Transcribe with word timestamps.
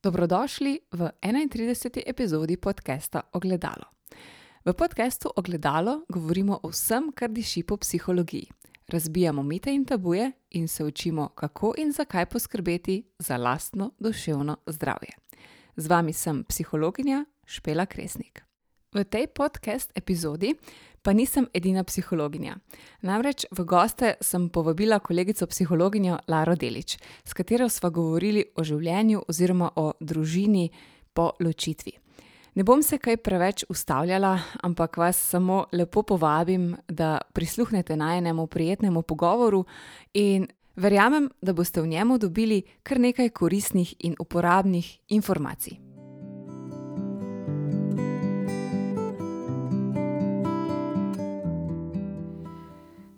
Dobrodošli 0.00 0.80
v 0.92 1.12
31. 1.20 2.00
epizodi 2.06 2.56
podcasta 2.56 3.20
Ogledalo. 3.36 3.84
V 4.64 4.72
podkastu 4.72 5.28
Ogledalo 5.36 6.08
govorimo 6.08 6.56
o 6.62 6.72
vsem, 6.72 7.12
kar 7.12 7.28
diši 7.28 7.62
po 7.62 7.76
psihologiji. 7.76 8.48
Razbijamo 8.88 9.42
mite 9.42 9.74
in 9.74 9.84
tabuje 9.84 10.32
in 10.50 10.68
se 10.68 10.84
učimo, 10.84 11.28
kako 11.28 11.74
in 11.76 11.92
zakaj 11.92 12.26
poskrbeti 12.26 13.04
za 13.18 13.36
lastno 13.36 13.92
duševno 13.98 14.56
zdravje. 14.66 15.12
Z 15.76 15.86
vami 15.86 16.12
sem 16.12 16.44
psihologinja 16.44 17.24
Špela 17.44 17.86
Kresnik. 17.86 18.49
V 18.90 19.04
tej 19.06 19.30
podcast 19.30 19.92
epizodi 19.94 20.50
pa 21.02 21.12
nisem 21.14 21.46
edina 21.54 21.84
psihologinja. 21.86 22.56
Namreč 23.06 23.46
v 23.54 23.62
goste 23.62 24.16
sem 24.18 24.48
povabila 24.50 24.98
kolegico 24.98 25.46
psihologinjo 25.46 26.18
Laro 26.26 26.56
Delič, 26.58 26.98
s 26.98 27.30
katero 27.30 27.68
sva 27.70 27.94
govorili 27.94 28.42
o 28.58 28.64
življenju 28.66 29.22
oziroma 29.30 29.70
o 29.78 29.92
družini 30.00 30.72
po 31.14 31.38
ločitvi. 31.38 31.92
Ne 32.58 32.66
bom 32.66 32.82
se 32.82 32.98
kaj 32.98 33.20
preveč 33.22 33.62
ustavljala, 33.70 34.32
ampak 34.66 34.98
vas 34.98 35.22
samo 35.22 35.68
lepo 35.70 36.02
povabim, 36.02 36.74
da 36.88 37.20
prisluhnete 37.32 37.94
najnemu 37.96 38.46
prijetnemu 38.46 39.02
pogovoru 39.02 39.62
in 40.14 40.48
verjamem, 40.74 41.30
da 41.38 41.54
boste 41.54 41.78
v 41.78 41.94
njemu 41.94 42.18
dobili 42.18 42.62
kar 42.82 42.98
nekaj 42.98 43.30
koristnih 43.30 43.94
in 44.00 44.18
uporabnih 44.18 44.98
informacij. 45.14 45.89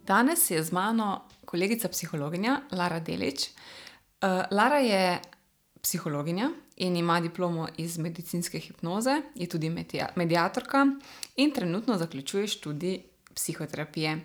Danes 0.07 0.51
je 0.51 0.63
z 0.63 0.73
mano 0.73 1.23
kolegica 1.45 1.89
psihologinja 1.89 2.61
Lara 2.71 3.01
Delič. 3.01 3.49
Uh, 3.49 4.29
Lara 4.51 4.79
je 4.79 5.21
psihologinja 5.83 6.51
in 6.77 6.97
ima 6.97 7.21
diplomo 7.21 7.69
iz 7.77 7.99
medicinske 7.99 8.59
hipnoze, 8.59 9.23
je 9.35 9.49
tudi 9.49 9.71
medijatorka 10.17 10.87
in 11.37 11.53
trenutno 11.53 11.99
zaključuje 11.99 12.47
študij 12.47 13.03
psihoterapije. 13.35 14.21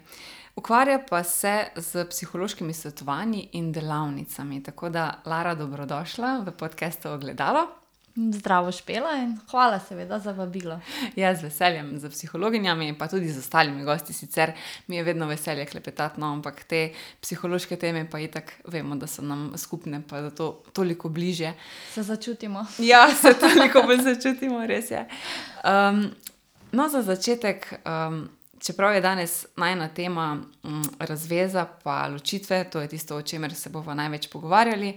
Ukvarja 0.56 1.06
pa 1.10 1.24
se 1.24 1.68
z 1.76 2.06
psihološkimi 2.10 2.74
svetovanji 2.74 3.50
in 3.52 3.72
delavnicami. 3.72 4.64
Tako 4.64 4.90
da, 4.90 5.22
Lara, 5.26 5.56
dobrodošla 5.56 6.40
v 6.40 6.52
podkastu 6.52 7.10
Ogledalo. 7.10 7.87
Zdravo, 8.18 8.72
špela 8.72 9.12
in 9.22 9.36
hvala, 9.52 9.80
seveda, 9.80 10.18
za 10.20 10.32
vabilo. 10.32 10.80
Ja, 11.16 11.36
z 11.36 11.44
veseljem, 11.44 12.00
za 12.00 12.10
psihologinjami, 12.10 12.96
pa 12.98 13.08
tudi 13.08 13.30
z 13.30 13.38
ostalimi 13.40 13.84
gosti. 13.86 14.14
Sicer 14.14 14.52
mi 14.88 14.98
je 14.98 15.04
vedno 15.04 15.28
veselje 15.28 15.66
klepetati, 15.66 16.20
no, 16.20 16.32
ampak 16.34 16.64
te 16.64 16.94
psihološke 17.22 17.78
teme, 17.78 18.08
pa 18.10 18.18
je 18.20 18.32
tako, 18.32 18.52
vemo, 18.74 18.96
da 18.96 19.08
so 19.08 19.22
nam 19.22 19.52
skupne, 19.58 20.02
pa 20.10 20.22
da 20.22 20.30
to 20.30 20.64
toliko 20.74 21.10
bliže. 21.10 21.54
Se 21.94 22.04
začutimo. 22.04 22.66
Ja, 22.80 23.08
se 23.14 23.34
toliko 23.44 23.84
bolj 23.86 24.02
začutimo, 24.02 24.66
res 24.66 24.92
je. 24.92 25.06
Um, 25.64 26.10
no, 26.72 26.90
za 26.90 27.02
začetek. 27.02 27.74
Um, 27.86 28.30
Čeprav 28.60 28.94
je 28.94 29.02
danes 29.02 29.46
najna 29.56 29.88
tema 29.88 30.42
um, 30.64 30.84
razveza, 31.00 31.66
pa 31.84 32.08
ločitve, 32.08 32.64
to 32.70 32.82
je 32.82 32.88
tisto, 32.88 33.18
o 33.18 33.22
čemer 33.22 33.56
se 33.56 33.70
bomo 33.70 33.94
največ 33.94 34.30
pogovarjali. 34.30 34.90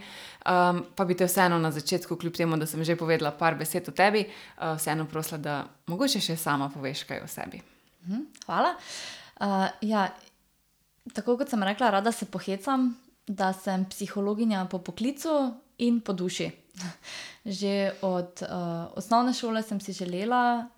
Um, 0.47 0.85
pa 0.97 1.05
bi 1.05 1.17
te 1.17 1.27
vseeno 1.27 1.59
na 1.59 1.71
začetku, 1.71 2.17
kljub 2.17 2.37
temu, 2.37 2.57
da 2.57 2.67
sem 2.67 2.85
že 2.85 2.97
povedala 2.97 3.31
par 3.31 3.55
besed 3.55 3.89
o 3.89 3.93
tebi, 3.93 4.25
uh, 4.25 4.77
vseeno 4.79 5.07
prosila, 5.07 5.39
da 5.39 5.57
mogoče 5.87 6.21
še 6.21 6.37
sama 6.37 6.71
poveš 6.73 7.05
kaj 7.05 7.21
o 7.25 7.29
sebi. 7.29 7.61
Mhm, 8.07 8.23
hvala. 8.47 8.75
Uh, 9.41 9.69
ja, 9.81 10.09
tako 11.15 11.37
kot 11.37 11.51
sem 11.51 11.63
rekla, 11.63 11.91
rada 11.91 12.13
se 12.13 12.27
pohecam, 12.27 12.95
da 13.27 13.53
sem 13.53 13.85
psihologinja 13.85 14.65
po 14.71 14.79
poklicu 14.79 15.55
in 15.79 16.01
po 16.01 16.13
duši. 16.13 16.51
Že 17.61 17.93
od 18.03 18.43
uh, 18.43 18.97
osnovne 18.97 19.35
šole 19.35 19.63
sem 19.63 19.81
si 19.81 19.93
želela 19.93 20.69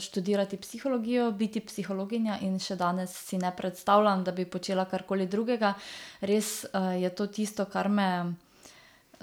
študirati 0.00 0.56
psihologijo, 0.56 1.30
biti 1.32 1.60
psihologinja 1.60 2.38
in 2.42 2.58
še 2.58 2.76
danes 2.76 3.12
si 3.14 3.38
ne 3.38 3.52
predstavljam, 3.56 4.24
da 4.24 4.32
bi 4.32 4.44
počela 4.44 4.84
karkoli 4.84 5.26
drugega. 5.26 5.74
Res 6.20 6.64
uh, 6.64 6.94
je 6.98 7.10
to 7.14 7.26
tisto, 7.26 7.64
kar 7.64 7.88
me 7.88 8.34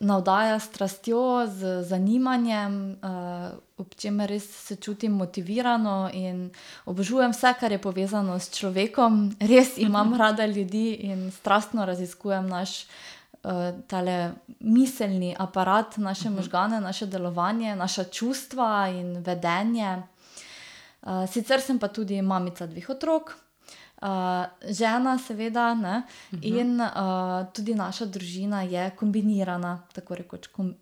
navdaja 0.01 0.59
s 0.59 0.69
strastjo, 0.69 1.47
z 1.47 1.83
zanimanjem, 1.83 2.97
uh, 3.03 3.51
ob 3.77 3.95
čemer 3.95 4.29
res 4.29 4.45
se 4.67 4.75
čutim 4.75 5.13
motivirano 5.17 6.09
in 6.13 6.49
obožujem 6.85 7.33
vse, 7.33 7.53
kar 7.59 7.71
je 7.71 7.81
povezano 7.81 8.39
s 8.39 8.51
človekom. 8.57 9.23
Res 9.53 9.77
imam 9.77 10.13
rada 10.17 10.45
ljudi 10.45 10.93
in 11.09 11.31
strastno 11.31 11.85
raziskujem 11.85 12.49
naš. 12.49 12.85
Tale 13.87 14.33
miselni 14.59 15.31
aparat, 15.33 15.95
naše 15.97 16.29
mhm. 16.29 16.35
možgane, 16.37 16.81
naše 16.81 17.07
delovanje, 17.09 17.75
naša 17.75 18.03
čustva 18.03 18.85
in 18.93 19.15
vedenje. 19.25 20.03
Uh, 21.01 21.25
sicer 21.29 21.61
sem 21.61 21.79
pa 21.79 21.87
tudi 21.87 22.21
mamica 22.21 22.67
dveh 22.69 22.89
otrok, 22.89 23.33
uh, 24.01 24.45
žena, 24.69 25.17
seveda, 25.17 25.71
uh 25.73 25.79
-huh. 25.79 26.03
in 26.41 26.81
uh, 26.81 27.53
tudi 27.53 27.75
naša 27.75 28.05
družina 28.05 28.61
je 28.61 28.91
kombinirana, 28.95 29.81
tako 29.93 30.15
rekoč, 30.15 30.47
kom, 30.47 30.75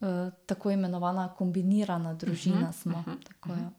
uh, 0.00 0.32
tako 0.46 0.70
imenovana 0.70 1.28
kombinirana 1.38 2.14
družina. 2.14 2.60
Uh 2.60 2.68
-huh. 2.68 2.72
smo, 2.72 2.98
uh 2.98 3.06
-huh. 3.06 3.24
Tako, 3.24 3.48
ja. 3.48 3.70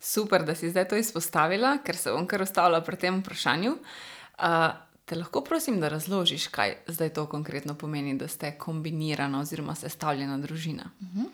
Super, 0.00 0.44
da 0.44 0.54
si 0.54 0.70
zdaj 0.70 0.88
to 0.88 0.96
izpostavila, 0.96 1.78
ker 1.84 1.96
se 1.96 2.10
bom 2.10 2.26
kar 2.26 2.42
ostala 2.42 2.80
pri 2.80 2.96
tem 2.96 3.20
vprašanju. 3.20 3.72
Uh, 4.38 4.46
te 5.04 5.16
lahko 5.16 5.40
prosim, 5.40 5.80
da 5.80 5.88
razložiš, 5.88 6.46
kaj 6.46 6.76
zdaj 6.86 7.08
to 7.08 7.26
konkretno 7.26 7.74
pomeni, 7.74 8.18
da 8.18 8.28
ste 8.28 8.52
kombinirana 8.58 9.40
oziroma 9.40 9.74
sestavljena 9.74 10.38
družina. 10.38 10.90
Uh 11.00 11.08
-huh. 11.08 11.24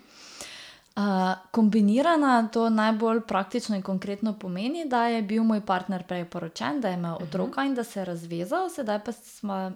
Uh, 0.96 1.02
kombinirana 1.50 2.48
to 2.52 2.70
najbolj 2.70 3.20
praktično 3.28 3.76
in 3.76 3.82
konkretno 3.82 4.32
pomeni, 4.38 4.86
da 4.88 5.06
je 5.06 5.22
bil 5.22 5.44
moj 5.44 5.60
partner 5.60 6.06
prej 6.08 6.24
poročen, 6.24 6.80
da 6.80 6.88
je 6.88 6.94
imel 6.94 7.14
mhm. 7.14 7.22
otroka 7.22 7.60
uh 7.60 7.64
-huh. 7.64 7.66
in 7.66 7.74
da 7.74 7.84
se 7.84 8.00
je 8.00 8.04
razvezal, 8.04 8.70
sedaj 8.70 9.04
pa 9.04 9.12
smo 9.12 9.72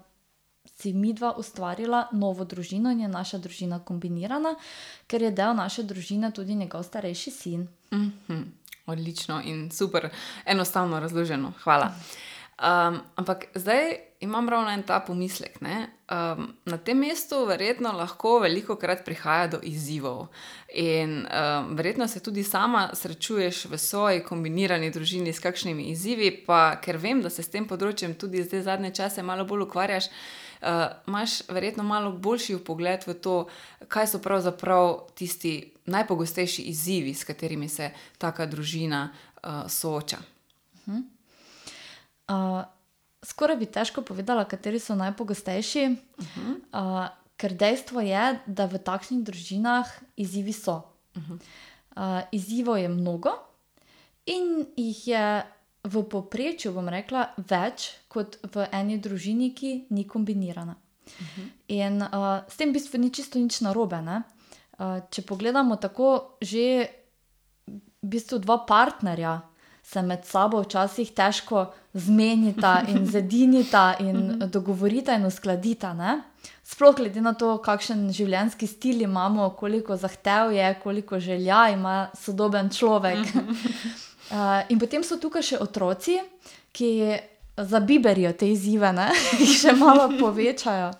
si 0.64 0.92
mi 0.92 1.12
dva 1.12 1.34
ustvarila 1.36 2.08
novo 2.12 2.44
družino 2.44 2.90
in 2.90 3.00
je 3.00 3.08
naša 3.08 3.38
družina 3.38 3.78
kombinirana, 3.78 4.54
ker 5.06 5.22
je 5.22 5.30
del 5.30 5.54
naše 5.54 5.82
družine 5.82 6.30
tudi 6.30 6.54
njegov 6.54 6.82
starejši 6.82 7.30
sin. 7.30 7.68
Uh 7.90 7.98
mhm. 7.98 8.10
-huh. 8.28 8.44
Odlično 8.86 9.42
in 9.44 9.70
super, 9.70 10.08
enostavno 10.46 11.00
razloženo. 11.00 11.52
Hvala. 11.62 11.86
Uh 11.86 11.92
-huh. 11.92 12.30
Um, 12.60 13.00
ampak 13.16 13.44
zdaj 13.54 13.96
imam 14.20 14.48
ravno 14.48 14.70
en 14.70 14.82
ta 14.82 15.00
pomislek. 15.00 15.60
Um, 16.10 16.54
na 16.64 16.74
tem 16.76 16.98
mestu 16.98 17.44
verjetno 17.46 17.92
lahko 17.94 18.40
veliko 18.42 18.74
krat 18.76 19.04
prihaja 19.06 19.46
do 19.46 19.58
izzivov. 19.62 20.24
In 20.74 21.20
um, 21.22 21.76
verjetno 21.76 22.08
se 22.08 22.18
tudi 22.20 22.42
sama 22.42 22.88
srečuješ 22.94 23.64
v 23.70 23.78
svoji 23.78 24.24
kombinirani 24.26 24.90
družini 24.90 25.30
s 25.32 25.38
kakšnimi 25.38 25.84
izzivi, 25.92 26.32
pa 26.46 26.80
ker 26.82 26.98
vem, 26.98 27.22
da 27.22 27.30
se 27.30 27.44
s 27.46 27.52
tem 27.52 27.62
področjem 27.62 28.16
tudi 28.18 28.42
zdaj 28.42 28.64
zadnje 28.66 28.90
čase 28.98 29.22
malo 29.22 29.46
bolj 29.46 29.68
ukvarjaš. 29.68 30.10
Uh, 30.10 30.90
Máš 31.06 31.44
verjetno 31.46 31.86
malo 31.86 32.10
boljši 32.10 32.58
pogled 32.66 33.06
v 33.06 33.14
to, 33.14 33.36
kaj 33.86 34.10
so 34.10 34.18
pravzaprav 34.18 35.14
tisti 35.14 35.54
najpogostejši 35.86 36.66
izzivi, 36.74 37.14
s 37.14 37.22
katerimi 37.24 37.68
se 37.68 37.92
taka 38.18 38.50
družina 38.50 39.06
uh, 39.14 39.70
sooča. 39.70 40.18
Uh 40.18 40.94
-huh. 40.94 41.02
Uh, 42.28 42.79
skoraj 43.30 43.56
bi 43.60 43.68
težko 43.70 44.02
povedala, 44.02 44.44
kateri 44.48 44.80
so 44.82 44.94
najpogostejši, 44.98 45.84
uh 46.18 46.26
-huh. 46.36 46.54
uh, 46.74 47.08
ker 47.36 47.54
dejstvo 47.54 48.00
je, 48.00 48.24
da 48.46 48.66
v 48.66 48.78
takšnih 48.78 49.22
družinah 49.24 49.86
izzivi 50.16 50.52
so. 50.52 50.82
Uh 51.16 51.22
-huh. 51.22 51.38
uh, 51.96 52.22
izzivov 52.32 52.78
je 52.78 52.88
mnogo 52.88 53.30
in 54.26 54.66
jih 54.76 55.08
je 55.08 55.44
v 55.84 56.02
povprečju, 56.02 56.72
bom 56.72 56.88
rekla, 56.88 57.30
več 57.36 57.96
kot 58.08 58.36
v 58.54 58.66
eni 58.72 58.98
družini, 58.98 59.54
ki 59.54 59.86
ni 59.90 60.04
kombinirana. 60.04 60.76
Uh 61.06 61.26
-huh. 61.26 61.48
In 61.68 62.02
uh, 62.02 62.44
s 62.48 62.56
tem 62.56 62.70
v 62.70 62.72
bistvu 62.72 62.98
ni 62.98 63.10
čisto 63.10 63.38
nič 63.38 63.60
narobe. 63.60 63.96
Uh, 63.96 65.00
če 65.10 65.22
pogledamo 65.22 65.76
tako, 65.76 66.36
že 66.40 66.88
v 68.02 68.08
bistvu 68.08 68.38
dva 68.38 68.58
partnerja 68.66 69.40
se 69.82 70.02
med 70.02 70.24
sabo 70.24 70.62
včasih 70.62 71.10
težko 71.12 71.72
zmenita 71.94 72.84
in 72.88 73.06
zedinita 73.06 73.96
in 73.98 74.16
mhm. 74.16 74.50
dogovorita 74.50 75.14
in 75.14 75.24
uskladita. 75.24 75.92
Ne? 75.92 76.22
Sploh 76.64 76.94
glede 76.94 77.20
na 77.20 77.32
to, 77.34 77.56
kakšen 77.58 78.08
življenjski 78.14 78.66
stil 78.70 79.02
imamo, 79.02 79.48
koliko 79.58 79.96
zahtev 79.96 80.52
je, 80.54 80.68
koliko 80.82 81.18
želja 81.20 81.68
ima 81.74 82.10
sodoben 82.14 82.70
človek. 82.70 83.34
Uh, 83.34 84.62
in 84.72 84.78
potem 84.78 85.02
so 85.02 85.18
tukaj 85.18 85.42
še 85.42 85.58
otroci, 85.58 86.20
ki 86.72 86.90
zabiberijo 87.58 88.32
te 88.38 88.52
izzive, 88.52 88.92
ki 89.34 89.50
še 89.64 89.74
malo 89.74 90.06
povečajo. 90.14 90.92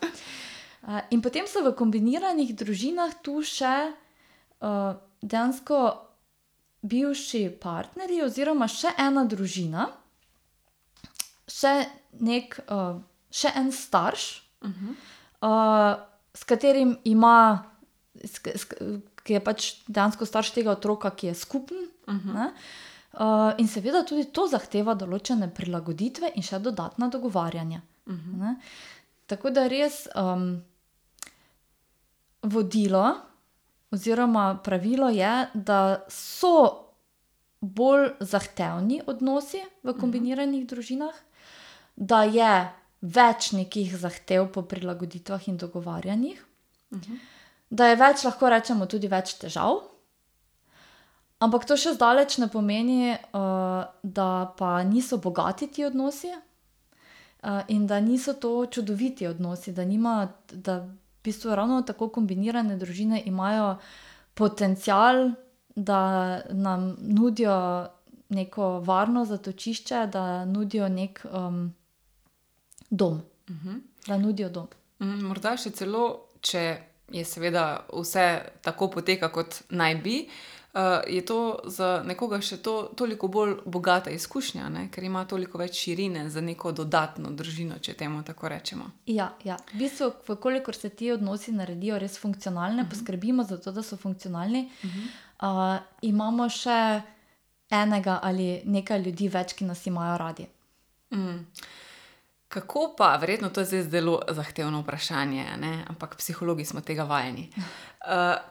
Uh, 0.82 0.98
in 1.14 1.22
potem 1.22 1.46
so 1.46 1.62
v 1.62 1.76
kombiniranih 1.78 2.50
družinah 2.56 3.14
tu 3.22 3.38
še 3.46 3.92
uh, 3.94 4.98
dejansko 5.22 5.78
bivši 6.82 7.46
partnerji, 7.62 8.24
oziroma 8.24 8.66
še 8.66 8.96
ena 8.98 9.22
družina, 9.28 9.86
še, 11.50 11.74
nek, 12.20 12.58
uh, 12.70 13.00
še 13.30 13.52
en 13.56 13.72
starš, 13.72 14.28
uh 14.62 14.70
-huh. 14.70 14.94
uh, 15.42 16.06
s 16.34 16.44
katerim 16.44 16.96
ima 17.04 17.64
sk, 18.24 18.54
sk, 18.56 18.74
ki 19.24 19.36
je 19.36 19.40
pač 19.44 19.70
dejansko 19.88 20.26
starš 20.26 20.52
tega 20.56 20.72
otroka, 20.72 21.10
ki 21.10 21.26
je 21.26 21.34
skupen. 21.34 21.88
Uh 22.06 22.14
-huh. 22.14 22.50
uh, 23.12 23.52
in 23.58 23.68
seveda 23.68 24.02
tudi 24.02 24.24
to 24.32 24.46
zahteva 24.46 24.94
določene 24.94 25.50
prilagoditve 25.54 26.32
in 26.34 26.42
še 26.42 26.58
dodatna 26.58 27.08
dogovarjanja. 27.08 27.80
Uh 28.06 28.14
-huh. 28.14 28.54
Tako 29.26 29.50
da 29.50 29.66
res 29.68 30.08
um, 30.14 30.62
vodilo 32.42 33.14
oziroma 33.90 34.60
pravilo 34.64 35.08
je, 35.08 35.48
da 35.54 36.04
so 36.08 36.86
bolj 37.60 38.10
zahtevni 38.20 39.02
odnosi 39.06 39.60
v 39.82 39.94
kombiniranih 40.00 40.60
uh 40.60 40.64
-huh. 40.64 40.68
družinah, 40.68 41.14
da 42.00 42.22
je 42.24 42.52
več 43.00 43.52
nekih 43.52 43.92
zahtev 43.96 44.48
po 44.52 44.62
prilagoditvah 44.68 45.48
in 45.48 45.56
dogovarjanjih, 45.60 46.44
uh 46.90 46.98
-huh. 46.98 47.18
da 47.70 47.86
je 47.86 47.96
več, 47.96 48.24
lahko 48.24 48.48
rečemo, 48.48 48.86
tudi 48.86 49.08
več 49.08 49.34
težav. 49.34 49.82
Ampak 51.40 51.64
to 51.64 51.76
še 51.76 51.94
zdaleč 51.94 52.38
ne 52.38 52.48
pomeni, 52.48 53.12
uh, 53.12 53.84
da 54.02 54.54
pa 54.58 54.82
niso 54.82 55.16
bogati 55.16 55.66
ti 55.66 55.84
odnosi 55.84 56.28
uh, 56.28 57.60
in 57.68 57.86
da 57.86 58.00
niso 58.00 58.32
to 58.32 58.66
čudoviti 58.66 59.26
odnosi, 59.26 59.72
da, 59.72 59.84
nima, 59.84 60.28
da 60.52 60.78
v 60.78 60.90
bistvu 61.24 61.54
ravno 61.54 61.82
tako 61.82 62.08
kombinirane 62.08 62.76
družine 62.76 63.22
imajo 63.24 63.78
potencial, 64.34 65.30
da 65.76 66.40
nam 66.50 66.96
nudijo 67.00 67.88
neko 68.28 68.80
varno 68.80 69.24
zatočišče, 69.24 70.06
da 70.12 70.44
nudijo 70.44 70.88
nek. 70.88 71.24
Dom, 72.90 73.12
uh 73.48 73.54
mhm. 73.54 73.68
-huh. 73.68 73.80
da 74.06 74.18
nudijo 74.18 74.48
dom. 74.48 74.66
Mm, 74.98 75.22
morda 75.24 75.56
še 75.56 75.70
celo, 75.70 76.26
če 76.40 76.78
je 77.10 77.24
seveda 77.24 77.86
vse 77.92 78.42
tako 78.62 78.90
poteka, 78.90 79.28
kot 79.28 79.62
naj 79.68 79.94
bi. 79.94 80.28
Uh, 80.72 80.80
je 81.08 81.24
to 81.26 81.58
za 81.64 82.02
nekoga 82.06 82.38
še 82.40 82.60
to, 82.62 82.92
toliko 82.96 83.28
bolj 83.28 83.56
bogata 83.66 84.10
izkušnja, 84.10 84.68
ne? 84.68 84.84
ker 84.94 85.04
ima 85.04 85.24
toliko 85.26 85.58
več 85.58 85.80
širine 85.82 86.28
za 86.30 86.40
neko 86.40 86.70
dodatno 86.72 87.32
družino, 87.34 87.80
če 87.82 87.96
temu 87.98 88.22
tako 88.22 88.48
rečemo. 88.48 88.86
Ja, 89.06 89.32
ja. 89.44 89.56
v 89.72 89.80
bistvu, 89.82 90.36
kolikor 90.38 90.78
se 90.78 90.92
ti 90.94 91.10
odnosi 91.10 91.52
naredijo 91.52 91.98
res 91.98 92.18
funkcionalne, 92.18 92.82
uh 92.82 92.86
mhm. 92.86 92.86
-huh. 92.86 92.98
poskrbimo 92.98 93.44
za 93.44 93.58
to, 93.58 93.72
da 93.72 93.82
so 93.82 93.96
funkcionalni, 93.96 94.70
uh 94.84 94.90
-huh. 94.90 95.08
uh, 95.42 95.82
imamo 96.02 96.48
še 96.48 97.02
enega 97.70 98.20
ali 98.22 98.62
nekaj 98.64 99.02
ljudi 99.02 99.28
več, 99.28 99.52
ki 99.52 99.64
nas 99.64 99.86
imajo 99.86 100.18
radi. 100.18 100.46
Mm. 101.10 101.46
Kako 102.50 102.94
pa, 102.98 103.16
verjetno 103.16 103.48
to 103.50 103.60
je 103.60 103.66
zdaj 103.66 103.82
zelo 103.82 104.22
zahtevno 104.28 104.80
vprašanje, 104.80 105.44
ne? 105.56 105.84
ampak 105.88 106.16
psihologi 106.16 106.64
smo 106.64 106.80
tega 106.80 107.04
vajeni. 107.04 107.50
Uh, 107.56 107.62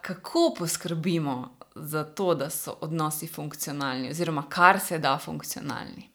kako 0.02 0.54
poskrbimo 0.58 1.56
za 1.76 2.04
to, 2.04 2.36
da 2.36 2.50
so 2.50 2.78
odnosi 2.82 3.28
funkcionalni, 3.28 4.10
oziroma 4.10 4.44
kar 4.50 4.80
se 4.80 5.00
da 5.00 5.18
funkcionalni 5.18 6.10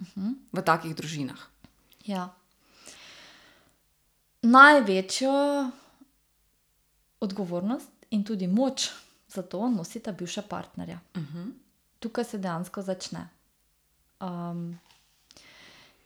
uh 0.00 0.06
mhm. 0.06 0.26
-huh. 0.26 0.34
v 0.52 0.62
takih 0.62 0.96
družinah? 0.96 1.38
Ja. 2.04 2.34
Največjo 4.42 5.70
odgovornost 7.20 7.90
in 8.10 8.24
tudi 8.24 8.46
moč 8.46 8.90
za 9.28 9.42
to 9.42 9.70
nosita 9.70 10.12
bivša 10.12 10.42
partnerja. 10.42 10.98
Uh 11.14 11.22
mhm. 11.22 11.38
-huh. 11.38 11.52
Tukaj 11.98 12.24
se 12.24 12.38
dejansko 12.38 12.82
začne. 12.82 13.28
Um, 14.20 14.78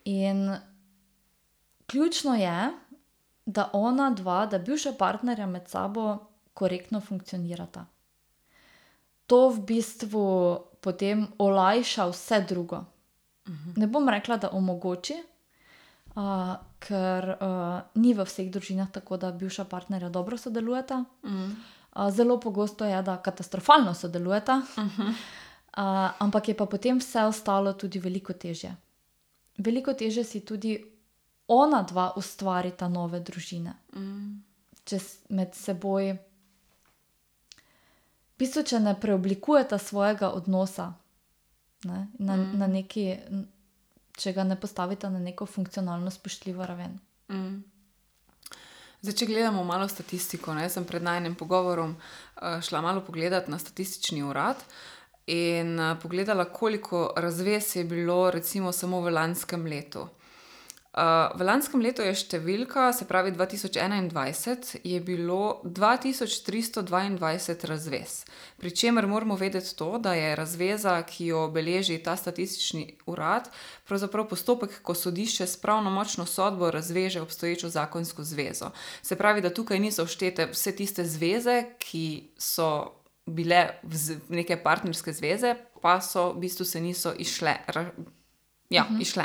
in 0.04 0.56
ključno 1.92 2.34
je, 2.34 2.72
da 3.46 3.70
ona 3.72 4.10
dva, 4.10 4.46
da 4.46 4.58
bivša 4.58 4.92
partnerja 4.98 5.46
med 5.46 5.68
sabo 5.68 6.18
korektno 6.54 7.00
funkcionirata. 7.00 7.86
To 9.26 9.48
v 9.48 9.60
bistvu 9.60 10.24
potem 10.80 11.26
olajša 11.38 12.06
vse 12.10 12.40
drugo. 12.48 12.76
Uh 13.46 13.52
mhm. 13.52 13.70
-huh. 13.70 13.78
Ne 13.78 13.86
bom 13.86 14.08
rekla, 14.08 14.36
da 14.36 14.50
omogoči, 14.52 15.14
uh, 16.14 16.22
ker 16.78 17.36
uh, 17.40 17.80
ni 17.94 18.14
v 18.14 18.24
vseh 18.24 18.50
družinah 18.50 18.90
tako, 18.90 19.16
da 19.16 19.32
bivša 19.32 19.64
partnerja 19.64 20.08
dobro 20.08 20.36
sodelujeta. 20.36 21.04
Uh 21.22 21.30
zelo 22.10 22.40
pogosto 22.40 22.84
je, 22.84 23.02
da 23.02 23.16
katastrofalno 23.16 23.94
sodelujeta, 23.94 24.62
uh 24.76 25.14
ampak 26.18 26.48
je 26.48 26.56
pa 26.56 26.66
potem 26.66 26.98
vse 26.98 27.24
ostalo 27.24 27.72
tudi 27.72 27.98
veliko 27.98 28.32
težje. 28.32 28.76
Veliko 29.58 29.92
teže 29.92 30.24
si 30.24 30.40
tudi 30.40 30.91
ona 31.52 31.82
dva 31.82 32.12
ustvarita 32.16 32.88
nove 32.88 33.20
družine. 33.20 33.74
Mm. 33.96 34.42
Če 34.88 34.98
med 35.36 35.54
seboj, 35.54 36.14
v 38.32 38.38
bistvu, 38.40 38.64
če 38.66 38.80
ne 38.82 38.96
preoblikujeta 38.98 39.78
svojega 39.78 40.32
odnosa 40.34 40.92
ne, 41.84 42.06
na, 42.18 42.36
mm. 42.36 42.58
na 42.58 42.66
neki, 42.70 43.04
če 44.18 44.32
ga 44.36 44.46
ne 44.46 44.56
postavita 44.60 45.10
na 45.10 45.20
neko 45.22 45.46
funkcionalno 45.46 46.10
spoštljivo 46.10 46.66
raven. 46.66 46.98
Mm. 47.30 47.60
Zdaj, 49.02 49.16
če 49.18 49.26
gledamo 49.26 49.64
malo 49.66 49.88
statistiko, 49.90 50.54
ne, 50.54 50.68
sem 50.70 50.84
pred 50.86 51.02
najmenjim 51.02 51.34
pogovorom 51.38 51.96
uh, 51.96 52.60
šla 52.62 52.80
malo 52.84 53.02
pogledat 53.02 53.48
na 53.50 53.58
statistični 53.58 54.22
urad 54.22 54.62
in 55.26 55.74
uh, 55.74 55.96
pogledala, 56.02 56.44
koliko 56.54 57.08
razvez 57.16 57.76
je 57.76 57.84
bilo, 57.84 58.30
recimo, 58.30 58.72
samo 58.72 59.00
v 59.02 59.10
lanskem 59.10 59.66
letu. 59.66 60.06
Uh, 60.92 61.32
v 61.40 61.46
lanskem 61.48 61.80
letu 61.80 62.04
je 62.04 62.12
številka, 62.12 62.90
se 62.92 63.06
pravi 63.08 63.30
2021, 63.32 64.74
je 64.84 64.98
bilo 65.00 65.62
2322 65.64 67.64
razvez. 67.64 68.28
Pričemer 68.60 69.08
moramo 69.08 69.38
vedeti 69.40 69.72
to, 69.72 69.96
da 69.96 70.12
je 70.12 70.36
razveza, 70.36 70.98
ki 71.08 71.30
jo 71.30 71.46
beleži 71.48 71.96
ta 72.04 72.12
statistični 72.20 73.00
urad, 73.08 73.48
pravzaprav 73.88 74.28
postopek, 74.28 74.84
ko 74.84 74.92
sodišče 74.92 75.48
s 75.48 75.56
pravnomočno 75.64 76.28
sodbo 76.28 76.68
razveže 76.70 77.24
obstoječo 77.24 77.72
zakonsko 77.72 78.20
zvezo. 78.20 78.68
Se 79.00 79.16
pravi, 79.16 79.40
da 79.40 79.48
tukaj 79.48 79.80
niso 79.80 80.04
vštete 80.04 80.52
vse 80.52 80.76
tiste 80.76 81.08
zveze, 81.08 81.72
ki 81.80 82.36
so 82.36 83.00
bile 83.24 83.80
neke 84.28 84.60
partnerske 84.60 85.16
zveze, 85.16 85.56
pa 85.80 86.02
so 86.04 86.36
v 86.36 86.44
bistvu 86.44 86.68
se 86.68 86.84
niso 86.84 87.16
išle. 87.16 87.62
Ja, 88.68 88.84
uh 88.84 88.90
mhm. 88.90 88.98
-huh. 88.98 89.02
išle. 89.02 89.24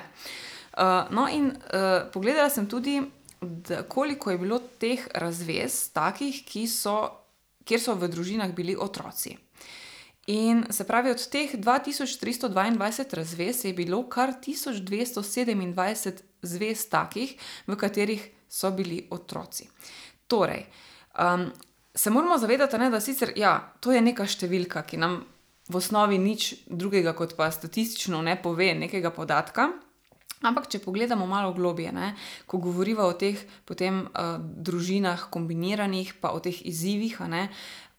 Uh, 0.77 1.09
no, 1.09 1.25
in 1.27 1.49
uh, 1.49 2.05
pogledala 2.13 2.49
sem 2.53 2.67
tudi, 2.69 3.01
da, 3.41 3.81
koliko 3.83 4.31
je 4.31 4.37
bilo 4.37 4.59
teh 4.77 5.07
razvez, 5.13 5.89
takih, 5.93 6.43
so, 6.69 7.09
kjer 7.65 7.81
so 7.81 7.95
v 7.97 8.09
družinah 8.13 8.53
bili 8.53 8.75
otroci. 8.77 9.37
In 10.27 10.65
se 10.69 10.83
pravi, 10.83 11.09
od 11.11 11.29
teh 11.31 11.55
2322 11.55 13.15
razvez 13.15 13.65
je 13.65 13.73
bilo 13.73 14.03
kar 14.09 14.33
1227 14.47 16.21
zvez 16.41 16.89
takih, 16.89 17.35
v 17.67 17.75
katerih 17.75 18.29
so 18.49 18.71
bili 18.71 19.07
otroci. 19.09 19.69
Torej, 20.27 20.65
um, 21.19 21.51
se 21.95 22.09
moramo 22.09 22.37
zavedati, 22.37 22.77
ne, 22.77 22.89
da 22.89 22.99
sicer, 23.01 23.31
ja, 23.35 23.73
to 23.79 23.91
je 23.91 24.01
neka 24.01 24.27
številka, 24.27 24.83
ki 24.83 24.97
nam 25.01 25.23
v 25.67 25.79
osnovi 25.79 26.17
nič 26.19 26.53
drugega 26.67 27.13
kot 27.15 27.33
pa 27.35 27.49
statistično 27.51 28.21
ne 28.21 28.35
pove 28.41 28.73
nekega 28.75 29.11
podatka. 29.11 29.71
Ampak, 30.45 30.67
če 30.69 30.83
pogledamo 30.83 31.25
malo 31.25 31.53
globje, 31.53 31.91
ne, 31.91 32.13
ko 32.45 32.59
govorimo 32.61 33.07
o 33.09 33.13
teh 33.17 33.39
potem, 33.65 34.03
uh, 34.05 34.37
družinah, 34.37 35.29
kombiniranih, 35.33 36.13
pa 36.21 36.35
o 36.37 36.41
teh 36.43 36.59
izzivih, 36.69 37.17
ne, 37.25 37.47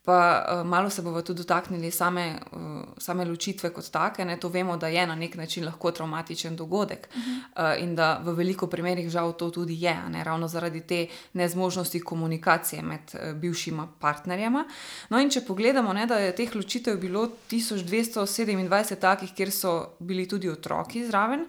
pa 0.09 0.45
uh, 0.61 0.67
malo 0.67 0.91
se 0.91 1.03
bomo 1.03 1.21
tudi 1.23 1.43
dotaknili 1.43 1.91
same, 1.91 2.39
uh, 2.53 2.61
same 2.99 3.25
ločitve 3.29 3.69
kot 3.77 3.91
take. 3.93 4.25
Ne, 4.25 4.39
to 4.41 4.49
vemo, 4.49 4.77
da 4.77 4.89
je 4.89 5.07
na 5.07 5.15
nek 5.15 5.35
način 5.37 5.67
lahko 5.67 5.91
traumatičen 5.91 6.57
dogodek 6.57 7.09
uh 7.11 7.23
-huh. 7.23 7.75
uh, 7.77 7.83
in 7.83 7.95
da 7.95 8.21
v 8.25 8.33
veliko 8.33 8.67
primerih 8.67 9.11
žal 9.11 9.33
to 9.33 9.51
tudi 9.51 9.83
je, 9.83 9.97
ne, 10.09 10.25
ravno 10.25 10.49
zaradi 10.49 10.81
te 10.81 11.07
nezmožnosti 11.33 12.01
komunikacije 12.01 12.83
med 12.83 13.01
uh, 13.15 13.33
bivšima 13.33 13.89
partnerjema. 14.01 14.65
No, 15.09 15.21
in 15.21 15.31
če 15.31 15.41
pogledamo, 15.41 15.93
ne, 15.93 16.07
da 16.07 16.15
je 16.15 16.37
teh 16.37 16.55
ločitev 16.55 16.97
bilo 16.97 17.29
1227 17.51 18.97
takih, 18.97 19.35
kjer 19.35 19.51
so 19.51 19.97
bili 19.99 20.29
tudi 20.29 20.49
otroki 20.49 21.07
zraven. 21.07 21.47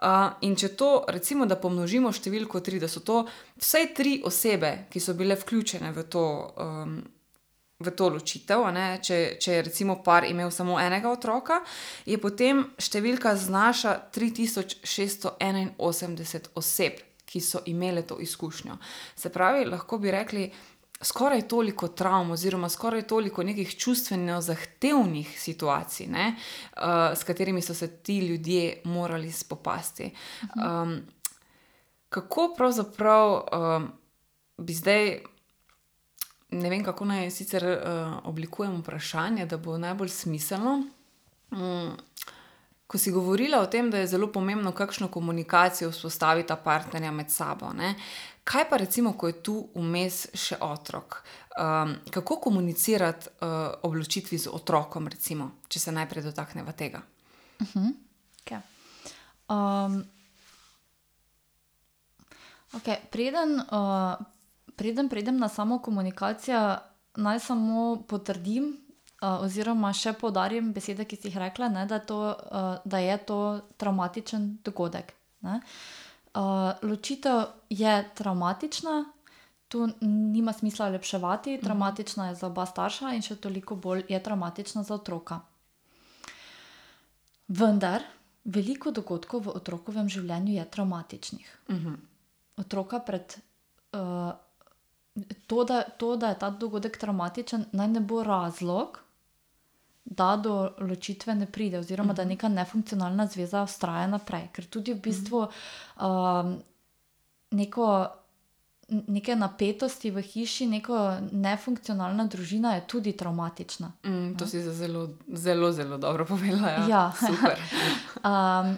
Uh, 0.00 0.32
in 0.40 0.56
če 0.56 0.72
to, 0.80 1.04
recimo, 1.12 1.44
da 1.44 1.60
pomnožimo 1.60 2.08
številko 2.12 2.60
tri, 2.64 2.80
da 2.80 2.88
so 2.88 3.00
to 3.04 3.28
vsaj 3.60 3.92
tri 3.92 4.24
osebe, 4.24 4.88
ki 4.88 5.00
so 5.00 5.14
bile 5.18 5.36
vključene 5.36 5.92
v 5.92 6.02
to, 6.08 6.54
um, 6.56 7.04
v 7.84 7.90
to 7.96 8.08
ločitev, 8.08 8.64
če 9.04 9.36
je 9.36 9.62
recimo 9.66 10.02
par 10.04 10.24
imel 10.24 10.50
samo 10.50 10.80
enega 10.80 11.10
otroka, 11.12 11.60
je 12.08 12.16
potem 12.16 12.64
številka 12.80 13.36
znaša 13.36 14.08
3681 14.16 16.48
oseb, 16.56 16.92
ki 17.30 17.40
so 17.44 17.60
imele 17.68 18.02
to 18.02 18.16
izkušnjo. 18.24 18.78
Se 19.16 19.28
pravi, 19.28 19.68
lahko 19.68 19.98
bi 20.00 20.10
rekli, 20.16 20.52
skoraj 21.02 21.48
toliko 21.48 21.88
travm, 21.88 22.30
oziroma 22.30 22.68
skoraj 22.68 23.02
toliko 23.02 23.42
nekih 23.42 23.76
čustveno 23.78 24.40
zahtevnih 24.40 25.40
situacij, 25.40 26.06
ne, 26.06 26.34
uh, 26.76 26.82
s 27.14 27.24
katerimi 27.24 27.62
so 27.62 27.74
se 27.74 27.88
ti 27.88 28.18
ljudje 28.18 28.82
morali 28.84 29.32
spopasti. 29.32 30.10
Um, 30.42 31.00
kako 32.08 32.54
pravzaprav 32.56 33.32
um, 33.32 33.92
bi 34.58 34.74
zdaj 34.74 35.20
ne 36.50 36.70
vem, 36.70 36.84
kako 36.84 37.04
naj 37.04 37.30
sicer 37.30 37.64
uh, 37.64 38.18
oblikujem 38.24 38.80
vprašanje, 38.80 39.46
da 39.46 39.56
bo 39.56 39.78
najbolj 39.78 40.08
smiselno. 40.08 40.82
Um, 41.50 41.96
ko 42.86 42.98
si 42.98 43.12
govorila 43.14 43.60
o 43.60 43.66
tem, 43.70 43.90
da 43.90 43.98
je 43.98 44.06
zelo 44.10 44.26
pomembno, 44.32 44.72
kakšno 44.72 45.08
komunikacijo 45.08 45.90
vzpostavi 45.90 46.42
ta 46.46 46.56
partnerja 46.56 47.12
med 47.14 47.30
sabo. 47.30 47.70
Ne? 47.72 47.94
Kaj 48.44 48.68
pa 48.70 48.76
recimo, 48.76 49.12
ko 49.12 49.28
je 49.28 49.42
tu 49.42 49.54
vmes 49.74 50.26
še 50.34 50.58
otrok? 50.64 51.20
Um, 51.60 51.94
kako 52.10 52.40
komunicirati 52.40 53.28
uh, 53.28 53.84
ob 53.84 53.94
ločitvi 53.94 54.38
z 54.38 54.48
otrokom, 54.48 55.08
recimo, 55.12 55.50
če 55.68 55.80
se 55.80 55.92
najprej 55.92 56.24
dotaknemo 56.24 56.72
tega? 56.72 57.02
Uh 57.60 57.66
-huh. 57.66 57.92
okay. 58.40 58.60
um, 59.48 60.04
okay, 62.72 62.96
preden, 63.10 63.60
uh, 63.60 64.16
preden 64.76 65.08
pridem 65.08 65.38
na 65.38 65.48
samo 65.48 65.78
komunikacijo, 65.78 66.78
naj 67.16 67.40
samo 67.40 68.02
potrdim, 68.08 68.76
uh, 69.22 69.44
oziroma 69.44 69.92
še 69.92 70.12
podarim 70.12 70.72
besede, 70.72 71.04
ki 71.04 71.16
si 71.16 71.28
jih 71.28 71.36
rekla, 71.36 71.68
ne, 71.68 71.86
da, 71.86 71.98
to, 71.98 72.36
uh, 72.50 72.76
da 72.84 72.98
je 72.98 73.18
to 73.18 73.60
traumatičen 73.76 74.58
dogodek. 74.64 75.12
Ne. 75.40 75.60
Uh, 76.34 76.42
ločitev 76.82 77.42
je 77.70 78.10
traumatična, 78.14 79.04
tu 79.68 79.88
nima 80.00 80.52
smisla 80.52 80.88
lepševati, 80.88 81.56
mhm. 81.56 81.64
traumatična 81.64 82.28
je 82.28 82.34
za 82.34 82.46
oba 82.46 82.66
starša 82.66 83.14
in 83.14 83.22
še 83.22 83.36
toliko 83.36 83.74
bolj 83.76 84.04
je 84.08 84.22
traumatična 84.22 84.82
za 84.82 84.94
otroka. 84.94 85.40
Vendar 87.48 88.02
veliko 88.44 88.90
dogodkov 88.90 89.46
v 89.46 89.56
otrokovem 89.58 90.08
življenju 90.08 90.54
je 90.54 90.70
traumatičnih. 90.70 91.58
Uh 91.68 91.74
mhm. 91.74 91.88
-huh. 91.88 91.96
Otroka 92.56 92.98
pred. 92.98 93.38
Uh, 93.92 94.32
to, 95.46 95.64
da, 95.64 95.82
to, 95.82 96.16
da 96.16 96.28
je 96.28 96.38
ta 96.38 96.50
dogodek 96.50 96.96
traumatičen, 96.96 97.64
naj 97.72 97.88
ne 97.88 98.00
bo 98.00 98.22
razlog, 98.22 99.00
da 100.10 100.36
do 100.36 100.70
ločitve 100.78 101.34
ne 101.34 101.46
pride, 101.46 101.78
oziroma 101.78 102.12
uh 102.12 102.12
-huh. 102.12 102.16
da 102.16 102.22
mhm. 102.22 102.28
neka 102.28 102.48
nefunkcionalna 102.48 103.26
zveza 103.26 103.62
ustraja 103.62 104.06
naprej. 104.06 104.48
Ker 104.52 104.66
tudi 104.66 104.94
v 104.94 105.00
bistvu 105.00 105.38
uh 105.38 105.48
-huh. 105.96 106.40
um, 106.44 106.62
neko 107.50 108.08
neke 108.90 109.36
napetosti 109.36 110.10
v 110.10 110.22
hiši, 110.22 110.66
neka 110.66 111.20
nefunkcionalna 111.32 112.26
družina 112.26 112.74
je 112.74 112.86
tudi 112.86 113.12
traumatična. 113.12 113.92
Mm, 114.06 114.34
to 114.38 114.44
ja. 114.44 114.48
si 114.48 114.62
zelo, 114.62 115.08
zelo, 115.32 115.72
zelo 115.72 115.98
dobro 115.98 116.26
povedala. 116.26 116.68
Ja, 116.68 116.88
ja. 116.88 117.12
super. 117.26 117.58
um, 118.30 118.76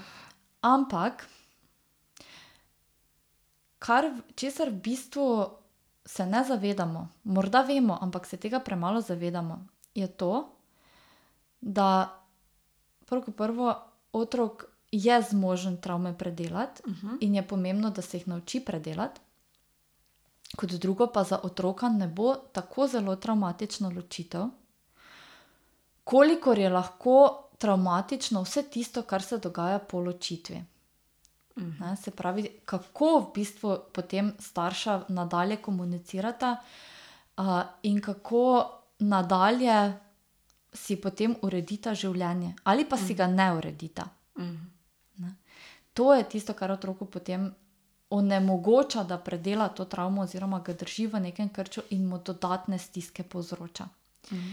ampak, 0.60 1.26
kar, 3.78 4.10
česar 4.34 4.68
v 4.68 4.80
bistvu 4.84 5.48
se 6.04 6.26
ne 6.26 6.44
zavedamo, 6.44 7.08
morda 7.24 7.62
vemo, 7.62 7.98
ampak 8.00 8.26
se 8.26 8.36
tega 8.36 8.60
premalo 8.60 9.00
zavedamo, 9.00 9.66
je 9.94 10.06
to, 10.06 10.48
da 11.62 12.18
prvo 13.36 13.74
otrok 14.12 14.64
je 14.92 15.22
zmožen 15.22 15.80
travme 15.80 16.18
predelati 16.18 16.82
uh 16.86 16.92
mhm. 16.92 17.06
-huh. 17.06 17.18
in 17.20 17.34
je 17.34 17.48
pomembno, 17.48 17.90
da 17.90 18.02
se 18.02 18.16
jih 18.16 18.28
nauči 18.28 18.60
predelati 18.60 19.20
kot 20.56 20.70
drugo 20.70 21.06
pa 21.06 21.24
za 21.24 21.40
otroka 21.42 21.88
ne 21.88 22.08
bo 22.08 22.34
tako 22.52 22.86
zelo 22.86 23.16
traumatična 23.16 23.88
ločitev, 23.88 24.44
kolikor 26.04 26.58
je 26.58 26.68
lahko 26.70 27.48
traumatično 27.58 28.42
vse 28.42 28.62
tisto, 28.62 29.02
kar 29.02 29.22
se 29.22 29.38
dogaja 29.38 29.78
po 29.78 30.00
ločitvi. 30.00 30.64
Mhm. 31.58 31.84
Ne, 31.84 31.96
se 31.96 32.10
pravi, 32.10 32.48
kako 32.64 33.18
v 33.18 33.26
bistvu 33.34 33.76
potem 33.92 34.32
starša 34.38 35.02
nadalje 35.08 35.56
komunicirata 35.56 36.56
uh, 37.36 37.44
in 37.82 38.00
kako 38.00 38.70
nadalje 38.98 39.92
si 40.72 40.96
potem 40.96 41.34
uredita 41.42 41.94
življenje, 41.94 42.54
ali 42.64 42.84
pa 42.88 42.96
si 42.96 43.12
mhm. 43.12 43.18
ga 43.18 43.26
ne 43.26 43.48
uredita. 43.58 44.06
Mhm. 44.38 44.62
Ne. 45.24 45.34
To 45.92 46.14
je 46.14 46.24
tisto, 46.24 46.54
kar 46.54 46.72
otroku 46.72 47.06
potem 47.06 47.50
onemogoča, 48.12 49.04
da 49.08 49.18
predela 49.18 49.68
to 49.68 49.84
travmo, 49.84 50.22
oziroma 50.22 50.60
ga 50.60 50.72
drži 50.76 51.06
v 51.06 51.20
nekem 51.28 51.48
krču 51.48 51.84
in 51.90 52.06
mu 52.08 52.18
dodatne 52.18 52.78
stiske 52.78 53.22
povzroča. 53.22 53.88
Mhm. 54.32 54.52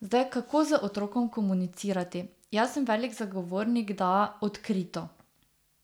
Zdaj, 0.00 0.30
kako 0.30 0.64
z 0.64 0.78
otrokom 0.82 1.28
komunicirati? 1.28 2.24
Jaz 2.50 2.72
sem 2.74 2.84
velik 2.84 3.12
zagovornik, 3.14 3.92
da 3.92 4.38
odkrito. 4.40 5.08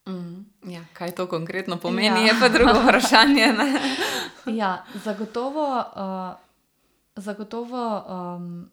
Mm, 0.09 0.71
ja, 0.73 0.85
kaj 0.95 1.13
to 1.19 1.27
konkretno 1.27 1.77
pomeni, 1.77 2.27
ja. 2.27 2.33
je 2.33 2.35
pa 2.41 2.49
drugo 2.49 2.73
vprašanje. 2.83 3.53
ja, 4.47 4.85
zagotovo 5.05 5.67
uh, 5.79 6.47
zagotovo 7.17 8.05
um, 8.09 8.71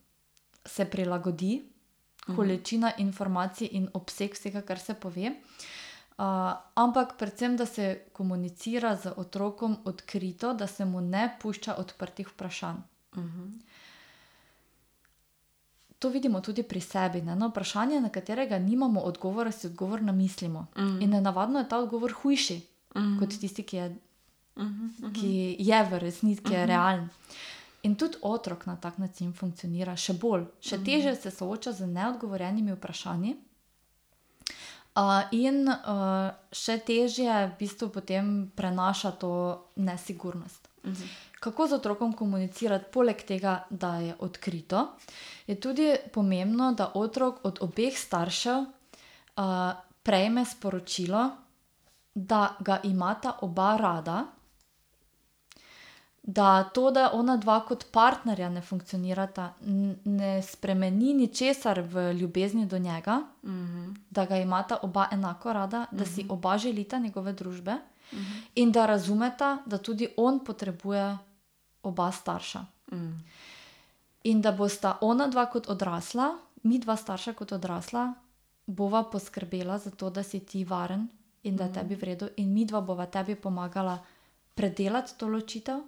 se 0.65 0.85
prilagodi 0.85 1.61
mm. 2.27 2.35
količina 2.35 2.91
informacij 2.97 3.69
in 3.71 3.89
obseg 3.93 4.33
vsega, 4.33 4.61
kar 4.61 4.79
se 4.79 4.93
pove. 4.93 5.31
Uh, 6.17 6.53
ampak 6.73 7.17
predvsem, 7.17 7.57
da 7.57 7.65
se 7.65 8.05
komunicira 8.13 8.95
z 8.95 9.13
otrokom 9.17 9.77
odkrito, 9.85 10.53
da 10.53 10.67
se 10.67 10.85
mu 10.85 11.01
ne 11.01 11.37
pušča 11.41 11.75
odprtih 11.77 12.27
vprašanj. 12.27 12.77
Uh 13.15 13.23
mhm. 13.23 13.41
-huh. 13.41 13.61
To 15.99 16.09
vidimo 16.09 16.41
tudi 16.41 16.63
pri 16.63 16.81
sebi. 16.81 17.21
Ne? 17.21 17.35
Na 17.35 17.47
vprašanje, 17.47 18.01
na 18.01 18.09
katerega 18.09 18.59
nimamo 18.59 19.01
odgovora, 19.01 19.51
si 19.51 19.67
odgovor 19.67 20.01
namislimo. 20.01 20.67
Uh 20.75 20.81
mhm. 20.83 20.97
-huh. 20.97 21.03
In 21.03 21.23
navadno 21.23 21.59
je 21.59 21.69
ta 21.69 21.77
odgovor 21.77 22.11
hujši 22.11 22.61
uh 22.95 23.01
mhm. 23.01 23.13
-huh. 23.13 23.19
kot 23.19 23.39
tisti, 23.39 23.63
ki 23.63 23.77
je, 23.77 23.95
uh 24.55 24.63
-huh. 24.63 25.13
ki 25.13 25.55
je 25.59 25.83
v 25.83 25.99
resnici, 25.99 26.43
ki 26.43 26.53
je 26.53 26.63
uh 26.63 26.67
realen. 26.67 27.09
In 27.83 27.95
tudi 27.99 28.17
otrok 28.21 28.65
na 28.65 28.75
tak 28.75 28.97
način 28.97 29.33
funkcionira 29.35 29.95
še 29.99 30.13
bolj, 30.15 30.45
še 30.63 30.79
teže 30.85 31.15
se 31.19 31.31
sooča 31.31 31.73
z 31.75 31.87
neodgovorjenimi 31.91 32.75
vprašanji. 32.77 33.35
Uh, 34.93 35.25
in 35.33 35.65
uh, 35.65 36.29
še 36.53 36.77
težje 36.85 37.25
v 37.27 37.53
bistvu 37.57 37.89
potem 37.89 38.51
prenaša 38.55 39.11
to 39.17 39.33
nesigurnost. 39.75 40.69
Uh 40.83 40.91
mhm. 40.91 41.01
-huh. 41.01 41.09
Kako 41.39 41.67
z 41.67 41.73
otrokom 41.73 42.13
komunicirati, 42.13 42.85
poleg 42.91 43.23
tega, 43.27 43.65
da 43.69 43.95
je 43.99 44.15
odkrito, 44.19 44.87
je 45.47 45.55
tudi 45.59 45.95
pomembno, 46.13 46.71
da 46.71 46.91
otrok 46.93 47.39
od 47.43 47.57
obeh 47.61 47.97
staršev 47.97 48.59
uh, 48.59 49.73
prejme 50.03 50.45
sporočilo, 50.45 51.31
da 52.15 52.55
ga 52.59 52.79
imata 52.83 53.37
oba 53.41 53.77
rada 53.77 54.25
da 56.23 56.63
to, 56.63 56.91
da 56.91 57.09
ona 57.13 57.37
dva 57.37 57.59
kot 57.67 57.85
partnerja 57.91 58.49
ne 58.49 58.61
funkcionirata, 58.61 59.53
ne 60.05 60.41
spremeni 60.41 61.13
ničesar 61.13 61.81
v 61.81 62.13
ljubezni 62.13 62.65
do 62.65 62.77
njega, 62.77 63.21
mm 63.43 63.49
-hmm. 63.49 63.95
da 64.09 64.25
ga 64.25 64.37
imata 64.37 64.77
oba 64.81 65.07
enako 65.11 65.53
rada, 65.53 65.79
mm 65.79 65.83
-hmm. 65.83 65.97
da 65.97 66.05
si 66.05 66.23
mhm. 66.23 66.31
oba 66.31 66.57
želita 66.57 66.99
njegove 66.99 67.33
družbe 67.33 67.73
mm 67.73 68.17
-hmm. 68.17 68.41
in 68.55 68.71
da 68.71 68.85
razumeta, 68.85 69.57
da 69.65 69.77
tudi 69.77 70.07
on 70.17 70.45
potrebuje 70.45 71.17
oba 71.83 72.11
starša. 72.11 72.65
Mm. 72.91 73.23
In 74.23 74.41
da 74.41 74.51
bosta 74.51 74.97
ona 75.01 75.27
dva 75.27 75.45
kot 75.45 75.69
odrasla, 75.69 76.37
mi 76.63 76.79
dva 76.79 76.95
starša 76.95 77.33
kot 77.33 77.51
odrasla, 77.51 78.13
bova 78.65 79.03
poskrbela 79.03 79.77
za 79.77 79.91
to, 79.91 80.09
da 80.09 80.23
si 80.23 80.39
ti 80.39 80.63
varen 80.63 81.07
in 81.43 81.55
da 81.55 81.63
je 81.63 81.73
tebi 81.73 81.95
v 81.95 82.03
redu, 82.03 82.27
in 82.37 82.53
mi 82.53 82.65
dva 82.65 82.81
bova 82.81 83.05
tebi 83.05 83.35
pomagala 83.35 83.99
predelati 84.55 85.17
to 85.17 85.27
ločitev. 85.27 85.79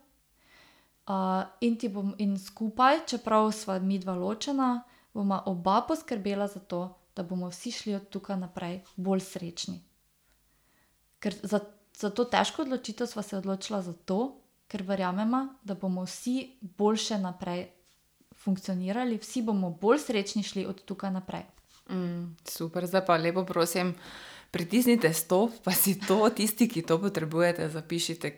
Uh, 1.06 1.44
in 1.62 1.76
ti 1.78 1.90
bom 1.90 2.16
in 2.18 2.34
skupaj, 2.40 3.04
čeprav 3.06 3.52
smo 3.54 3.80
mi 3.80 4.00
dva 4.00 4.16
ločena, 4.16 4.84
bomo 5.14 5.38
oba 5.46 5.82
poskrbela 5.88 6.48
za 6.48 6.60
to, 6.60 6.98
da 7.16 7.24
bomo 7.24 7.50
vsi 7.50 7.72
šli 7.72 7.94
od 7.96 8.10
tukaj 8.10 8.38
naprej 8.38 8.80
bolj 8.96 9.22
srečni. 9.22 9.80
Ker 11.20 11.36
za, 11.44 11.60
za 11.98 12.10
to 12.10 12.26
težko 12.26 12.66
odločitev 12.66 13.08
smo 13.08 13.22
se 13.22 13.38
odločila 13.38 13.82
zato, 13.82 14.42
ker 14.68 14.84
verjamemo, 14.84 15.48
da 15.64 15.76
bomo 15.76 16.04
vsi 16.04 16.58
boljše 16.62 17.20
naprej 17.22 17.68
funkcionirali, 18.44 19.22
vsi 19.22 19.46
bomo 19.46 19.70
bolj 19.70 20.02
srečni 20.08 20.44
šli 20.44 20.66
od 20.66 20.82
tukaj 20.86 21.12
naprej. 21.12 21.46
Mm, 21.90 22.36
super, 22.50 22.86
zdaj 22.86 23.06
pa 23.06 23.18
lepo 23.18 23.46
prosim, 23.46 23.94
pritisnite 24.52 25.14
stop, 25.14 25.54
pa 25.64 25.72
si 25.72 26.00
to, 26.02 26.30
tisti, 26.30 26.68
ki 26.68 26.82
to 26.82 26.98
potrebujete, 27.02 27.70
zapišite. 27.70 28.34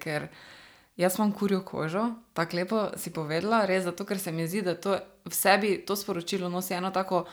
Jaz 0.97 1.19
imam 1.19 1.31
kurjo 1.31 1.61
kožo, 1.61 2.11
tako 2.33 2.55
lepo 2.55 2.87
si 2.97 3.13
povedala, 3.13 3.65
res 3.65 3.83
zato, 3.83 4.05
ker 4.05 4.19
se 4.19 4.31
mi 4.31 4.47
zdi, 4.47 4.63
da 4.65 4.73
to 4.75 4.97
v 5.25 5.33
sebi 5.33 5.77
to 5.85 5.95
sporočilo 5.95 6.49
nosi 6.49 6.73
eno 6.73 6.91
tako 6.91 7.25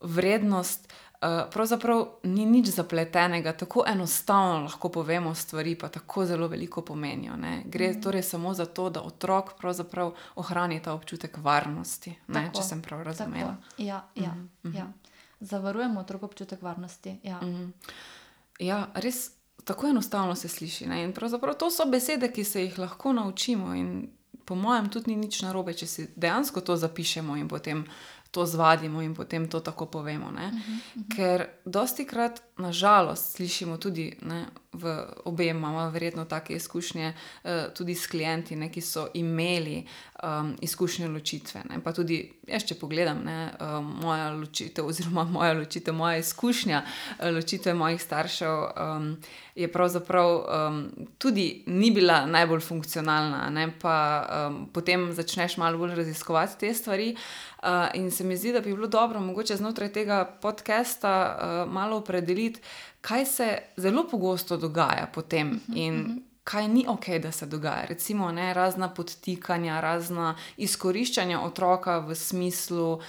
vrednost. 0.00 0.92
Uh, 1.20 1.50
pravzaprav 1.52 2.06
ni 2.22 2.46
nič 2.46 2.70
zapletenega, 2.72 3.52
tako 3.52 3.82
enostavno 3.86 4.62
lahko 4.64 4.88
povemo 4.88 5.34
stvari, 5.34 5.74
pa 5.76 5.88
tako 5.88 6.24
zelo 6.26 6.48
veliko 6.48 6.84
pomenijo. 6.84 7.36
Ne? 7.36 7.62
Gre 7.66 7.90
mm. 7.90 8.02
torej 8.02 8.22
samo 8.22 8.54
za 8.54 8.66
to, 8.66 8.90
da 8.90 9.02
otrok 9.02 9.52
ohrani 10.34 10.80
ta 10.82 10.94
občutek 10.94 11.36
varnosti, 11.36 12.14
tako, 12.32 12.56
če 12.56 12.62
sem 12.62 12.82
prav 12.82 13.02
razumela. 13.02 13.56
Ja, 13.78 14.04
ja, 14.14 14.30
mm 14.30 14.50
-hmm. 14.62 14.76
ja. 14.76 14.86
Zavarujemo 15.40 16.00
otrok 16.00 16.22
občutek 16.22 16.62
varnosti. 16.62 17.20
Ja, 17.22 17.40
mm 17.40 17.48
-hmm. 17.48 17.92
ja 18.58 18.88
res 18.94 19.39
tako 19.70 19.86
enostavno 19.86 20.34
se 20.34 20.48
sliši. 20.48 20.86
Ne? 20.86 21.02
In 21.04 21.12
pravzaprav 21.12 21.54
to 21.54 21.70
so 21.70 21.84
besede, 21.86 22.32
ki 22.32 22.44
se 22.44 22.62
jih 22.62 22.78
lahko 22.78 23.12
naučimo. 23.12 23.74
In 23.74 24.08
po 24.44 24.54
mojem, 24.54 24.88
tudi 24.90 25.10
ni 25.10 25.16
nič 25.16 25.42
narobe, 25.46 25.74
če 25.78 25.86
si 25.86 26.06
dejansko 26.16 26.60
to 26.60 26.74
zapišemo 26.76 27.36
in 27.38 27.46
potem 27.48 27.84
to 28.34 28.46
zvadimo 28.46 29.02
in 29.02 29.14
potem 29.14 29.46
to 29.48 29.60
tako 29.60 29.86
povemo. 29.86 30.26
Uh 30.26 30.32
-huh, 30.32 30.48
uh 30.48 30.54
-huh. 30.54 31.16
Ker 31.16 31.46
dosti 31.64 32.04
krat, 32.04 32.42
nažalost, 32.58 33.36
slišimo 33.36 33.76
tudi, 33.76 34.16
ne, 34.22 34.46
v 34.72 35.06
obema 35.24 35.58
imamo 35.58 35.90
verjetno 35.90 36.24
take 36.24 36.54
izkušnje, 36.54 37.12
uh, 37.44 37.50
tudi 37.74 37.94
s 37.94 38.06
klienti, 38.06 38.56
ne, 38.56 38.70
ki 38.72 38.80
so 38.80 39.08
imeli 39.14 39.86
um, 40.22 40.56
izkušnje 40.60 41.08
ločitve. 41.08 41.62
Ne, 41.70 41.80
pa 41.84 41.92
tudi, 41.92 42.20
jaz, 42.46 42.64
če 42.68 42.76
pogledam, 42.78 43.24
ne, 43.26 43.50
uh, 43.50 43.80
moja 43.82 44.30
ločitev, 44.30 44.86
oziroma 44.86 45.24
moja 45.36 45.52
ločitev, 45.58 45.94
moja 45.94 46.20
izkušnja 46.22 46.82
uh, 46.84 47.28
ločitve 47.34 47.74
mojih 47.74 48.02
staršev. 48.02 48.66
Um, 48.76 49.14
Je 49.60 49.66
pravzaprav 49.68 50.28
um, 50.30 50.76
tudi 51.18 51.64
ni 51.66 51.90
bila 51.90 52.22
najbolj 52.26 52.60
funkcionalna, 52.64 53.50
ne? 53.50 53.66
pa 53.82 53.96
um, 54.22 54.68
potem 54.72 55.10
začneš 55.12 55.56
malo 55.60 55.78
bolj 55.78 55.94
raziskovati 55.98 56.58
te 56.60 56.70
stvari. 56.74 57.16
Uh, 57.62 57.90
in 57.94 58.10
se 58.10 58.24
mi 58.24 58.36
zdi, 58.36 58.52
da 58.52 58.60
bi 58.60 58.72
bilo 58.72 58.86
dobro, 58.86 59.20
mogoče 59.20 59.56
znotraj 59.56 59.92
tega 59.92 60.24
podcasta 60.24 61.12
uh, 61.66 61.72
malo 61.72 61.96
opredeliti, 61.96 62.62
kaj 63.00 63.26
se 63.26 63.58
zelo 63.76 64.04
pogosto 64.10 64.56
dogaja 64.56 65.06
potem 65.14 65.50
-huh, 65.50 65.76
in 65.76 65.94
-huh 66.04 66.29
kaj 66.44 66.68
ni 66.68 66.84
ok, 66.88 67.08
da 67.22 67.32
se 67.32 67.46
dogaja. 67.46 67.84
Recimo, 67.88 68.32
ne, 68.32 68.54
razna 68.54 68.88
podtikanja, 68.94 69.80
razna 69.80 70.34
izkoriščanja 70.56 71.40
otroka 71.40 71.98
v 71.98 72.14
smislu 72.14 73.00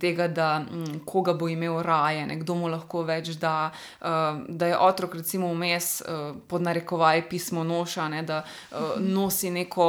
tega, 0.00 0.28
da 0.28 0.64
koga 1.06 1.34
bo 1.34 1.48
imel 1.48 1.82
raje, 1.82 2.26
kdo 2.42 2.54
mu 2.54 2.68
lahko 2.68 3.02
več 3.02 3.34
da, 3.40 3.70
uh, 4.00 4.06
da 4.48 4.66
je 4.66 4.78
otrok, 4.78 5.14
recimo, 5.14 5.50
vmes 5.54 6.00
uh, 6.00 6.36
pod 6.48 6.62
narekovaj 6.62 7.28
pismo 7.28 7.64
noša, 7.64 8.08
ne, 8.08 8.22
da 8.22 8.42
uh, 8.44 9.00
nosi 9.00 9.50
neko, 9.50 9.88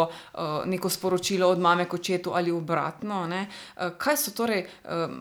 neko 0.65 0.89
sporočilo 0.89 1.49
od 1.49 1.59
mame 1.59 1.85
k 1.89 1.93
očetu 1.93 2.31
ali 2.33 2.51
obratno. 2.51 3.25
Uh, 3.25 3.91
kaj 3.97 4.17
so 4.17 4.31
torej, 4.35 4.65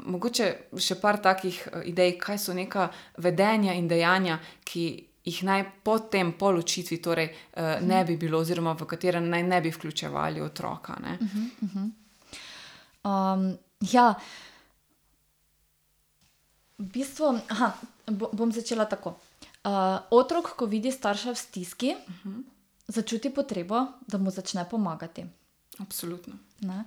mogoče 0.06 0.50
še 0.78 0.96
par 1.00 1.18
takih 1.22 1.58
idej, 1.84 2.16
kaj 2.20 2.38
so 2.38 2.54
neka 2.54 2.88
vedenja 3.18 3.74
in 3.74 3.88
dejanja, 3.88 4.38
ki 4.64 5.13
jih 5.24 5.42
naj 5.42 5.64
potem 5.82 6.32
po 6.38 6.50
ločitvi 6.50 7.00
torej, 7.02 7.28
uh, 7.32 7.80
ne 7.80 8.04
bi 8.04 8.16
bilo, 8.16 8.38
oziroma 8.38 8.74
v 8.76 8.86
katerem 8.86 9.28
naj 9.28 9.42
ne 9.42 9.60
bi 9.60 9.70
vključevali 9.70 10.40
otroka. 10.40 10.96
Uh 11.00 11.26
-huh, 11.26 11.50
uh 11.62 11.70
-huh. 11.74 11.90
Um, 13.04 13.58
ja, 13.80 14.14
v 16.78 16.86
bistvu 16.92 17.38
aha, 17.48 17.72
bom 18.32 18.52
začela 18.52 18.84
tako. 18.84 19.16
Uh, 19.64 20.00
otrok, 20.10 20.56
ko 20.56 20.66
vidi 20.66 20.92
starša 20.92 21.32
v 21.32 21.36
stiski, 21.36 21.94
uh 21.94 22.14
-huh. 22.24 22.42
začuti 22.88 23.30
potrebo, 23.30 23.86
da 24.06 24.18
mu 24.18 24.30
začne 24.30 24.64
pomagati. 24.70 25.24
Absolutno. 25.78 26.34
Uh, 26.64 26.78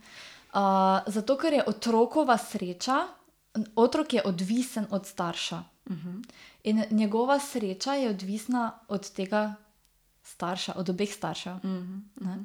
zato, 1.07 1.37
ker 1.37 1.53
je 1.53 1.63
otrokova 1.67 2.37
sreča, 2.37 3.07
otrok 3.75 4.13
je 4.13 4.21
odvisen 4.25 4.87
od 4.89 5.05
starša. 5.05 5.63
Uh 5.85 5.95
mhm. 5.95 6.09
-huh. 6.09 6.23
In 6.67 6.83
njegova 6.91 7.39
sreča 7.39 7.93
je 7.93 8.09
odvisna 8.09 8.71
od 8.87 9.11
tega 9.11 9.55
starša, 10.23 10.73
od 10.75 10.89
obeh 10.89 11.13
staršev. 11.13 11.53
Uh 11.55 11.61
-huh. 11.61 12.43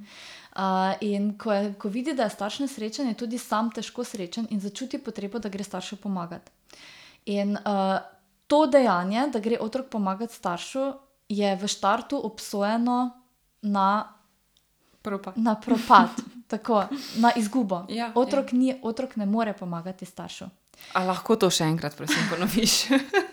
uh, 0.56 0.96
in 1.00 1.38
ko, 1.38 1.52
je, 1.52 1.74
ko 1.74 1.88
vidi, 1.88 2.14
da 2.14 2.22
je 2.22 2.30
starš 2.30 2.58
nesrečen, 2.58 3.08
je 3.08 3.14
tudi 3.14 3.38
sam 3.38 3.70
težko 3.70 4.04
srečen 4.04 4.46
in 4.50 4.60
začuti 4.60 4.98
potrebo, 4.98 5.38
da 5.38 5.48
gre 5.48 5.64
staršu 5.64 5.96
pomagati. 5.96 6.50
In 7.24 7.50
uh, 7.56 7.98
to 8.46 8.66
dejanje, 8.66 9.28
da 9.32 9.38
gre 9.38 9.58
otrok 9.60 9.88
pomagati 9.88 10.34
staršu, 10.34 10.92
je 11.28 11.56
v 11.56 11.68
štartu 11.68 12.20
obsojeno 12.26 13.10
na 13.62 14.14
propad. 15.02 15.38
Na, 15.38 15.54
propad 15.54 16.08
tako, 16.52 16.84
na 17.16 17.32
izgubo. 17.36 17.86
Ja, 17.88 18.12
otrok, 18.14 18.52
ja. 18.52 18.58
Ni, 18.58 18.80
otrok 18.82 19.16
ne 19.16 19.26
more 19.26 19.52
pomagati 19.52 20.06
staršu. 20.06 20.44
A 20.92 21.04
lahko 21.04 21.36
to 21.36 21.50
še 21.50 21.64
enkrat, 21.64 21.96
prosim, 21.96 22.22
ponoviš? 22.30 22.86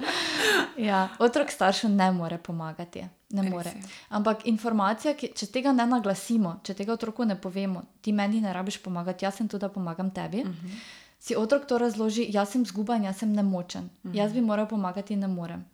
ja, 0.85 1.09
otrok 1.19 1.51
staršu 1.51 1.89
ne 1.89 2.11
more 2.11 2.37
pomagati. 2.37 3.03
Ne 3.29 3.43
more. 3.49 3.71
Ampak 4.09 4.47
informacija, 4.49 5.13
ki, 5.13 5.31
če 5.37 5.51
tega 5.53 5.73
ne 5.75 5.85
naglasimo, 5.85 6.55
če 6.65 6.73
tega 6.73 6.95
otroku 6.95 7.25
ne 7.29 7.35
povemo, 7.37 7.83
ti 8.01 8.13
meni 8.15 8.41
ne 8.41 8.53
rabiš 8.53 8.79
pomagati, 8.81 9.25
jaz 9.25 9.37
sem 9.37 9.47
tu, 9.47 9.59
da 9.61 9.69
pomagam 9.69 10.11
tebi. 10.11 10.41
Uh 10.41 10.47
mhm. 10.49 10.67
-huh. 10.67 10.79
Si 11.19 11.35
otrok 11.35 11.65
to 11.67 11.77
razloži, 11.77 12.25
jaz 12.29 12.49
sem 12.49 12.65
zguban, 12.65 13.03
jaz 13.03 13.17
sem 13.17 13.33
nemočen. 13.33 13.83
Uh 13.83 13.89
mhm. 14.05 14.13
-huh. 14.13 14.17
Jaz 14.17 14.33
bi 14.33 14.41
moral 14.41 14.67
pomagati 14.67 15.15
ne 15.15 15.27
morem. 15.27 15.65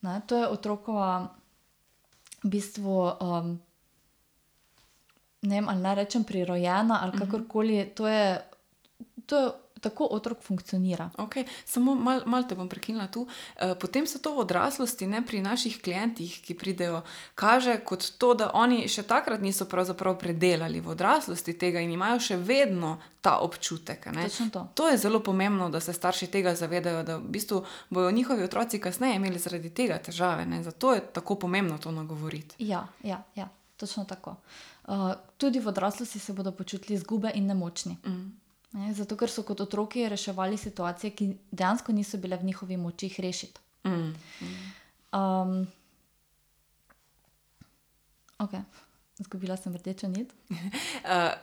Ne? 0.00 0.20
To 0.26 0.36
je 0.36 0.48
otrokova, 0.48 1.28
v 2.44 2.48
bistvu, 2.48 3.12
um, 3.20 3.60
ne 5.42 5.54
vem, 5.54 5.68
ali 5.68 5.80
naj 5.80 5.94
rečem, 5.94 6.24
prirojena 6.24 6.98
ali 7.02 7.12
mhm. 7.12 7.18
kakorkoli. 7.18 7.80
Uh 7.80 7.86
-huh. 7.86 7.94
To 7.94 8.06
je. 8.06 8.42
To 9.26 9.38
je 9.38 9.50
tako 9.82 10.06
otrok 10.10 10.42
funkcionira. 10.42 11.10
Okay. 11.16 11.44
Samo 11.64 11.94
malo 11.94 12.22
mal 12.26 12.46
te 12.48 12.54
bom 12.54 12.68
prekinila 12.68 13.06
tu. 13.06 13.26
E, 13.56 13.74
potem 13.74 14.06
so 14.06 14.18
to 14.22 14.34
v 14.36 14.44
odraslosti, 14.46 15.06
ne 15.10 15.22
pri 15.26 15.42
naših 15.42 15.80
klientih, 15.82 16.38
ki 16.44 16.54
pridejo, 16.54 17.02
kaže 17.34 17.80
kot 17.84 18.06
to, 18.18 18.34
da 18.38 18.50
oni 18.54 18.86
še 18.88 19.02
takrat 19.02 19.42
niso 19.42 19.66
pravzaprav 19.66 20.18
predelali 20.18 20.80
v 20.80 20.94
odraslosti 20.94 21.56
tega 21.58 21.82
in 21.82 21.90
imajo 21.92 22.20
še 22.20 22.36
vedno 22.38 22.98
ta 23.22 23.38
občutek. 23.42 24.06
To. 24.52 24.66
to 24.74 24.88
je 24.88 24.98
zelo 24.98 25.22
pomembno, 25.22 25.70
da 25.70 25.80
se 25.80 25.92
starši 25.92 26.26
tega 26.26 26.54
zavedajo, 26.58 27.02
da 27.06 27.16
v 27.18 27.30
bistvu 27.34 27.62
bodo 27.90 28.10
njihovi 28.10 28.42
otroci 28.42 28.80
kasneje 28.82 29.18
imeli 29.18 29.38
zaradi 29.38 29.70
tega 29.70 29.98
težave. 29.98 30.46
Ne? 30.46 30.62
Zato 30.62 30.94
je 30.94 31.04
tako 31.12 31.38
pomembno 31.38 31.78
to 31.78 31.90
nagovoriti. 31.90 32.58
Ja, 32.58 32.86
ja, 33.02 33.22
ja 33.34 33.48
točno 33.82 34.04
tako. 34.04 34.36
Uh, 34.86 35.12
tudi 35.36 35.60
v 35.60 35.68
odraslosti 35.68 36.18
se 36.18 36.32
bodo 36.32 36.52
počutili 36.52 36.94
izgube 36.94 37.30
in 37.34 37.46
nemočni. 37.46 37.96
Mm. 38.06 38.41
Ne, 38.72 38.94
zato, 38.96 39.16
ker 39.20 39.28
so 39.28 39.44
kot 39.44 39.60
otroci 39.60 40.06
reševali 40.08 40.56
situacije, 40.56 41.10
ki 41.16 41.28
dejansko 41.50 41.92
niso 41.92 42.18
bile 42.18 42.36
v 42.40 42.48
njihovi 42.48 42.76
moči 42.76 43.10
rešiti. 43.18 43.60
Mm. 43.84 44.14
Um, 45.12 45.66
okay. 48.38 48.62
Zgubila 49.18 49.56
sem 49.56 49.76
rdečo 49.76 50.08
nit. 50.08 50.32
uh, 50.50 50.56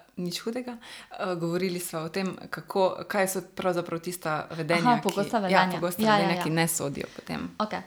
nič 0.25 0.39
hudega. 0.41 0.77
Uh, 1.11 1.37
govorili 1.39 1.79
smo 1.79 1.99
o 1.99 2.09
tem, 2.09 2.33
kako, 2.49 3.05
kaj 3.07 3.27
so 3.27 3.41
pravzaprav 3.55 3.99
tista 3.99 4.47
vedenja, 4.57 4.97
Aha, 4.97 5.01
pogosta 5.03 5.37
ki, 5.37 5.43
vedenja. 5.43 5.61
Ja, 5.61 5.71
pogosta 5.71 6.01
ja, 6.01 6.15
vedenja 6.15 6.33
ja, 6.33 6.37
ja. 6.37 6.43
ki 6.43 6.49
ne 6.49 6.67
sodijo 6.67 7.07
potem. 7.15 7.49
Okay. 7.59 7.81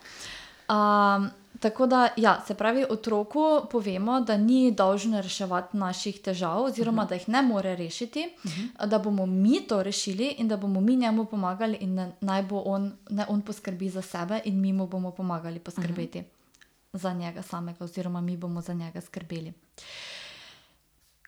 Um, 0.70 1.30
Tako 1.62 1.86
da, 1.86 2.08
ja, 2.16 2.40
se 2.46 2.54
pravi, 2.54 2.84
otroku 2.90 3.60
povemo, 3.70 4.20
da 4.20 4.36
ni 4.36 4.72
dolžen 4.74 5.14
reševati 5.20 5.76
naših 5.76 6.18
težav, 6.20 6.64
oziroma 6.64 7.02
uh 7.02 7.06
mhm. 7.06 7.06
-huh. 7.06 7.08
da 7.08 7.14
jih 7.14 7.28
ne 7.28 7.42
more 7.42 7.76
rešiti, 7.76 8.34
uh 8.36 8.50
mhm. 8.50 8.60
-huh. 8.60 8.86
da 8.86 8.98
bomo 8.98 9.26
mi 9.26 9.60
to 9.68 9.82
rešili 9.82 10.34
in 10.38 10.48
da 10.48 10.56
bomo 10.56 10.80
mi 10.80 10.96
njemu 10.96 11.24
pomagali, 11.24 11.76
in 11.80 12.12
naj 12.20 12.42
bo 12.42 12.62
on, 12.66 12.92
ne 13.10 13.26
on 13.28 13.42
poskrbi 13.42 13.88
za 13.88 14.02
sebe, 14.02 14.40
in 14.44 14.60
mi 14.60 14.72
mu 14.72 14.86
bomo 14.86 15.10
pomagali 15.10 15.58
poskrbeti 15.58 16.18
uh 16.18 16.24
-huh. 16.24 16.98
za 16.98 17.12
njega 17.12 17.42
samega, 17.42 17.84
oziroma 17.84 18.20
mi 18.20 18.36
bomo 18.36 18.60
za 18.60 18.72
njega 18.72 19.00
skrbeli. 19.00 19.52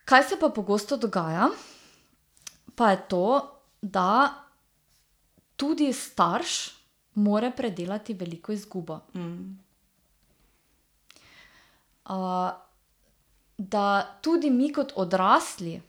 Kaj 0.05 0.23
se 0.23 0.35
pa 0.39 0.49
pogosto 0.49 0.97
dogaja, 0.97 1.49
pa 2.75 2.91
je 2.91 3.07
to, 3.07 3.51
da 3.81 4.33
tudi 5.55 5.93
starš 5.93 6.75
more 7.13 7.51
predelati 7.57 8.13
veliko 8.13 8.51
izgubo. 8.51 8.93
Uh 8.93 9.21
mhm. 9.21 9.33
-huh 9.33 9.64
da 13.57 14.17
tudi 14.21 14.49
mi, 14.49 14.73
kot 14.73 14.93
odrasli, 14.95 15.81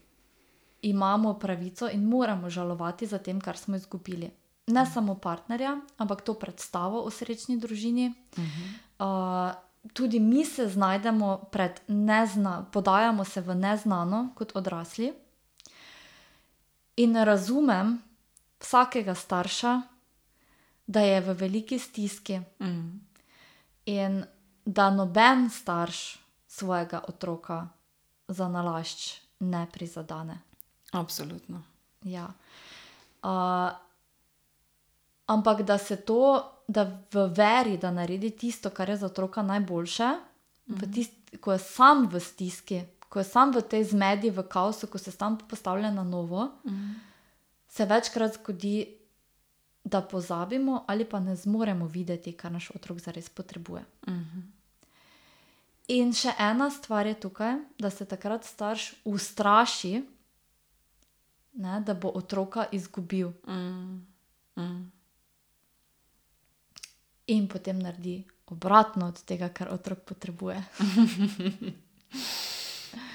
imamo 0.83 1.35
pravico 1.35 1.89
in 1.89 2.05
moramo 2.05 2.51
žalovati 2.51 3.07
za 3.07 3.19
tem, 3.19 3.41
kar 3.41 3.57
smo 3.57 3.77
izgubili. 3.77 4.31
Ne 4.67 4.83
mm. 4.83 4.87
samo 4.95 5.15
partnerja, 5.15 5.77
ampak 5.99 6.23
to 6.23 6.35
predstavo 6.35 7.03
o 7.03 7.11
srečni 7.11 7.59
družini. 7.59 8.15
-hmm. 8.37 8.73
uh, 8.99 9.55
tudi 9.93 10.21
mi 10.21 10.45
se 10.45 10.69
znajdemo 10.69 11.49
pred 11.53 11.81
neznanim, 11.89 12.67
podajamo 12.73 13.25
se 13.25 13.41
v 13.41 13.55
neznano, 13.55 14.29
kot 14.35 14.57
odrasli. 14.57 15.13
In 16.97 17.17
razumem 17.17 18.03
vsakega 18.61 19.15
starša, 19.15 19.83
da 20.87 21.01
je 21.01 21.21
v 21.21 21.35
veliki 21.35 21.79
stiski. 21.79 22.41
Mm. 22.61 23.01
In 23.87 24.25
da 24.67 24.91
noben 24.91 25.51
starš 25.51 26.19
svojega 26.47 27.01
otroka 27.09 27.69
za 28.29 28.49
nalašč 28.49 29.21
ne 29.41 29.67
prizadene. 29.73 30.39
Absolutno. 30.93 31.63
Ja. 32.03 32.27
Uh, 33.23 33.71
ampak 35.27 35.63
da 35.63 35.79
se 35.79 35.97
to, 35.97 36.53
da 36.69 36.85
v 37.13 37.27
veri, 37.37 37.77
da 37.79 37.91
naredi 37.91 38.31
tisto, 38.31 38.71
kar 38.71 38.89
je 38.89 38.97
za 38.97 39.07
otroka 39.07 39.43
najboljše, 39.43 40.11
-hmm. 40.69 40.95
tist, 40.95 41.13
ko 41.41 41.53
je 41.53 41.59
sam 41.59 42.09
v 42.09 42.21
stiski, 42.21 42.83
ko 43.09 43.19
je 43.19 43.25
sam 43.25 43.53
v 43.55 43.63
tej 43.63 43.85
zmedi, 43.85 44.31
v 44.31 44.43
kaosu, 44.43 44.87
ko 44.87 44.99
se 44.99 45.13
tam 45.13 45.39
postavlja 45.39 45.91
na 45.91 46.05
novo, 46.05 46.51
-hmm. 46.65 46.95
se 47.69 47.85
večkrat 47.85 48.35
zgodi, 48.35 48.97
da 49.85 50.03
pozabimo 50.03 50.85
ali 50.87 51.05
pa 51.05 51.21
ne 51.21 51.37
zmoremo 51.37 51.87
videti, 51.87 52.33
kar 52.33 52.53
naš 52.53 52.71
otrok 52.71 52.99
zares 52.99 53.29
potrebuje. 53.29 53.85
Mm. 55.89 55.95
In 55.95 56.13
še 56.13 56.33
ena 56.39 56.71
stvar 56.71 57.07
je 57.07 57.15
tukaj, 57.15 57.57
da 57.79 57.91
se 57.91 58.05
takrat 58.05 58.45
starš 58.45 58.95
ustraši, 59.05 60.03
ne, 61.53 61.81
da 61.81 61.95
bo 61.95 62.11
otroka 62.15 62.67
izgubil 62.73 63.33
Mm. 63.47 64.07
Mm. 64.57 64.93
in 67.27 67.49
potem 67.49 67.79
naredi 67.79 68.25
obratno 68.47 69.09
od 69.09 69.23
tega, 69.25 69.49
kar 69.49 69.69
otrok 69.73 69.99
potrebuje. 70.05 70.63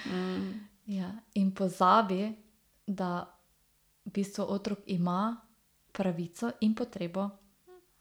Mm. 0.05 0.51
Ja, 0.91 1.11
in 1.33 1.53
pozabi, 1.55 2.35
da 2.87 3.23
v 4.05 4.11
bistvu 4.11 4.43
otrok 4.43 4.79
ima 4.85 5.37
pravico 5.91 6.51
in 6.59 6.75
potrebo 6.75 7.29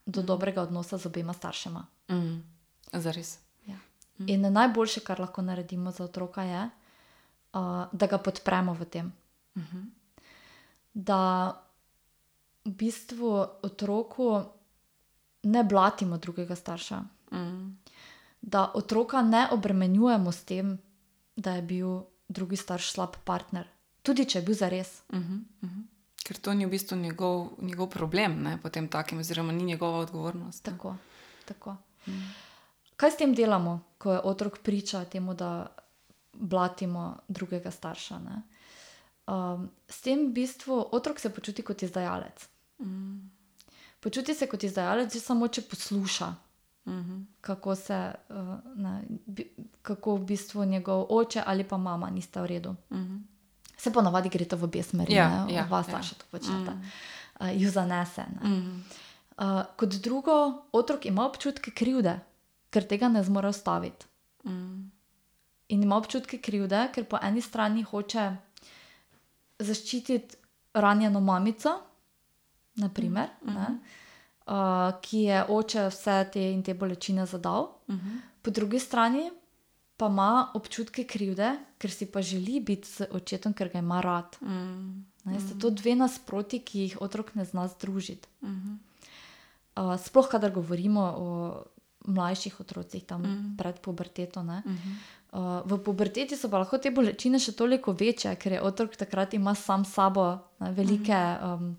do 0.06 0.22
dobrega 0.22 0.62
odnosa 0.62 0.98
z 0.98 1.06
obema 1.06 1.32
staršema. 1.32 1.86
Mm. 2.10 2.42
Zares. 2.92 3.38
Ja. 4.20 4.26
In 4.28 4.44
najboljše, 4.52 5.00
kar 5.00 5.20
lahko 5.20 5.42
naredimo 5.42 5.90
za 5.90 6.04
otroka, 6.04 6.42
je, 6.42 6.64
uh, 6.64 7.84
da 7.92 8.06
ga 8.06 8.18
podpremo 8.18 8.74
v 8.74 8.84
tem. 8.84 9.12
Mhm. 9.56 9.80
Da 10.94 11.20
v 12.64 12.70
bistvu 12.70 13.30
otroku 13.62 14.42
ne 15.42 15.64
blatimo 15.64 16.18
drugega 16.18 16.56
starša, 16.56 17.02
Mm. 17.30 17.78
da 18.42 18.72
otroka 18.74 19.22
ne 19.22 19.48
obremenjujemo 19.52 20.32
s 20.32 20.44
tem, 20.44 20.78
da 21.36 21.52
je 21.52 21.62
bil 21.62 22.00
drugi 22.28 22.56
starš 22.56 22.92
slab 22.92 23.16
partner, 23.24 23.66
tudi 24.02 24.24
če 24.24 24.38
je 24.38 24.44
bil 24.44 24.54
zares. 24.54 25.02
Mhm. 25.12 25.36
Mhm. 25.62 25.80
Ker 26.24 26.36
to 26.36 26.54
ni 26.54 26.66
v 26.66 26.70
bistvu 26.70 26.96
njegov, 26.96 27.48
njegov 27.58 27.88
problem, 27.90 28.42
ne, 28.42 28.58
potem 28.62 28.88
takim, 28.88 29.18
oziroma 29.18 29.52
ni 29.52 29.64
njegova 29.64 29.98
odgovornost. 29.98 30.62
Tako, 30.64 30.96
tako. 31.44 31.76
Kaj 32.96 33.10
s 33.10 33.16
tem 33.16 33.34
delamo, 33.34 33.80
ko 34.00 34.12
je 34.12 34.20
otrok 34.22 34.58
priča 34.58 35.04
temu, 35.04 35.34
da 35.34 35.66
blatimo 36.32 37.02
drugega 37.28 37.70
starša? 37.70 38.18
ne? 38.18 38.38
Um, 39.26 39.68
s 39.86 40.00
tem 40.00 40.26
v 40.26 40.32
bistvu 40.32 40.88
otrok 40.90 41.20
se 41.20 41.30
počuti 41.30 41.62
kot 41.62 41.82
izdajalec. 41.82 42.48
Mm. 42.78 43.28
Počuti 44.00 44.34
se 44.34 44.46
kot 44.46 44.64
izdajalec 44.64 45.12
že 45.12 45.20
samo, 45.20 45.48
če 45.48 45.62
posluša, 45.62 46.34
Mhm. 46.80 47.20
kako, 47.40 47.74
se, 47.76 47.96
uh, 48.28 48.36
ne, 48.74 49.02
kako 49.82 50.14
v 50.14 50.24
bistvu 50.24 50.64
njegov 50.64 51.06
oče 51.10 51.42
ali 51.46 51.64
pa 51.64 51.76
mama 51.76 52.10
nista 52.10 52.40
v 52.40 52.46
redu. 52.48 52.74
Mhm. 52.90 53.16
Se 53.76 53.92
ponavadi 53.92 54.28
gre 54.28 54.44
to 54.44 54.56
v 54.56 54.64
obe 54.64 54.82
smeri, 54.82 55.14
Ja, 55.14 55.44
ne? 55.44 55.54
ja, 55.54 55.64
oba 55.64 55.76
ja. 55.76 55.82
starša 55.84 56.14
to 56.14 56.24
počneta. 56.30 56.72
Mm. 56.72 56.82
Uh, 57.40 57.52
ju 57.54 57.70
zanese. 57.70 58.24
Ne? 58.32 58.48
Mhm. 58.48 58.80
Uh, 59.38 59.44
kot 59.76 59.88
drugo, 59.94 60.32
otrok 60.72 61.06
ima 61.06 61.24
občutke 61.24 61.70
krivde, 61.70 62.18
ker 62.70 62.86
tega 62.86 63.08
ne 63.08 63.22
zmore 63.24 63.48
ustaviti. 63.48 64.06
Mm. 64.44 64.90
In 65.68 65.82
ima 65.82 65.96
občutke 65.96 66.38
krivde, 66.38 66.88
ker 66.94 67.04
po 67.04 67.18
eni 67.22 67.42
strani 67.42 67.82
hoče 67.82 68.24
zaščititi 69.58 70.36
ranjeno 70.74 71.20
mamico, 71.20 71.76
naprimer, 72.80 73.28
mm 73.42 73.50
-hmm. 73.50 73.76
uh, 74.46 75.00
ki 75.02 75.18
je 75.18 75.44
oče 75.48 75.86
vse 75.88 76.30
te 76.32 76.52
in 76.52 76.62
te 76.62 76.74
bolečine 76.74 77.26
zadal, 77.26 77.68
Mhm. 77.88 78.16
po 78.42 78.50
drugi 78.50 78.78
strani 78.78 79.30
pa 79.96 80.06
ima 80.06 80.50
občutke 80.54 81.04
krivde, 81.04 81.58
ker 81.78 81.90
si 81.90 82.06
pa 82.06 82.22
želi 82.22 82.60
biti 82.60 82.88
z 82.88 83.06
očetom, 83.10 83.52
ker 83.52 83.68
ga 83.68 83.78
ima 83.78 84.00
rad. 84.00 84.36
Mm. 84.40 85.04
Ne, 85.24 85.40
sta 85.40 85.58
to 85.60 85.70
dve 85.70 85.94
nasproti, 85.96 86.58
ki 86.58 86.78
jih 86.80 86.96
otrok 87.00 87.34
ne 87.34 87.44
zna 87.44 87.68
združiti. 87.68 88.28
Mhm. 88.42 88.74
Uh, 89.76 90.00
sploh, 90.00 90.28
kadar 90.28 90.50
govorimo 90.50 91.00
o 91.16 91.64
mlajših 92.06 92.60
otrocih, 92.60 93.04
tam 93.04 93.22
mm. 93.22 93.56
pred 93.58 93.80
puberteto. 93.80 94.42
Ne, 94.42 94.62
Mhm. 94.66 94.92
Uh, 95.30 95.62
v 95.64 95.78
puberteti 95.78 96.34
so 96.34 96.48
pa 96.50 96.58
lahko 96.58 96.78
te 96.82 96.90
bolečine 96.90 97.38
še 97.38 97.52
toliko 97.54 97.92
večje, 97.94 98.32
ker 98.34 98.52
je 98.52 98.62
otrok 98.66 98.96
takrat 98.98 99.34
ima 99.34 99.54
sam 99.54 99.84
sabo 99.84 100.40
ne, 100.58 100.72
velike, 100.74 101.14
um, 101.46 101.76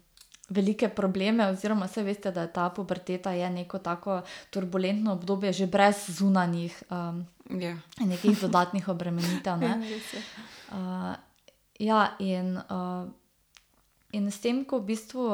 velike 0.50 0.88
probleme, 0.88 1.50
oziroma 1.52 1.86
vse 1.86 2.04
veste, 2.04 2.32
da 2.32 2.46
je 2.48 2.54
ta 2.54 2.70
puberteta 2.70 3.32
je 3.36 3.50
neko 3.50 3.80
tako 3.84 4.22
turbulentno 4.50 5.12
obdobje, 5.20 5.52
že 5.54 5.68
brez 5.68 6.08
zunanjih 6.16 6.84
um, 6.90 7.26
Ja. 7.60 7.76
nekih 8.00 8.40
dodatnih 8.44 8.88
obremenitev. 8.88 9.60
Ne. 9.60 9.76
Je. 9.84 10.00
Uh, 10.72 11.16
ja, 11.80 12.16
in, 12.20 12.56
uh, 12.56 13.04
in 14.16 14.32
s 14.32 14.40
tem, 14.40 14.64
ko 14.64 14.80
v 14.80 14.96
bistvu 14.96 15.28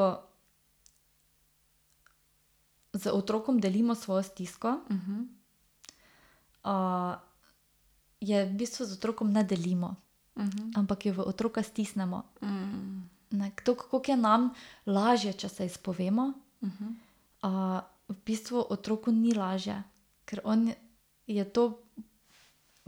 z 2.98 3.06
otrokom 3.08 3.58
delimo 3.58 3.94
svojo 3.94 4.22
stisko, 4.24 4.80
Mhm. 4.90 5.16
uh, 6.64 7.14
je 8.20 8.44
v 8.44 8.52
bistvu 8.52 8.84
z 8.84 8.92
otrokom 8.92 9.32
ne 9.32 9.44
delimo, 9.44 9.94
Mhm. 10.36 10.72
ampak 10.74 11.06
jo 11.06 11.12
v 11.12 11.20
otroka 11.20 11.62
stisnemo. 11.62 12.22
Mm. 12.42 13.08
Ne, 13.30 13.52
To, 13.58 13.74
kako 13.74 14.02
je 14.06 14.16
nam 14.16 14.50
lažje, 14.86 15.32
če 15.34 15.48
se 15.48 15.66
izpovemo, 15.66 16.32
Mhm. 16.62 16.86
uh, 17.42 17.50
v 18.08 18.16
bistvu 18.24 18.66
otroku 18.68 19.12
ni 19.12 19.32
lažje, 19.32 19.82
ker 20.24 20.40
on 20.44 20.72
je 21.26 21.44
to 21.44 21.78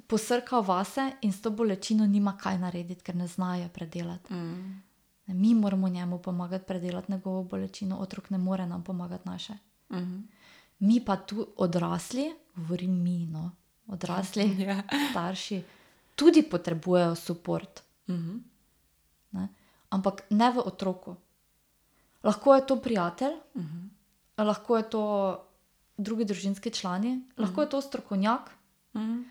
posrkal 0.07 0.62
vase 0.62 1.12
in 1.20 1.33
s 1.33 1.40
to 1.40 1.51
bolečino 1.51 2.07
nima 2.07 2.33
kaj 2.35 2.59
narediti, 2.59 3.03
ker 3.03 3.14
ne 3.14 3.27
znajo 3.27 3.68
predelati. 3.68 4.35
Mm. 4.35 4.83
Mi 5.29 5.55
moramo 5.55 5.88
njemu 5.88 6.18
pomagati 6.18 6.66
predelati 6.66 7.12
njegovo 7.12 7.44
bolečino, 7.44 7.99
otrok 7.99 8.31
ne 8.31 8.38
more 8.38 8.66
nam 8.66 8.83
pomagati 8.83 9.29
naše. 9.29 9.55
Mhm. 9.90 10.29
Mi 10.81 11.00
pa 11.00 11.16
tu 11.18 11.46
odrasli, 11.57 12.24
govorim 12.55 12.92
mi, 12.92 13.26
no, 13.26 13.50
odrasli, 13.87 14.44
Ja. 14.61 14.83
starši, 15.11 15.62
tudi 16.14 16.42
potrebujejo 16.42 17.14
podporo, 17.16 17.66
Mhm. 18.09 18.38
ampak 19.90 20.22
ne 20.31 20.50
v 20.50 20.59
otroku. 20.61 21.16
Lahko 22.22 22.55
je 22.55 22.62
to 22.62 22.76
prijatelj, 22.76 23.35
Mhm. 23.55 23.88
lahko 24.38 24.76
je 24.76 24.83
to 24.85 25.03
drugi 25.98 26.24
družinski 26.24 26.70
člani, 26.70 27.20
lahko 27.37 27.61
je 27.61 27.68
to 27.68 27.81
strokovnjak. 27.81 28.50
Mhm. 28.94 29.24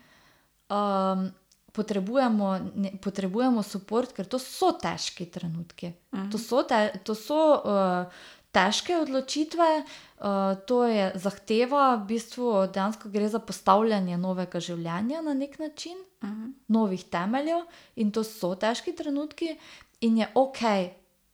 Um, 0.70 1.30
potrebujemo 1.72 2.46
ne, 2.74 2.92
potrebujemo 2.96 3.62
podporo, 3.64 4.06
ker 4.08 4.26
to 4.26 4.38
so 4.38 4.72
težki 4.72 5.26
trenutki. 5.26 5.92
Mhm. 6.12 6.30
To 6.30 6.38
so, 6.38 6.62
te, 6.62 7.00
to 7.04 7.14
so 7.14 7.38
uh, 7.56 8.06
težke 8.52 8.96
odločitve, 8.96 9.68
uh, 9.78 10.26
to 10.66 10.84
je 10.84 11.12
zahteva, 11.14 11.96
v 11.96 12.06
bistvu 12.06 12.66
dejansko 12.66 13.08
gre 13.08 13.28
za 13.28 13.38
postavljanje 13.38 14.18
novega 14.18 14.60
življenja 14.60 15.22
na 15.22 15.34
nek 15.34 15.58
način, 15.58 15.96
Mhm. 16.22 16.46
novih 16.68 17.04
temeljev, 17.04 17.62
in 17.96 18.10
to 18.10 18.24
so 18.24 18.54
težki 18.54 18.92
trenutki, 18.92 19.56
in 20.00 20.18
je 20.18 20.28
ok, 20.34 20.58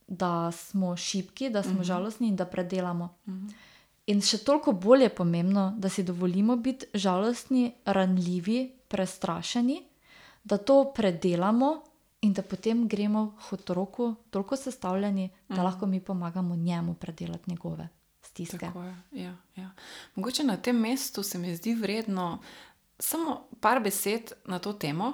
da 0.07 0.51
smo 0.51 0.97
šipki, 0.97 1.49
da 1.49 1.63
smo 1.63 1.73
Mhm. 1.73 1.83
žalostni 1.83 2.27
in 2.27 2.35
da 2.35 2.45
predelamo. 2.45 3.09
Mhm. 3.27 3.47
In 4.07 4.21
še 4.21 4.37
toliko 4.37 4.71
bolj 4.71 5.01
je 5.01 5.09
pomembno, 5.09 5.73
da 5.77 5.89
si 5.89 6.03
dovolimo 6.03 6.55
biti 6.55 6.85
žalostni, 6.93 7.73
ranljivi, 7.85 8.71
prestrašeni, 8.87 9.83
da 10.43 10.57
to 10.57 10.93
predelamo 10.95 11.83
in 12.21 12.33
da 12.33 12.41
potem 12.41 12.87
gremo 12.87 13.37
k 13.39 13.53
otroku 13.53 14.15
toliko 14.29 14.55
sestavljeni, 14.55 15.29
da 15.47 15.55
Mhm. 15.55 15.63
lahko 15.63 15.85
mi 15.85 15.99
pomagamo 16.01 16.55
njemu 16.55 16.93
predelati 16.93 17.43
njegove 17.47 17.87
stiske. 18.21 18.57
Tako 18.57 18.83
je. 18.83 18.95
Ja, 19.13 19.35
ja. 19.55 19.69
Mogoče 20.15 20.43
na 20.43 20.57
tem 20.57 20.75
mestu 20.77 21.23
se 21.23 21.37
mi 21.37 21.55
zdi 21.55 21.75
vredno 21.75 22.39
samo 22.99 23.47
par 23.61 23.79
besed 23.79 24.21
na 24.45 24.59
to 24.59 24.73
temo. 24.73 25.13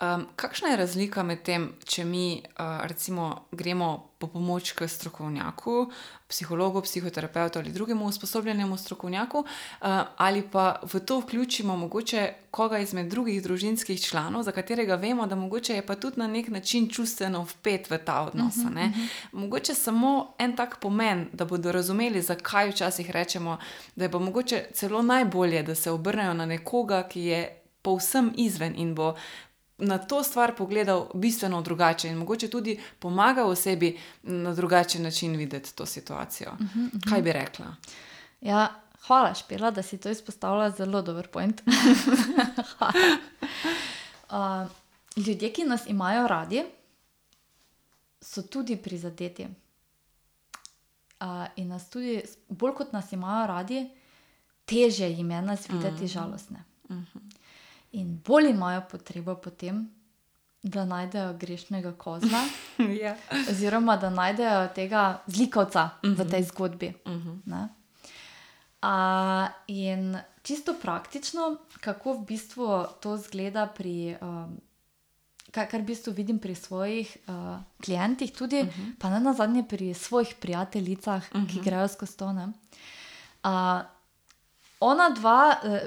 Um, 0.00 0.26
kakšna 0.36 0.68
je 0.68 0.76
razlika 0.76 1.22
med 1.22 1.40
tem, 1.42 1.70
če 1.88 2.02
mi 2.04 2.42
uh, 2.44 2.82
recimo 2.84 3.46
gremo 3.52 4.10
po 4.18 4.28
pomoč 4.28 4.74
k 4.76 4.84
strokovnjaku, 4.88 5.86
psihologu, 6.28 6.82
psihoterapeutu 6.84 7.58
ali 7.58 7.72
drugemu 7.72 8.04
usposobljenemu 8.04 8.76
strokovnjaku, 8.76 9.38
uh, 9.38 9.88
ali 10.16 10.42
pa 10.52 10.82
v 10.92 11.00
to 11.00 11.18
vključimo 11.20 11.76
mogoče 11.76 12.28
koga 12.50 12.78
izmed 12.78 13.08
drugih 13.08 13.40
družinskih 13.42 14.02
članov, 14.02 14.42
za 14.42 14.52
katerega 14.52 15.00
vemo, 15.00 15.26
da 15.26 15.36
mogoče 15.36 15.80
je 15.80 15.86
pa 15.86 15.96
tudi 15.96 16.20
na 16.20 16.26
nek 16.28 16.48
način 16.48 16.90
čustveno 16.92 17.46
vpet 17.56 17.90
v 17.90 17.98
ta 17.98 18.20
odnos. 18.20 18.56
Uh 18.56 18.62
-huh. 18.64 19.08
Mogoče 19.32 19.74
samo 19.74 20.34
en 20.38 20.56
tak 20.56 20.80
pomen, 20.80 21.28
da 21.32 21.44
bodo 21.44 21.72
razumeli, 21.72 22.22
zakaj 22.22 22.70
včasih 22.70 23.10
rečemo, 23.10 23.58
da 23.94 24.04
je 24.04 24.10
pa 24.10 24.18
mogoče 24.18 24.64
celo 24.74 25.02
najbolje, 25.02 25.62
da 25.62 25.74
se 25.74 25.90
obrnejo 25.90 26.34
na 26.34 26.46
nekoga, 26.46 27.08
ki 27.08 27.20
je 27.20 27.62
povsem 27.86 28.32
izven 28.36 28.74
in 28.76 28.94
bo 28.94 29.14
na 29.78 29.98
to 29.98 30.22
stvar 30.22 30.56
pogledal 30.56 31.10
bistveno 31.14 31.62
drugače 31.62 32.08
in 32.08 32.16
mogoče 32.16 32.50
tudi 32.50 32.80
pomagal 32.98 33.50
osebi 33.50 33.98
na 34.22 34.54
drugačen 34.54 35.02
način 35.02 35.36
videti 35.36 35.76
to 35.76 35.86
situacijo. 35.86 36.50
Uh 36.52 36.58
-huh, 36.58 36.86
uh 36.86 36.92
-huh. 36.92 37.10
Kaj 37.10 37.22
bi 37.22 37.32
rekla? 37.32 37.74
Ja, 38.40 38.82
hvala, 39.06 39.34
Špela, 39.34 39.70
da 39.70 39.82
si 39.82 39.98
to 39.98 40.10
izpostavila, 40.10 40.70
zelo 40.70 41.02
dober 41.02 41.28
point. 41.28 41.62
uh, 44.30 44.70
ljudje, 45.16 45.52
ki 45.52 45.64
nas 45.64 45.86
imajo 45.86 46.26
radi, 46.26 46.64
so 48.20 48.42
tudi 48.42 48.76
prizadeti. 48.76 49.46
Uh, 51.20 51.46
in 51.56 51.68
nas 51.68 51.90
tudi, 51.90 52.22
bolj 52.48 52.74
kot 52.74 52.92
nas 52.92 53.12
imajo 53.12 53.46
radi, 53.46 53.90
teže 54.64 55.10
jim 55.10 55.30
je 55.30 55.42
nas 55.42 55.68
videti 55.68 56.04
mm. 56.04 56.08
žalostne. 56.08 56.64
Mhm. 56.90 57.25
In 57.96 58.20
bolj 58.24 58.50
imajo 58.50 58.82
potrebo 58.90 59.34
potem, 59.40 59.86
da 60.62 60.84
najdejo 60.84 61.32
grešnega 61.40 61.94
kozla, 61.96 62.42
ja. 63.02 63.14
oziroma 63.50 63.96
da 63.96 64.10
najdejo 64.10 64.68
tega 64.74 65.22
zlikovca 65.26 65.84
uh 65.84 66.10
-huh. 66.10 66.18
v 66.18 66.30
tej 66.30 66.42
zgodbi. 66.42 66.92
Uh 67.04 67.12
-huh. 67.12 67.38
Ne? 67.44 67.68
A, 68.82 69.48
in 69.66 70.18
čisto 70.42 70.74
praktično, 70.82 71.56
kako 71.80 72.12
v 72.12 72.24
bistvu 72.26 72.84
to 73.00 73.16
zgleda 73.16 73.66
pri. 73.66 74.16
Um, 74.20 74.60
Kar, 75.50 75.70
kar 75.70 75.80
v 75.80 75.84
bistvu 75.84 76.12
vidim 76.12 76.38
pri 76.38 76.54
svojih 76.54 77.16
uh, 77.28 77.62
klientih, 77.84 78.32
tudi, 78.32 78.60
uh 78.60 78.68
-huh. 78.68 78.92
pa 78.98 79.10
ne 79.10 79.20
na 79.20 79.32
zadnje 79.32 79.62
pri 79.68 79.94
svojih 79.94 80.34
prijateljicah, 80.40 81.22
uh 81.34 81.40
-huh. 81.40 81.52
ki 81.52 81.60
grejo 81.60 81.88
skozi 81.88 82.16
to. 82.16 82.26
Uh, 82.26 83.80
ona 84.80 85.08
dva, 85.10 85.60
uh, 85.64 85.78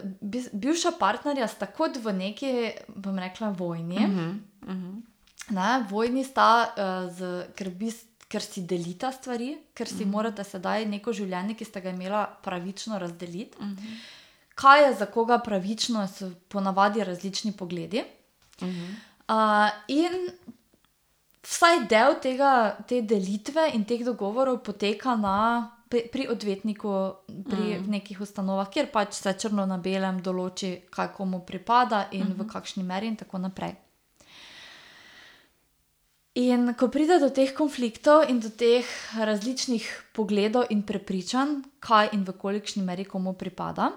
bivša 0.52 0.96
partnerja, 1.00 1.48
sta 1.48 1.68
kot 1.70 1.98
v 2.02 2.14
neki, 2.14 2.52
bom 2.96 3.18
rekla, 3.20 3.50
vojni. 3.50 3.98
Uh 3.98 4.12
-huh. 4.12 4.40
Uh 4.62 4.76
-huh. 4.76 5.02
Ne, 5.50 5.86
vojni 5.90 6.24
sta, 6.24 6.74
uh, 6.78 7.14
z, 7.14 7.48
ker, 7.56 7.70
bis, 7.70 8.06
ker 8.28 8.42
si 8.42 8.62
delita 8.62 9.12
stvari, 9.12 9.58
ker 9.74 9.88
si 9.88 9.94
uh 9.94 10.00
-huh. 10.00 10.12
morate 10.12 10.44
sedaj 10.44 10.86
neko 10.86 11.14
življenje, 11.14 11.54
ki 11.54 11.66
ste 11.66 11.82
ga 11.82 11.90
imela, 11.90 12.26
pravično 12.44 13.00
razdeliti. 13.00 13.58
Uh 13.60 13.66
-huh. 13.66 13.98
Kaj 14.56 14.86
je 14.86 14.94
za 14.94 15.06
koga 15.06 15.40
pravično, 15.40 16.08
so 16.08 16.32
ponavadi 16.48 17.04
različni 17.04 17.52
pogledi. 17.52 18.04
Uh 18.62 18.68
-huh. 18.68 18.90
uh, 19.30 19.70
in 19.88 20.30
vsaj 21.44 21.86
del 21.90 22.16
tega, 22.22 22.78
te 22.88 23.02
delitve 23.02 23.72
in 23.74 23.86
teh 23.86 24.04
dogovorov 24.06 24.64
poteka 24.64 25.16
na. 25.16 25.72
Pri 25.90 26.28
odvetniku, 26.30 26.90
pri 27.26 27.80
mm. 27.80 27.90
nekih 27.90 28.22
ustanovah, 28.22 28.70
kjer 28.70 28.92
pač 28.94 29.16
se 29.18 29.34
črno 29.34 29.66
na 29.66 29.80
belem 29.82 30.20
določi, 30.22 30.86
kaj 30.94 31.14
komu 31.18 31.40
pripada 31.46 32.08
in 32.12 32.22
mm 32.22 32.28
-hmm. 32.28 32.38
v 32.38 32.44
mhm. 32.44 32.50
kakšni 32.50 32.84
meri, 32.84 33.08
in 33.08 33.16
tako 33.16 33.38
naprej. 33.38 33.76
In 36.36 36.74
ko 36.78 36.88
pride 36.88 37.18
do 37.20 37.30
teh 37.30 37.54
konfliktov 37.58 38.30
in 38.30 38.40
do 38.40 38.50
teh 38.50 38.86
različnih 39.18 40.14
pogledov 40.14 40.70
in 40.70 40.84
prepričanj, 40.84 41.64
kaj 41.80 42.10
in 42.14 42.24
v 42.24 42.32
kolikšni 42.38 42.84
meri 42.84 43.06
komu 43.06 43.34
pripada, 43.34 43.92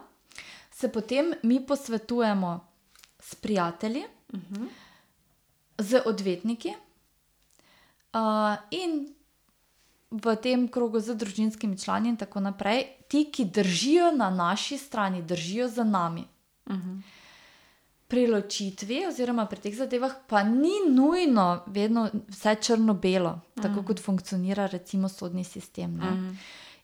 se 0.72 0.88
potem 0.88 1.34
mi 1.42 1.60
posvetujemo 1.66 2.60
s 3.20 3.34
prijatelji, 3.34 4.04
uh 4.32 4.40
-huh. 4.40 4.68
z 5.78 6.02
odvetniki 6.06 6.74
uh, 8.12 8.56
in 8.70 9.14
v 10.12 10.36
tem 10.36 10.68
krogu 10.68 11.00
z 11.00 11.16
družinskimi 11.16 11.78
člani 11.78 12.12
in 12.12 12.20
tako 12.20 12.40
naprej, 12.44 12.84
ti, 13.08 13.24
ki 13.32 13.48
držijo 13.48 14.12
na 14.12 14.30
naši 14.30 14.78
strani, 14.78 15.22
držijo 15.22 15.68
za 15.68 15.84
nami. 15.84 16.24
Uh 16.66 16.76
-huh 16.76 17.02
pri 18.12 18.26
ločitvi, 18.28 19.06
oziroma 19.08 19.46
pri 19.48 19.62
teh 19.64 19.72
zadevah, 19.72 20.12
pa 20.28 20.42
ni 20.44 20.82
nujno 20.84 21.64
vedno 21.72 22.10
vse 22.28 22.52
črno-belo, 22.60 23.38
mm. 23.40 23.62
tako 23.64 23.86
kot 23.88 24.02
funkcionira 24.04 24.66
recimo 24.68 25.08
sodni 25.08 25.44
sistem. 25.44 25.94
Mm. 25.96 26.34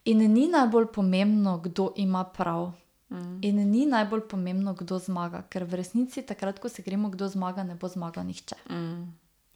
In 0.09 0.25
ni 0.33 0.47
najbolj 0.49 0.87
pomembno, 0.95 1.59
kdo 1.61 1.91
ima 1.97 2.25
prav. 2.25 2.73
Mm. 3.13 3.45
In 3.45 3.61
ni 3.71 3.85
najbolj 3.87 4.25
pomembno, 4.31 4.73
kdo 4.73 4.97
zmaga, 5.05 5.43
ker 5.53 5.69
v 5.69 5.83
resnici, 5.83 6.25
takrat, 6.25 6.63
ko 6.65 6.73
se 6.73 6.83
gremo, 6.83 7.13
kdo 7.13 7.29
zmaga, 7.29 7.61
ne 7.61 7.77
bo 7.77 7.93
zmagal 7.93 8.25
nihče. 8.25 8.57
Mm. 8.73 9.05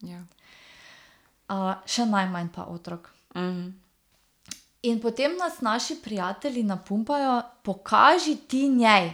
Yeah. 0.04 0.12
Ja. 0.12 0.22
Uh, 1.48 1.72
še 1.88 2.04
najmanj 2.04 2.52
pa 2.52 2.68
otrok. 2.68 3.08
Mm. 3.34 3.82
In 4.82 5.00
potem 5.00 5.36
nas 5.36 5.60
naši 5.60 5.96
prijatelji 6.02 6.62
napumpajo, 6.62 7.42
pokaži 7.62 8.36
ti 8.36 8.68
njej. 8.68 9.12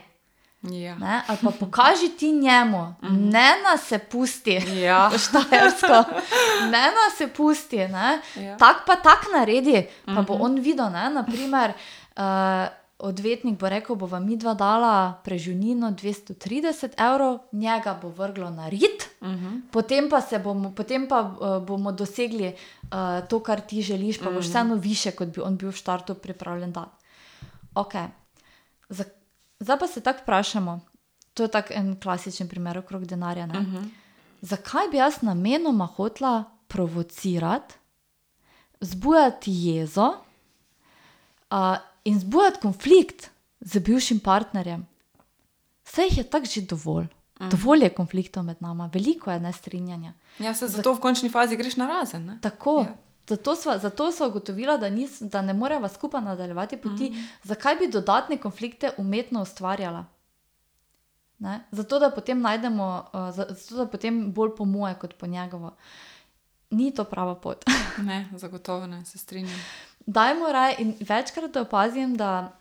Ja. 0.62 0.94
Ne, 0.94 1.22
ali 1.26 1.38
pa 1.42 1.50
pokaži 1.50 2.09
ti 2.09 2.33
njemu, 2.33 2.94
mm. 3.02 3.28
ne 3.28 3.52
nas 3.64 3.87
se 3.87 3.98
pusti, 3.98 4.61
ja. 4.74 5.11
štajersko, 5.24 6.04
ne 6.70 6.87
nas 6.90 7.18
se 7.18 7.28
pusti. 7.28 7.76
Ja. 7.76 8.57
Tako 8.59 8.81
pa 8.87 8.96
tak 8.96 9.26
naredi, 9.35 9.87
pa 10.04 10.12
mm 10.12 10.16
-hmm. 10.16 10.26
bo 10.26 10.35
mhm. 10.35 10.42
on 10.42 10.54
videl. 10.59 10.90
Ne, 10.90 11.11
naprimer, 11.11 11.72
uh, 12.16 12.22
odvetnik 12.98 13.58
bo 13.58 13.68
rekel, 13.68 13.96
bo 13.96 14.06
vam 14.06 14.26
mi 14.26 14.37
dva 14.37 14.54
dala 14.58 15.20
prežunino 15.24 15.90
230 15.94 16.98
evrov, 16.98 17.38
njega 17.52 17.94
bo 18.02 18.11
vrglo 18.11 18.50
na 18.50 18.68
rit, 18.68 19.08
mm 19.20 19.26
-hmm. 19.26 19.61
potem 19.70 20.11
pa, 20.11 20.38
bomo, 20.38 20.72
potem 20.74 21.08
pa 21.08 21.20
uh, 21.20 21.62
bomo 21.66 21.92
dosegli 21.92 22.48
uh, 22.48 23.28
to, 23.28 23.40
kar 23.42 23.61
ti 23.61 23.82
želiš, 23.82 24.18
pa 24.18 24.24
mm 24.24 24.28
-hmm. 24.28 24.34
boš 24.34 24.44
mhm. 24.44 24.50
vseeno 24.50 24.74
više, 24.74 25.11
kot 25.11 25.28
bi 25.28 25.40
on 25.40 25.56
bil 25.56 25.68
v 25.68 25.76
štartu 25.76 26.14
pripravljen 26.14 26.72
dati. 26.72 27.04
Okay. 27.74 28.08
Zdaj 29.61 29.78
pa 29.78 29.87
se 29.87 30.00
tako 30.00 30.18
vprašamo, 30.22 30.80
to 31.34 31.42
je 31.42 31.48
tako 31.48 31.74
en 31.74 32.00
klasičen 32.00 32.48
primer 32.48 32.78
okrog 32.78 33.06
denarja. 33.06 33.44
Uh 33.44 33.50
mhm. 33.52 33.76
-huh. 33.76 33.88
Zakaj 34.40 34.88
bi 34.90 34.96
jaz 34.96 35.22
namenoma 35.22 35.87
hotla 35.87 36.44
provocirati, 36.68 37.74
zbujati 38.80 39.50
jezo 39.54 40.12
uh, 41.50 41.76
in 42.09 42.18
zbujati 42.21 42.62
konflikt 42.64 43.29
z 43.61 43.85
bivšim 43.85 44.21
partnerjem? 44.25 44.87
Vse 45.85 46.09
jih 46.09 46.18
je 46.18 46.31
tako 46.31 46.47
že 46.55 46.64
dovolj. 46.71 47.09
-huh. 47.38 47.51
Dovolj 47.51 47.83
je 47.83 47.94
konfliktov 47.94 48.44
med 48.44 48.57
nami, 48.61 48.88
veliko 48.92 49.31
je 49.31 49.40
nestrinjanja. 49.40 50.12
Ja, 50.38 50.55
se 50.55 50.68
zato 50.68 50.94
v 50.94 51.01
končni 51.01 51.31
fazi 51.31 51.57
greš 51.57 51.77
na 51.77 51.87
razen. 51.87 52.27
Ne? 52.27 52.38
Tako. 52.42 52.81
Ja. 52.87 52.97
Zato, 53.29 53.55
sva, 53.57 53.79
zato 53.79 54.12
so 54.12 54.29
ugotovila, 54.29 54.79
da, 54.81 54.88
nis, 54.88 55.18
da 55.21 55.42
ne 55.42 55.53
moreva 55.53 55.88
skupaj 55.88 56.23
nadaljevati 56.25 56.77
poti. 56.77 57.11
Mm. 57.11 57.25
Zakaj 57.44 57.77
bi 57.77 57.90
dodatne 57.92 58.38
konflikte 58.40 58.90
umetno 58.97 59.42
ustvarjala? 59.42 60.07
Ne? 61.38 61.61
Zato, 61.71 61.99
da 61.99 62.11
potem 62.11 62.40
najdemo, 62.40 62.87
uh, 63.12 63.29
zato, 63.35 63.77
da 63.77 63.87
potem 63.87 64.33
bolj 64.33 64.55
po 64.57 64.64
moje, 64.64 64.94
kot 64.94 65.14
po 65.14 65.27
njegovo. 65.27 65.75
Ni 66.71 66.88
to 66.94 67.05
prava 67.05 67.35
pot. 67.35 67.64
ne, 68.09 68.29
zagotovo 68.37 68.87
ne, 68.87 69.05
se 69.05 69.18
strinjam. 69.18 69.61
Dajmo 70.09 70.53
raj 70.53 70.75
in 70.81 70.94
večkrat 71.01 71.57
opazim, 71.61 72.16
da 72.16 72.57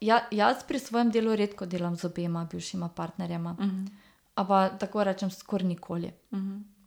ja, 0.00 0.22
jaz 0.32 0.64
pri 0.68 0.78
svojem 0.78 1.10
delu 1.12 1.36
redko 1.36 1.66
delam 1.66 1.96
z 1.96 2.08
obema 2.08 2.46
bivšima 2.52 2.88
partnerjema. 2.88 3.52
Mm 3.52 3.64
-hmm. 3.64 3.88
Ampak 4.34 4.78
tako 4.80 5.04
rečem, 5.04 5.30
skoraj 5.30 5.68
nikoli. 5.68 6.12
Mm 6.32 6.38
-hmm 6.38 6.80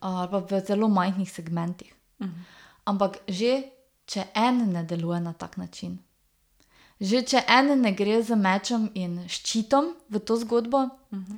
ali 0.00 0.30
pa 0.30 0.38
v 0.38 0.60
zelo 0.66 0.88
majhnih 0.88 1.30
segmentih. 1.30 1.94
Uh 2.18 2.26
mhm. 2.26 2.34
-huh. 2.34 2.44
Ampak 2.84 3.18
že 3.28 3.62
če 4.06 4.24
en 4.34 4.72
ne 4.72 4.84
deluje 4.84 5.20
na 5.20 5.32
tak 5.32 5.56
način, 5.56 5.98
že 7.00 7.22
če 7.22 7.44
en 7.48 7.80
ne 7.80 7.92
gre 7.92 8.22
z 8.22 8.34
mečem 8.34 8.90
in 8.94 9.28
ščitom 9.28 9.94
v 10.08 10.18
to 10.18 10.36
zgodbo, 10.36 10.78
uh 10.78 11.18
-huh. 11.18 11.36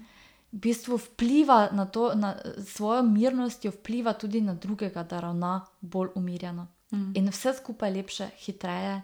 v 0.52 0.58
bistvu 0.58 0.98
vpliva 0.98 1.68
na 1.72 1.86
to, 1.86 2.14
na 2.14 2.36
svojo 2.66 3.02
mirnostjo, 3.02 3.70
vpliva 3.70 4.12
tudi 4.12 4.40
na 4.40 4.54
drugega, 4.54 5.02
da 5.02 5.20
ravna 5.20 5.66
bolj 5.80 6.08
umirjeno. 6.14 6.66
-huh. 6.90 7.12
In 7.14 7.28
vse 7.28 7.54
skupaj 7.54 7.90
lepše, 7.90 8.30
hitreje 8.38 9.02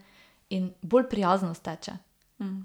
in 0.51 0.75
bolj 0.83 1.09
prijazno 1.09 1.55
steče. 1.55 1.93
-huh. 2.39 2.65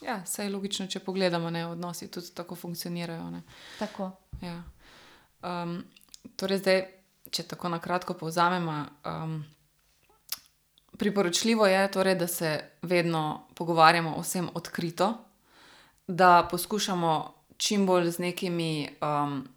Ja, 0.00 0.22
vse 0.24 0.42
je 0.42 0.50
logično, 0.50 0.86
če 0.86 1.00
pogledamo, 1.00 1.50
da 1.50 1.68
odnosi 1.68 2.10
tudi 2.10 2.30
tako 2.34 2.54
funkcionirajo. 2.54 3.30
Ne? 3.30 3.42
Tako. 3.78 4.10
Ja. 4.42 4.62
Um, 5.42 5.84
torej, 6.36 6.58
zdaj, 6.58 6.82
če 7.30 7.42
tako 7.50 7.68
na 7.68 7.80
kratko 7.82 8.14
povzamemo, 8.14 8.84
um, 9.06 9.44
priporočljivo 10.98 11.66
je, 11.66 11.90
torej, 11.90 12.14
da 12.14 12.26
se 12.26 12.52
vedno 12.82 13.46
pogovarjamo 13.54 14.14
o 14.16 14.22
vsem 14.22 14.48
odkrito, 14.54 15.12
da 16.06 16.48
poskušamo 16.50 17.34
čim 17.56 17.86
bolj 17.86 18.10
z 18.10 18.18
nekimi 18.18 18.88
um, 19.02 19.48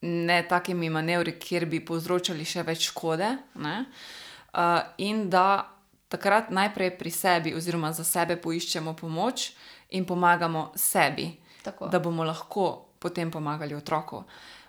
ne 0.00 0.42
takimi 0.48 0.90
manevri, 0.90 1.34
kjer 1.38 1.66
bi 1.66 1.80
povzročali 1.84 2.44
še 2.46 2.62
več 2.66 2.88
škode, 2.92 3.32
uh, 3.58 3.80
in 5.02 5.26
da 5.30 5.66
takrat 6.08 6.52
najprej 6.54 6.94
pri 6.98 7.10
sebi, 7.10 7.54
oziroma 7.54 7.92
za 7.92 8.04
sebe, 8.04 8.38
poiščemo 8.40 8.94
pomoč 8.96 9.50
in 9.90 10.06
pomagamo 10.06 10.70
sebi, 10.76 11.32
tako. 11.64 11.88
da 11.88 11.98
bomo 11.98 12.24
lahko 12.24 12.68
potem 12.98 13.30
pomagali 13.30 13.74
otroku. 13.74 14.22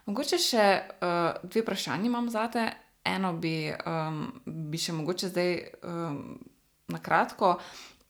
Mogoče 0.09 0.39
še 0.41 0.65
uh, 0.81 1.37
dve 1.43 1.61
vprašanje 1.61 2.09
imam 2.09 2.29
za 2.33 2.47
te. 2.51 2.65
Eno 3.05 3.31
bi, 3.33 3.69
um, 3.87 4.25
bi 4.45 4.77
še 4.77 4.93
mogoče 4.93 5.29
zdaj 5.29 5.53
um, 5.85 6.17
na 6.91 6.99
kratko. 7.01 7.55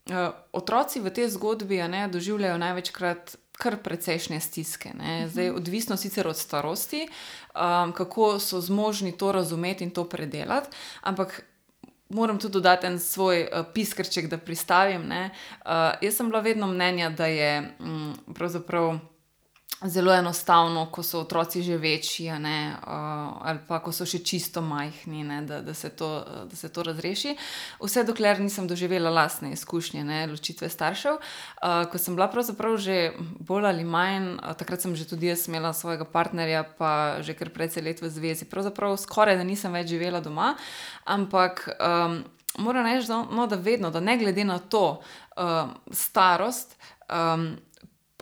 Uh, 0.10 0.32
otroci 0.56 1.04
v 1.04 1.12
tej 1.14 1.30
zgodbi 1.36 1.82
ne, 1.92 2.08
doživljajo 2.12 2.58
največkrat 2.58 3.36
kar 3.60 3.76
precejšnje 3.84 4.40
stiske. 4.40 4.94
Ne. 4.96 5.28
Zdaj, 5.28 5.50
mhm. 5.50 5.58
odvisno 5.58 5.98
sicer 5.98 6.28
od 6.28 6.38
starosti, 6.38 7.08
um, 7.08 7.92
kako 7.92 8.40
so 8.40 8.62
zmožni 8.62 9.12
to 9.18 9.32
razumeti 9.32 9.84
in 9.84 9.92
to 9.92 10.08
predelati, 10.10 10.70
ampak 11.02 11.42
moram 12.10 12.40
tudi 12.40 12.54
dodati 12.54 12.88
en 12.88 13.00
svoj 13.00 13.42
uh, 13.44 13.66
piskrček, 13.74 14.30
da 14.30 14.38
pristavim. 14.38 15.12
Uh, 15.12 15.30
jaz 16.02 16.16
sem 16.16 16.30
bila 16.30 16.40
vedno 16.40 16.68
mnenja, 16.68 17.10
da 17.10 17.26
je 17.26 17.76
um, 17.80 18.16
pravzaprav 18.36 19.00
zelo 19.86 20.14
enostavno, 20.14 20.86
ko 20.92 21.04
so 21.04 21.22
otroci 21.24 21.62
že 21.64 21.78
večji, 21.78 22.32
ne, 22.40 22.76
uh, 22.76 22.92
ali 23.48 23.60
pa 23.68 23.80
ko 23.80 23.92
so 23.96 24.04
še 24.06 24.20
čisto 24.20 24.62
majhni, 24.62 25.24
ne, 25.24 25.42
da, 25.48 25.62
da, 25.64 25.74
se 25.74 25.90
to, 25.90 26.10
da 26.52 26.56
se 26.56 26.70
to 26.70 26.84
razreši. 26.84 27.36
Vse 27.80 28.04
dokler 28.04 28.42
nisem 28.44 28.68
doživela 28.68 29.10
lastne 29.10 29.54
izkušnje, 29.56 30.04
ne, 30.04 30.26
ločitve 30.28 30.70
staršev. 30.70 31.20
Uh, 31.20 31.86
ko 31.92 31.98
sem 31.98 32.16
bila 32.16 32.28
pravzaprav 32.28 32.76
že 32.78 33.14
bolj 33.40 33.70
ali 33.72 33.88
manj, 33.88 34.36
uh, 34.36 34.52
takrat 34.60 34.84
sem 34.84 34.96
že 34.96 35.08
tudi 35.08 35.32
jaz 35.32 35.48
imela 35.48 35.72
svojega 35.74 36.04
partnerja, 36.04 36.66
pa 36.76 37.22
že 37.24 37.38
kar 37.40 37.50
precej 37.50 37.84
let 37.84 38.04
v 38.04 38.12
zvezi. 38.12 38.50
Pravzaprav 38.52 38.98
skoraj 39.00 39.40
da 39.40 39.48
nisem 39.48 39.72
več 39.72 39.96
živela 39.96 40.20
doma, 40.20 40.56
ampak. 41.06 41.70
Um, 41.80 42.26
Moram 42.58 42.82
reči, 42.84 43.08
da, 43.08 43.22
no, 43.32 43.46
da 43.48 43.56
vedno, 43.56 43.92
da 43.94 44.02
ne 44.02 44.18
glede 44.18 44.44
na 44.44 44.58
to 44.60 45.00
uh, 45.38 45.70
starost, 45.94 46.74
um, 47.08 47.54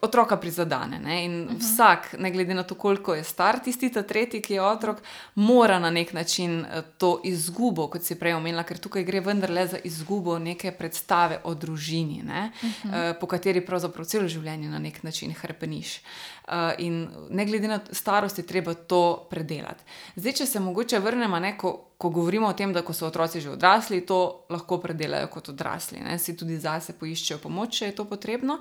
otroka 0.02 0.38
prizadene. 0.38 1.00
Ne? 1.00 1.24
In 1.24 1.32
uh 1.32 1.46
mhm. 1.46 1.56
-huh. 1.56 1.60
vsak, 1.60 2.16
ne 2.20 2.32
glede 2.32 2.54
na 2.54 2.64
to, 2.64 2.76
koliko 2.76 3.16
je 3.16 3.24
star, 3.24 3.60
tisti 3.64 3.92
ta 3.92 4.04
tretji, 4.04 4.42
ki 4.42 4.54
je 4.54 4.62
otrok, 4.62 4.98
mora 5.36 5.80
na 5.80 5.90
nek 5.90 6.14
način 6.14 6.66
eh, 6.66 6.82
to 6.98 7.22
izgubo, 7.24 7.88
kot 7.88 8.04
si 8.04 8.16
prej 8.16 8.34
omenila, 8.34 8.64
ker 8.64 8.78
tukaj 8.78 9.04
gre 9.04 9.20
vendarle 9.20 9.68
za 9.68 9.78
izgubo 9.84 10.40
neke 10.40 10.72
predstave 10.72 11.40
o 11.44 11.54
družini, 11.54 12.24
uh 12.24 12.30
-huh. 12.30 13.12
uh, 13.12 13.20
po 13.20 13.28
kateri 13.28 13.66
pravzaprav 13.66 14.06
celo 14.06 14.28
življenje 14.28 14.70
na 14.70 14.80
nek 14.80 15.04
način 15.04 15.34
hrpeniš. 15.34 16.02
Uh, 16.48 16.72
in 16.80 17.10
ne 17.30 17.46
glede 17.46 17.68
na 17.68 17.80
starost, 17.92 18.38
je 18.40 18.46
treba 18.48 18.74
to 18.74 19.28
predelati. 19.30 19.84
Zdaj, 20.16 20.34
če 20.34 20.46
se 20.46 20.60
mogoče 20.64 21.00
vrnemo 21.04 21.40
neko 21.40 21.88
ko 21.98 22.10
govorimo 22.10 22.48
o 22.48 22.54
tem, 22.54 22.74
da 22.74 22.84
ko 22.86 22.94
so 22.94 23.08
otroci 23.08 23.42
že 23.42 23.50
odrasli, 23.50 24.06
to 24.06 24.46
lahko 24.54 24.78
predelajo 24.82 25.28
kot 25.34 25.50
odrasli, 25.50 26.00
ne? 26.06 26.20
si 26.22 26.38
tudi 26.38 26.60
zase 26.62 26.94
poiščejo 26.94 27.42
pomoč, 27.42 27.80
če 27.80 27.90
je 27.90 27.98
to 27.98 28.06
potrebno. 28.06 28.60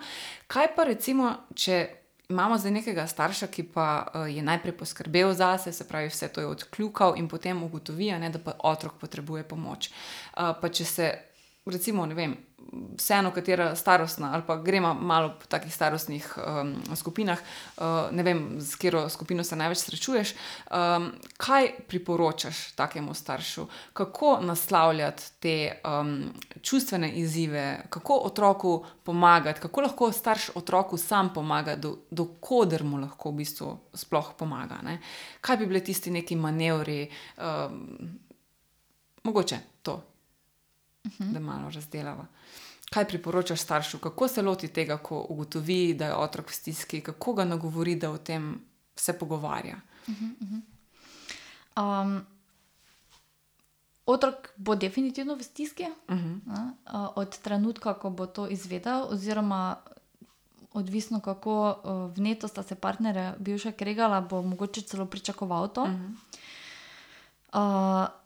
Kaj 0.49 0.73
pa 0.77 0.89
recimo, 0.89 1.35
če 1.55 1.85
imamo 2.33 2.57
zdaj 2.59 2.73
nekega 2.81 3.05
starša, 3.07 3.51
ki 3.53 3.69
pa 3.77 3.89
uh, 4.03 4.25
je 4.33 4.43
najprej 4.43 4.75
poskrbel 4.81 5.35
zase, 5.37 5.73
se 5.73 5.85
pravi, 5.89 6.09
vse 6.11 6.31
to 6.33 6.43
je 6.43 6.49
odkljukal 6.49 7.15
in 7.21 7.29
potem 7.29 7.61
ugotovi, 7.63 8.11
ne, 8.19 8.33
da 8.33 8.41
pa 8.43 8.57
otrok 8.65 8.97
potrebuje 9.01 9.45
pomoč. 9.45 9.91
Uh, 10.33 10.57
pa 10.61 10.73
če 10.73 10.89
se, 10.89 11.13
recimo, 11.73 12.07
ne 12.07 12.15
vem, 12.15 12.37
vseeno, 12.97 13.31
katera 13.31 13.75
starostna, 13.77 14.31
ali 14.35 14.43
pa 14.47 14.57
gremo 14.57 14.95
malo 14.95 15.35
po 15.41 15.47
takih 15.49 15.75
starostnih 15.75 16.39
um, 16.39 16.75
skupinah, 16.97 17.39
uh, 17.77 17.85
ne 18.13 18.23
vem, 18.23 18.61
z 18.61 18.75
katero 18.75 19.09
skupino 19.09 19.45
se 19.45 19.57
največ 19.57 19.79
srečuješ. 19.79 20.35
Um, 20.71 21.11
kaj 21.37 21.69
priporočaš 21.89 22.73
takemu 22.77 23.15
staršu, 23.15 23.67
kako 23.93 24.39
naslavljati 24.43 25.23
te 25.41 25.81
um, 25.85 26.33
čustvene 26.63 27.13
izzive, 27.13 27.85
kako 27.91 28.21
otroku 28.25 28.85
pomagati, 29.05 29.61
kako 29.61 29.81
lahko 29.81 30.13
starš 30.13 30.51
otroku 30.55 30.97
sam 30.97 31.33
pomaga, 31.35 31.77
dokoder 32.11 32.83
do 32.83 32.89
mu 32.89 33.01
lahko 33.01 33.31
v 33.31 33.43
bistvu 33.43 33.79
sploh 33.95 34.33
pomaga. 34.39 34.81
Ne? 34.83 35.01
Kaj 35.41 35.57
bi 35.57 35.67
bili 35.67 35.85
tisti 35.85 36.11
neki 36.11 36.37
manevri, 36.37 37.07
um, 37.39 38.19
mogoče 39.25 39.76
to. 41.11 41.25
-huh. 41.25 41.33
da 41.33 41.41
malo 41.41 41.71
razdelava. 41.71 42.27
Kaj 42.91 43.09
priporočaš 43.09 43.61
staršu, 43.61 43.99
kako 43.99 44.29
se 44.29 44.43
loti 44.43 44.69
tega, 44.69 44.97
ko 44.97 45.27
ugotovi, 45.29 45.95
da 45.95 46.07
je 46.07 46.15
otrok 46.15 46.51
v 46.51 46.55
stiski, 46.55 47.01
kako 47.01 47.33
ga 47.33 47.45
nagovori, 47.45 47.97
da 47.97 48.11
o 48.11 48.19
tem 48.19 48.61
se 48.97 49.19
pogovarja? 49.19 49.77
Uh 50.07 50.15
-huh, 50.15 50.33
uh 50.41 50.49
-huh. 50.49 50.61
Um, 51.77 52.27
otrok 54.07 54.35
bo 54.57 54.75
definitivno 54.75 55.35
v 55.35 55.43
stiski 55.43 55.83
uh 55.83 56.17
-huh. 56.17 56.41
uh, 56.47 57.09
od 57.17 57.39
trenutka, 57.39 57.95
ko 57.95 58.11
bo 58.11 58.27
to 58.27 58.49
izvedel, 58.49 59.07
oziroma 59.11 59.77
odvisno, 60.73 61.21
kako 61.21 61.77
uh, 61.85 62.17
vneto 62.17 62.49
sta 62.49 62.63
se 62.63 62.75
partnerja 62.75 63.35
bivša 63.39 63.73
kregala, 63.73 64.21
bo 64.21 64.43
mogoče 64.43 64.83
celo 64.83 65.07
pričakoval 65.07 65.69
to. 65.69 65.83
Uh 65.83 65.89
-huh. 65.89 66.15
uh, 67.53 68.26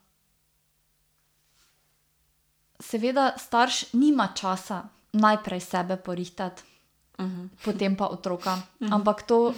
seveda, 2.80 3.34
starš 3.38 3.92
nima 3.92 4.28
časa 4.34 4.88
najprej 5.12 5.60
sebe 5.60 5.96
porihtati, 5.96 6.62
uh 7.18 7.24
mhm. 7.24 7.40
-huh. 7.40 7.48
potem 7.64 7.96
pa 7.96 8.06
otroka, 8.06 8.54
uh 8.54 8.58
mhm. 8.58 8.90
-huh. 8.90 8.94
ampak 8.94 9.22
to 9.22 9.54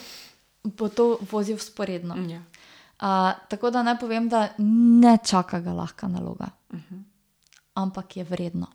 bo 0.65 0.89
to 0.89 1.19
vozil 1.31 1.59
sporedno. 1.59 2.15
Uh, 2.15 3.33
tako 3.49 3.71
da 3.71 3.83
naj 3.83 3.99
povem, 3.99 4.29
da 4.29 4.49
ne 5.03 5.19
čaka 5.25 5.61
ga 5.61 5.73
lahka 5.73 6.09
naloga, 6.09 6.49
uh 6.71 6.77
mhm. 6.77 6.95
-huh. 6.95 7.03
ampak 7.75 8.17
je 8.17 8.25
vredno. 8.25 8.67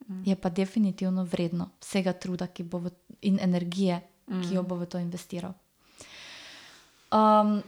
Uh 0.00 0.06
-huh. 0.08 0.28
Je 0.28 0.36
pa 0.36 0.48
definitivno 0.48 1.24
vredno 1.24 1.70
vsega 1.80 2.12
truda 2.12 2.46
v, 2.58 2.90
in 3.20 3.38
energije, 3.40 4.00
uh 4.26 4.34
-huh. 4.34 4.48
ki 4.48 4.54
jo 4.54 4.62
bo 4.62 4.76
v 4.76 4.86
to 4.86 4.98
investiral. 4.98 5.52
Um, 7.12 7.62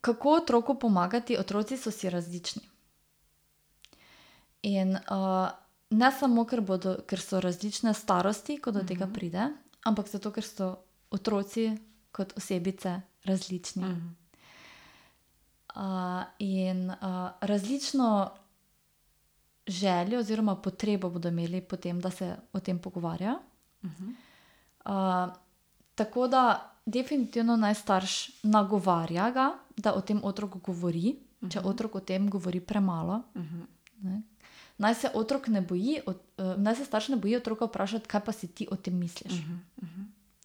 kako 0.00 0.32
otroku 0.32 0.74
pomagati? 0.74 1.38
Otroci 1.38 1.76
so 1.76 1.90
si 1.90 2.10
različni. 2.10 2.62
In 4.62 4.96
uh, 4.96 5.50
ne 5.90 6.10
samo, 6.12 6.44
ker, 6.44 6.60
bodo, 6.60 6.96
ker 7.06 7.20
so 7.20 7.40
različne 7.40 7.94
starosti, 7.94 8.58
ko 8.58 8.70
do 8.70 8.82
tega 8.82 9.06
mhm. 9.06 9.14
pride, 9.14 9.50
ampak 9.84 10.08
zato, 10.08 10.32
ker 10.32 10.44
so 10.44 10.72
otroci 11.10 11.70
kot 12.12 12.32
osebice 12.36 13.00
različni. 13.24 13.90
Uh, 15.76 16.24
in 16.38 16.90
uh, 16.90 17.30
različno 17.40 18.30
željo 19.66 20.18
oziroma 20.18 20.56
potrebo 20.56 21.10
bodo 21.10 21.28
imeli 21.28 21.60
potem, 21.60 22.00
da 22.00 22.10
se 22.10 22.36
o 22.52 22.60
tem 22.60 22.78
pogovarja. 22.78 23.38
Uh, 23.82 25.34
tako 25.94 26.28
da 26.28 26.72
definitivno 26.86 27.56
naj 27.56 27.74
starš 27.74 28.42
nagovarja 28.42 29.30
ga, 29.30 29.50
da 29.76 29.94
o 29.94 30.00
tem 30.00 30.20
otroku 30.24 30.58
govori, 30.58 31.16
če 31.50 31.60
otrok 31.60 31.94
o 31.94 32.00
tem 32.00 32.30
govori 32.30 32.60
premalo. 32.60 33.22
Ne, 34.02 34.22
naj 34.78 34.94
se 34.94 35.10
otrok 35.14 35.48
ne 35.48 35.60
boji, 35.60 36.00
od, 36.06 36.20
uh, 36.38 36.62
naj 36.62 36.74
se 36.74 36.84
starš 36.84 37.08
ne 37.08 37.16
boji 37.16 37.36
otroka 37.36 37.64
vprašati, 37.64 38.08
kaj 38.08 38.20
pa 38.24 38.32
si 38.32 38.48
ti 38.48 38.68
o 38.70 38.76
tem 38.76 38.98
misliš. 38.98 39.32
Uh 39.32 39.38
-huh, 39.38 39.58
uh 39.82 39.88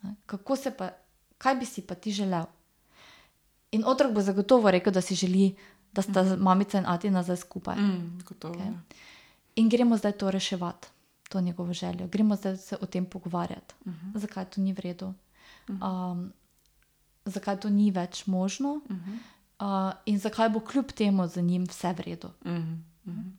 -huh. 0.03 0.15
Kako 0.25 0.55
se 0.55 0.71
pa, 0.71 0.89
kaj 1.37 1.55
bi 1.55 1.65
si 1.65 1.81
pa 1.81 1.95
ti 1.95 2.11
želel? 2.11 2.45
In 3.71 3.83
otrok 3.85 4.13
bo 4.13 4.21
zagotovo 4.21 4.71
rekel, 4.71 4.93
da 4.93 5.01
si 5.01 5.15
želi, 5.15 5.55
da 5.93 6.01
sta 6.01 6.21
uh 6.21 6.27
-huh. 6.27 6.39
mamica 6.39 6.77
in 6.77 6.85
ati 6.85 7.09
nazaj 7.09 7.37
skupaj. 7.37 7.75
Mm, 7.75 8.21
gotovo, 8.25 8.53
okay? 8.53 8.65
Ja. 8.65 8.81
In 9.55 9.69
gremo 9.69 9.97
zdaj 9.97 10.11
to 10.11 10.31
reševati, 10.31 10.87
to 11.29 11.41
njegovo 11.41 11.73
željo, 11.73 12.07
gremo 12.07 12.35
zdaj 12.35 12.57
se 12.57 12.77
o 12.81 12.85
tem 12.85 13.05
pogovarjati, 13.05 13.75
uh 13.85 13.93
-huh. 13.93 14.19
zakaj 14.19 14.45
to 14.45 14.61
ni 14.61 14.73
v 14.73 14.79
redu, 14.79 15.07
uh 15.07 15.13
-huh. 15.75 16.11
um, 16.11 16.33
zakaj 17.25 17.59
to 17.59 17.69
ni 17.69 17.91
več 17.91 18.27
možno, 18.27 18.69
uh 18.69 18.81
-huh. 18.91 19.89
uh, 19.89 19.93
in 20.05 20.19
zakaj 20.19 20.49
bo 20.49 20.59
kljub 20.59 20.85
temu 20.85 21.27
za 21.27 21.41
njim 21.41 21.63
vse 21.63 21.93
v 21.93 21.99
redu. 21.99 22.27
Uh 22.27 22.51
-huh. 22.51 22.77
Uh 23.05 23.13
-huh 23.13 23.31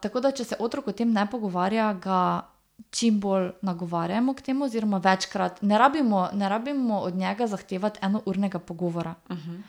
tako 0.00 0.20
da, 0.20 0.30
če 0.32 0.44
se 0.44 0.56
otrok 0.58 0.88
o 0.88 0.92
tem 0.92 1.12
ne 1.12 1.26
pogovarja, 1.30 1.92
ga 1.92 2.48
čim 2.90 3.20
bolj 3.20 3.50
nagovarjamo 3.62 4.34
k 4.34 4.42
temu, 4.42 4.64
oziroma 4.64 4.98
večkrat 4.98 5.62
ne 5.62 5.78
rabimo, 5.78 6.28
ne 6.32 6.48
rabimo 6.48 6.98
od 6.98 7.14
njega 7.14 7.46
zahtevati 7.46 7.98
enournega 8.02 8.58
pogovora. 8.58 9.14
Uh 9.28 9.36
-huh. 9.36 9.60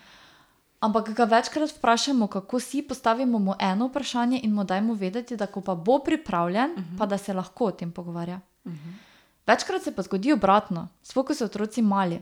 Ampak 0.80 1.10
ga 1.10 1.24
večkrat 1.24 1.72
vprašamo, 1.78 2.28
kako 2.28 2.60
si 2.60 2.82
postavimo 2.82 3.40
mu 3.40 3.54
eno 3.60 3.88
vprašanje 3.88 4.40
in 4.44 4.54
mu 4.54 4.64
dajmo 4.64 4.94
vedeti, 4.94 5.38
da 5.38 5.46
ko 5.46 5.62
pa 5.62 5.76
bo 5.76 6.00
pripravljen, 6.00 6.72
uh 6.72 6.78
-huh. 6.78 6.98
pa 6.98 7.06
da 7.06 7.18
se 7.18 7.34
lahko 7.34 7.66
o 7.66 7.72
tem 7.72 7.92
pogovarja. 7.92 8.40
Uh 8.66 8.72
-huh. 8.72 8.94
Večkrat 9.48 9.82
se 9.82 9.96
pa 9.96 10.02
zgodi 10.02 10.34
obratno, 10.34 10.88
sploh 11.04 11.26
ko 11.26 11.34
so 11.34 11.46
otroci 11.46 11.82
mali, 11.82 12.22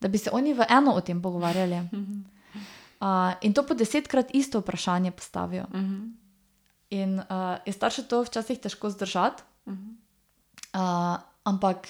da 0.00 0.08
bi 0.08 0.18
se 0.18 0.30
oni 0.32 0.54
v 0.54 0.64
eno 0.68 0.92
o 0.92 1.00
tem 1.00 1.22
pogovarjali. 1.22 1.74
Uh 1.74 1.98
-huh. 1.98 2.22
uh, 3.00 3.34
in 3.40 3.52
to 3.52 3.62
po 3.62 3.74
desetkrat 3.74 4.26
isto 4.32 4.60
vprašanje 4.60 5.10
postavijo. 5.10 5.64
Uh 5.68 5.80
-huh. 5.80 6.12
In 6.92 7.24
uh, 7.24 7.56
je 7.64 7.72
starše 7.72 8.04
to 8.04 8.20
včasih 8.24 8.58
težko 8.60 8.90
zdržati, 8.92 9.42
uh 9.64 9.74
-huh. 9.74 9.96
uh, 10.76 11.16
ampak 11.44 11.88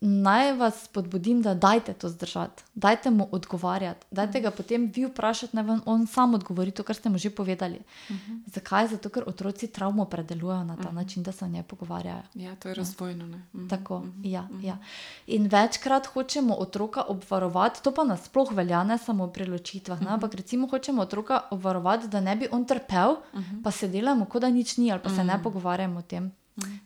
naj 0.00 0.52
vas 0.52 0.84
spodbudim, 0.84 1.42
da 1.42 1.54
dajte 1.54 1.92
to 1.92 2.08
zdržati, 2.08 2.62
dajte 2.74 3.10
mu 3.10 3.28
odgovarjati, 3.32 4.06
dajte 4.10 4.40
ga 4.40 4.50
potem 4.50 4.90
vi 4.94 5.04
vprašati, 5.04 5.56
naj 5.56 5.64
vam 5.64 5.80
on 5.86 6.06
sam 6.06 6.34
odgovori 6.34 6.70
to, 6.70 6.82
kar 6.82 6.96
ste 6.96 7.08
mu 7.08 7.18
že 7.18 7.30
povedali. 7.30 7.78
Uh 7.78 8.16
mhm. 8.16 8.32
-huh. 8.32 8.52
Zakaj? 8.54 8.88
Zato, 8.88 9.08
ker 9.08 9.24
otroci 9.26 9.66
travmo 9.66 10.04
predelujejo 10.04 10.64
na 10.64 10.76
ta 10.76 10.80
uh 10.80 10.86
mhm. 10.86 10.88
-huh. 10.88 10.94
način, 10.94 11.22
da 11.22 11.32
se 11.32 11.44
o 11.44 11.48
njej 11.48 11.62
pogovarjajo. 11.62 12.22
Ja, 12.34 12.56
to 12.56 12.68
je 12.68 12.74
razvojno. 12.74 13.24
Uh 13.24 13.32
-huh. 13.32 13.70
Tako, 13.70 13.96
uh 13.96 14.04
-huh. 14.04 14.30
ja, 14.30 14.48
ja. 14.62 14.78
In 15.26 15.46
večkrat 15.46 16.06
hočemo 16.06 16.54
otroka 16.54 17.02
obvarovati, 17.08 17.82
to 17.82 17.94
pa 17.94 18.04
nasploh 18.04 18.52
velja, 18.52 18.84
ne 18.84 18.98
samo 18.98 19.26
pri 19.26 19.46
ločitvah, 19.46 20.00
uh 20.00 20.06
-huh. 20.06 20.12
ampak 20.14 20.34
recimo 20.34 20.66
hočemo 20.66 21.02
otroka 21.02 21.40
obvarovati, 21.50 22.08
da 22.08 22.20
ne 22.20 22.36
bi 22.36 22.48
on 22.50 22.64
trpel, 22.64 23.10
uh 23.10 23.40
-huh. 23.40 23.62
pa 23.62 23.70
se 23.70 23.88
delamo, 23.88 24.24
kot 24.24 24.40
da 24.40 24.50
nič 24.50 24.76
ni, 24.76 24.92
ali 24.92 25.02
pa 25.02 25.08
se 25.08 25.14
uh 25.14 25.20
-huh. 25.20 25.36
ne 25.36 25.42
pogovarjamo 25.42 25.98
o 25.98 26.02
tem. 26.02 26.32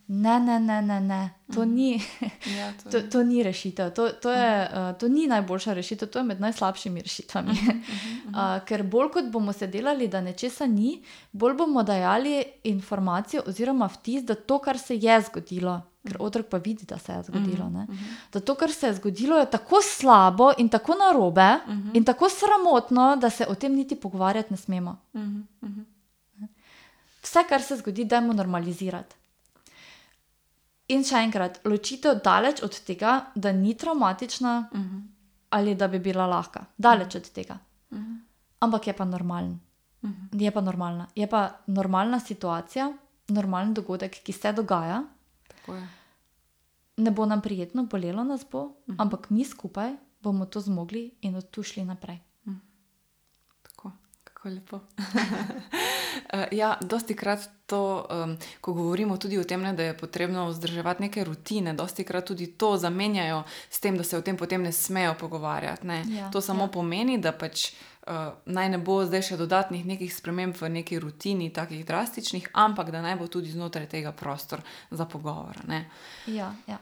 Ne, 0.07 0.39
ne, 0.39 0.59
ne, 0.59 0.81
ne, 0.81 0.99
ne. 1.01 1.29
To, 1.53 1.65
mm. 1.65 1.73
ni, 1.73 2.01
ja, 2.57 2.73
to, 2.83 2.89
to, 2.91 3.01
to 3.09 3.23
ni 3.23 3.43
rešitev. 3.43 3.89
To, 3.93 4.09
to, 4.09 4.31
je, 4.31 4.69
uh, 4.69 4.97
to 4.99 5.07
ni 5.07 5.27
najboljša 5.27 5.73
rešitev, 5.73 6.09
to 6.09 6.19
je 6.19 6.23
med 6.23 6.41
najslabšimi 6.41 7.01
rešitvami. 7.01 7.55
Uh, 8.29 8.59
ker 8.67 8.83
bolj 8.83 9.09
kot 9.17 9.31
bomo 9.33 9.53
se 9.53 9.67
delali, 9.67 10.07
da 10.07 10.21
nečesa 10.21 10.67
ni, 10.69 10.99
bolj 11.31 11.57
bomo 11.57 11.83
dajali 11.83 12.43
informacijo 12.69 13.43
oziroma 13.47 13.89
vtis, 13.97 14.23
da 14.23 14.35
to, 14.35 14.59
kar 14.61 14.77
se 14.77 14.97
je 14.97 15.17
zgodilo, 15.29 15.79
ker 16.05 16.21
otrok 16.21 16.53
pa 16.53 16.61
vidi, 16.61 16.85
da 16.85 17.01
se 17.01 17.11
je 17.11 17.23
zgodilo. 17.31 17.69
Ne? 17.69 17.87
Da 18.33 18.39
to, 18.39 18.55
kar 18.55 18.71
se 18.71 18.87
je 18.87 18.99
zgodilo, 19.01 19.41
je 19.41 19.49
tako 19.57 19.81
slabo 19.81 20.51
in 20.57 20.69
tako 20.69 21.01
narobe 21.01 21.49
in 21.93 22.05
tako 22.05 22.29
sramotno, 22.29 23.15
da 23.15 23.29
se 23.29 23.49
o 23.49 23.55
tem 23.55 23.73
niti 23.73 23.95
pogovarjati 23.95 24.53
ne 24.53 24.57
smemo. 24.57 24.97
Vse, 27.25 27.41
kar 27.49 27.61
se 27.61 27.77
zgodi, 27.81 28.05
dajmo 28.05 28.33
normalizirati. 28.33 29.24
In 30.93 31.03
še 31.03 31.21
enkrat, 31.25 31.61
ločitev 31.65 32.19
daleč 32.23 32.61
od 32.63 32.75
tega, 32.85 33.31
da 33.35 33.51
ni 33.51 33.73
traumatična 33.73 34.69
ali 35.55 35.75
da 35.75 35.87
bi 35.87 35.99
bila 35.99 36.27
lahka. 36.27 36.65
Daleč 36.77 37.15
od 37.15 37.29
tega. 37.31 37.57
Ampak 38.59 38.87
je 38.87 38.93
pa 38.93 39.05
normalen. 39.05 39.59
Je 40.31 40.51
pa 40.51 40.61
normalna. 40.61 41.07
Je 41.15 41.27
pa 41.27 41.61
normalna 41.67 42.19
situacija, 42.19 42.91
normalen 43.27 43.73
dogodek, 43.73 44.19
ki 44.23 44.33
se 44.33 44.53
dogaja. 44.53 45.03
Ne 46.97 47.11
bo 47.11 47.25
nam 47.25 47.41
prijetno, 47.41 47.87
bolelo 47.89 48.23
nas 48.23 48.45
bo, 48.51 48.67
ampak 48.97 49.29
mi 49.29 49.45
skupaj 49.45 49.95
bomo 50.21 50.45
to 50.45 50.59
zmogli 50.59 51.11
in 51.21 51.35
od 51.35 51.49
tu 51.49 51.63
šli 51.63 51.85
naprej. 51.85 52.19
Tako, 54.45 54.45
kako 54.45 54.49
lepo. 54.49 54.79
Eh, 56.29 56.47
ja, 56.51 56.77
dosti 56.81 57.13
krat 57.15 57.49
to, 57.65 58.07
um, 58.09 58.37
ko 58.61 58.73
govorimo 58.73 59.17
tudi 59.17 59.37
o 59.37 59.43
tem, 59.43 59.61
ne, 59.61 59.73
da 59.73 59.83
je 59.83 59.97
potrebno 59.97 60.47
vzdrževati 60.47 61.01
neke 61.01 61.23
rutine, 61.23 61.73
dosti 61.73 62.03
krat 62.03 62.25
tudi 62.25 62.47
to 62.47 62.77
zamenjajo 62.77 63.43
s 63.69 63.79
tem, 63.79 63.97
da 63.97 64.03
se 64.03 64.17
o 64.17 64.21
tem 64.21 64.37
potem 64.37 64.63
ne 64.63 64.71
smejo 64.71 65.13
pogovarjati. 65.19 65.87
Ne. 65.87 66.03
Ja, 66.09 66.31
to 66.31 66.41
samo 66.41 66.63
ja. 66.63 66.67
pomeni, 66.67 67.17
da 67.17 67.31
pač 67.31 67.73
uh, 68.07 68.33
naj 68.45 68.69
ne 68.69 68.77
bo 68.77 69.03
zdaj 69.05 69.21
še 69.21 69.37
dodatnih 69.37 69.85
nekih 69.85 70.15
sprememb 70.15 70.55
v 70.55 70.69
neki 70.79 70.99
rutini, 70.99 71.51
takih 71.53 71.85
drastičnih, 71.85 72.49
ampak 72.53 72.91
da 72.95 73.03
naj 73.05 73.19
bo 73.19 73.27
tudi 73.27 73.51
znotraj 73.51 73.85
tega 73.91 74.11
prostor 74.11 74.63
za 74.91 75.05
pogovor. 75.05 75.61
Ne. 75.67 75.85
Ja, 76.31 76.55
ja. 76.67 76.79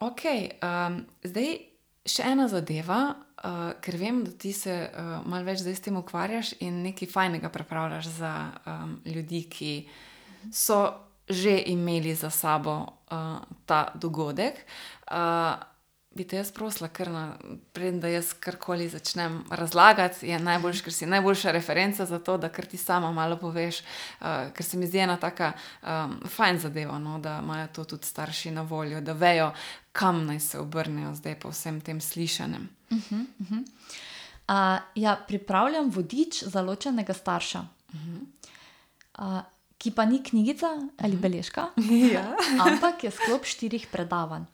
Ok, 0.00 0.24
um, 0.64 1.02
zdaj 1.22 1.69
še 2.06 2.24
ena 2.32 2.48
zadeva, 2.48 3.00
uh, 3.44 3.72
ker 3.82 3.98
vem, 4.00 4.22
da 4.24 4.32
ti 4.32 4.52
se 4.56 4.72
uh, 4.72 5.20
malo 5.28 5.44
več 5.48 5.60
zdaj 5.64 5.76
s 5.76 5.84
tem 5.84 5.98
ukvarjaš 6.00 6.54
in 6.64 6.82
nekaj 6.86 7.10
fajnega 7.10 7.52
pripravljaš 7.52 8.10
za 8.16 8.34
um, 8.64 8.98
ljudi, 9.04 9.44
ki 9.50 9.74
so 10.52 10.82
že 11.30 11.60
imeli 11.70 12.10
za 12.14 12.30
sabo 12.30 12.72
uh, 12.82 13.38
ta 13.66 13.92
dogodek. 13.94 14.64
Uh, 15.06 15.54
Bi 16.20 16.26
te 16.28 16.36
jaz 16.36 16.50
prosila, 16.52 16.90
ker 16.92 17.08
preden 17.72 17.96
da 18.02 18.08
jaz 18.12 18.34
karkoli 18.36 18.90
začnem 18.92 19.38
razlagati, 19.56 20.26
je 20.28 20.36
najboljš, 20.38 20.82
ker 20.84 20.92
si 20.92 21.06
najboljša 21.08 21.54
referenca 21.56 22.04
za 22.04 22.18
to, 22.20 22.34
da 22.36 22.50
kar 22.52 22.66
ti 22.68 22.76
sama 22.76 23.08
malo 23.12 23.38
poveš, 23.40 23.78
uh, 23.80 24.50
ker 24.52 24.66
se 24.66 24.76
mi 24.76 24.84
zdi 24.86 25.00
ena 25.00 25.16
taka 25.16 25.52
um, 25.80 26.18
fajn 26.28 26.60
zadeva, 26.60 26.98
no, 27.00 27.16
da 27.24 27.38
imajo 27.40 27.70
to 27.72 27.84
tudi 27.94 28.06
starši 28.06 28.52
na 28.52 28.66
voljo, 28.68 29.00
da 29.00 29.12
vejo, 29.16 29.48
kam 29.96 30.26
naj 30.26 30.40
se 30.44 30.60
obrnejo 30.60 31.14
zdaj 31.22 31.38
po 31.40 31.54
vsem 31.56 31.80
tem 31.80 32.00
slišanem. 32.04 32.68
Uh, 32.90 34.76
ja, 34.94 35.16
pripravljam 35.28 35.88
vodič 35.90 36.42
za 36.44 36.60
ločenega 36.60 37.16
starša, 37.16 37.64
uh, 37.96 39.40
ki 39.78 39.96
pa 39.96 40.04
ni 40.04 40.20
knjigica 40.22 40.76
ali 41.00 41.16
beležka, 41.16 41.70
Ja. 42.14 42.28
ampak 42.60 43.08
je 43.08 43.10
sklop 43.10 43.48
štirih 43.48 43.88
predavanj. 43.88 44.44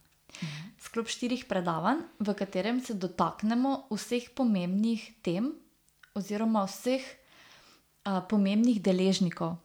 Sklop 0.97 1.13
štirih 1.13 1.45
predavanj, 1.45 1.99
v 2.25 2.33
katerem 2.33 2.79
se 2.81 2.95
dotaknemo 2.97 3.85
vseh 3.93 4.31
pomembnih 4.33 5.03
tem, 5.21 5.51
oziroma 6.17 6.63
vseh 6.65 7.05
uh, 7.05 8.25
pomembnih 8.25 8.81
deležnikov 8.81 9.59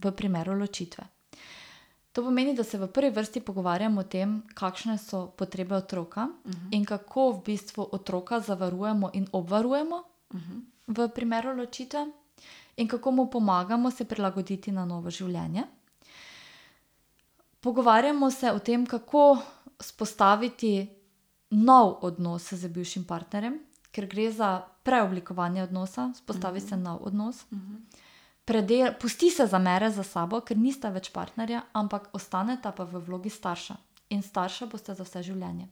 v 0.00 0.12
primeru 0.16 0.54
ločitve. 0.56 1.04
To 2.16 2.24
pomeni, 2.24 2.54
da 2.56 2.64
se 2.64 2.80
v 2.80 2.88
prvi 2.88 3.12
vrsti 3.12 3.42
pogovarjamo 3.44 4.00
o 4.00 4.08
tem, 4.08 4.48
kakšne 4.56 4.96
so 4.96 5.26
potrebe 5.36 5.76
otroka 5.76 6.24
in 6.72 6.88
kako 6.88 7.36
v 7.36 7.52
bistvu 7.52 7.92
otroka 7.92 8.40
zavarujemo 8.40 9.12
in 9.12 9.28
obvarujemo 9.36 9.98
v 10.88 11.08
primeru 11.12 11.52
ločitve, 11.52 12.06
in 12.80 12.88
kako 12.88 13.12
mu 13.12 13.28
pomagamo 13.28 13.92
se 13.92 14.08
prilagoditi 14.08 14.72
na 14.72 14.88
novo 14.88 15.12
življenje. 15.12 15.68
Pogovarjamo 17.60 18.30
se 18.30 18.48
o 18.48 18.58
tem, 18.58 18.88
kako 18.88 19.36
spostaviti 19.80 20.88
nov 21.50 21.98
odnos 22.02 22.52
z 22.52 22.68
bivšim 22.68 23.04
partnerjem, 23.04 23.58
ker 23.92 24.06
gre 24.06 24.30
za 24.32 24.60
preoblikovanje 24.82 25.62
odnosa, 25.62 26.12
spostavi 26.14 26.60
se 26.60 26.76
nov 26.76 27.02
odnos. 27.06 27.44
Predel, 28.44 28.94
pusti 29.00 29.30
se 29.30 29.46
zamere 29.46 29.90
za 29.90 30.02
sabo, 30.02 30.40
ker 30.40 30.56
nista 30.56 30.90
več 30.90 31.10
partnerja, 31.10 31.64
ampak 31.72 32.10
ostaneta 32.14 32.72
pa 32.72 32.84
v 32.84 33.00
vlogi 33.02 33.30
starša. 33.30 33.76
In 34.14 34.22
starša 34.22 34.66
boste 34.70 34.94
za 34.94 35.02
vse 35.02 35.22
življenje. 35.22 35.68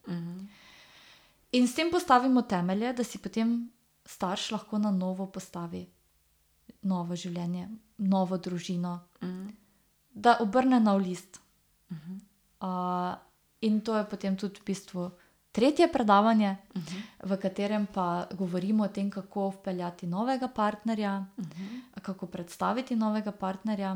In 1.52 1.68
s 1.68 1.74
tem 1.74 1.90
postavimo 1.90 2.42
temelje, 2.42 2.92
da 2.92 3.04
si 3.04 3.18
potem 3.18 3.70
starš 4.04 4.50
lahko 4.50 4.78
na 4.78 4.90
novo 4.90 5.26
postavi 5.26 5.86
novo 6.82 7.16
življenje, 7.16 7.68
novo 7.98 8.38
družino, 8.38 8.98
da 10.14 10.36
obrne 10.40 10.80
nov 10.80 11.00
list. 11.00 11.40
Uh, 13.64 13.66
in 13.66 13.80
to 13.80 13.96
je 13.96 14.04
potem 14.04 14.36
tudi 14.36 14.60
v 14.60 14.64
bistvu 14.64 15.10
tretje 15.54 15.88
predavanje, 15.88 16.56
v 17.24 17.36
katerem 17.38 17.86
pa 17.86 18.26
govorimo 18.30 18.84
o 18.84 18.92
tem, 18.92 19.10
kako 19.10 19.54
vpeljati 19.54 20.06
novega 20.06 20.48
partnerja, 20.48 21.24
kako 22.02 22.26
predstaviti 22.26 22.96
novega 22.96 23.32
partnerja. 23.32 23.94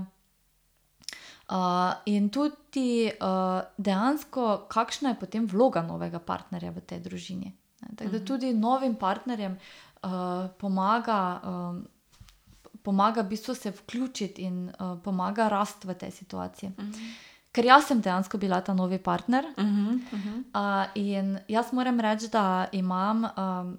Uh, 1.48 1.96
in 2.06 2.28
tudi 2.28 3.08
uh, 3.08 3.64
dejansko, 3.76 4.68
kakšna 4.68 5.14
je 5.14 5.20
potem 5.20 5.46
vloga 5.48 5.82
novega 5.82 6.20
partnerja 6.20 6.70
v 6.70 6.80
tej 6.84 7.00
družini. 7.00 7.52
Ne, 7.80 7.94
Tako 7.96 8.10
da 8.10 8.24
tudi 8.24 8.52
novim 8.52 8.94
partnerjem 8.94 9.56
uh, 9.56 10.52
pomaga, 10.60 11.40
um, 11.40 11.86
pomaga 12.84 13.24
v 13.24 13.32
bistvu 13.32 13.54
se 13.54 13.72
vključiti 13.72 14.44
in 14.44 14.68
uh, 14.68 15.00
pomaga 15.00 15.48
rasti 15.48 15.88
v 15.88 15.96
tej 15.96 16.10
situaciji. 16.10 16.70
Ker 17.58 17.66
jaz 17.66 17.88
sem 17.90 17.98
dejansko 17.98 18.38
bila 18.38 18.60
ta 18.62 18.74
novi 18.74 19.00
partner. 19.02 19.48
Uh, 20.54 20.84
in 20.94 21.38
jaz 21.50 21.72
moram 21.74 21.98
reči, 22.00 22.28
da 22.30 22.68
imam, 22.72 23.24
um, 23.26 23.72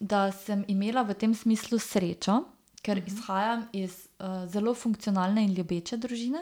da 0.00 0.30
sem 0.32 0.64
imela 0.68 1.04
v 1.04 1.12
tem 1.14 1.34
smislu 1.36 1.76
srečo, 1.78 2.38
ker 2.80 3.02
izhajam 3.04 3.66
iz 3.76 4.06
uh, 4.16 4.46
zelo 4.48 4.72
funkcionalne 4.74 5.44
in 5.44 5.52
ljubeče 5.52 6.00
družine. 6.00 6.40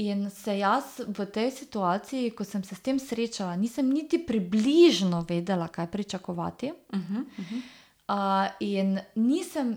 In 0.00 0.30
se 0.30 0.56
jaz 0.58 1.02
v 1.04 1.26
tej 1.28 1.50
situaciji, 1.50 2.30
ko 2.30 2.44
sem 2.44 2.64
se 2.64 2.74
s 2.74 2.80
tem 2.80 2.96
srečala, 2.98 3.56
nisem 3.56 3.90
niti 3.92 4.22
približno 4.24 5.26
vedela, 5.28 5.68
kaj 5.68 5.90
pričakovati. 5.92 6.72
Uh, 8.08 8.48
in 8.64 8.96
nisem, 9.14 9.76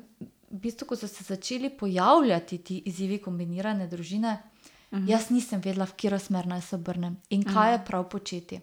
v 0.53 0.59
bistvu, 0.61 0.87
ko 0.87 0.95
so 0.95 1.07
se 1.07 1.23
začeli 1.23 1.69
pojavljati 1.69 2.57
ti 2.57 2.77
izzivi 2.85 3.17
kombinirane 3.17 3.87
družine, 3.87 4.37
uh 4.91 4.99
-huh. 4.99 5.09
jaz 5.09 5.29
nisem 5.29 5.61
vedela, 5.61 5.85
v 5.85 5.91
katero 5.91 6.19
smer 6.19 6.47
naj 6.47 6.61
se 6.61 6.75
obrnem 6.75 7.17
in 7.29 7.43
kaj 7.43 7.71
je 7.71 7.85
prav 7.85 8.09
početi. 8.09 8.59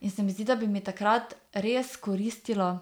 In 0.00 0.10
se 0.10 0.22
mi 0.22 0.32
zdi, 0.32 0.44
da 0.44 0.56
bi 0.56 0.66
mi 0.66 0.80
takrat 0.80 1.34
res 1.52 1.96
koristilo, 1.96 2.78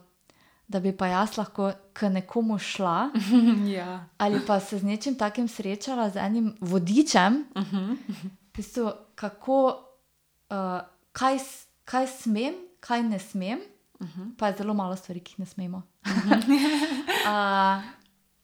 da 0.69 0.81
bi 0.81 0.93
pa 0.97 1.07
jaz 1.07 1.37
lahko 1.37 1.73
k 1.93 2.09
nekomu 2.09 2.59
šla 2.59 3.11
ja. 3.77 4.09
ali 4.19 4.41
pa 4.47 4.61
se 4.61 4.79
z 4.79 4.83
nečim 4.83 5.15
takim 5.15 5.49
srečala, 5.49 6.11
z 6.11 6.17
enim 6.17 6.57
vodičem, 6.61 7.45
v 7.55 8.57
bistvu, 8.57 8.93
kako, 9.15 9.79
uh, 10.51 10.81
kaj, 11.13 11.39
kaj 11.85 12.07
smem, 12.07 12.55
kaj 12.81 13.03
ne 13.03 13.19
smem, 13.19 13.59
pa 14.37 14.49
je 14.49 14.57
zelo 14.59 14.75
malo 14.75 14.97
stvari, 14.97 15.21
ki 15.21 15.33
jih 15.33 15.39
ne 15.39 15.47
smemo. 15.47 15.83
uh, 17.25 17.83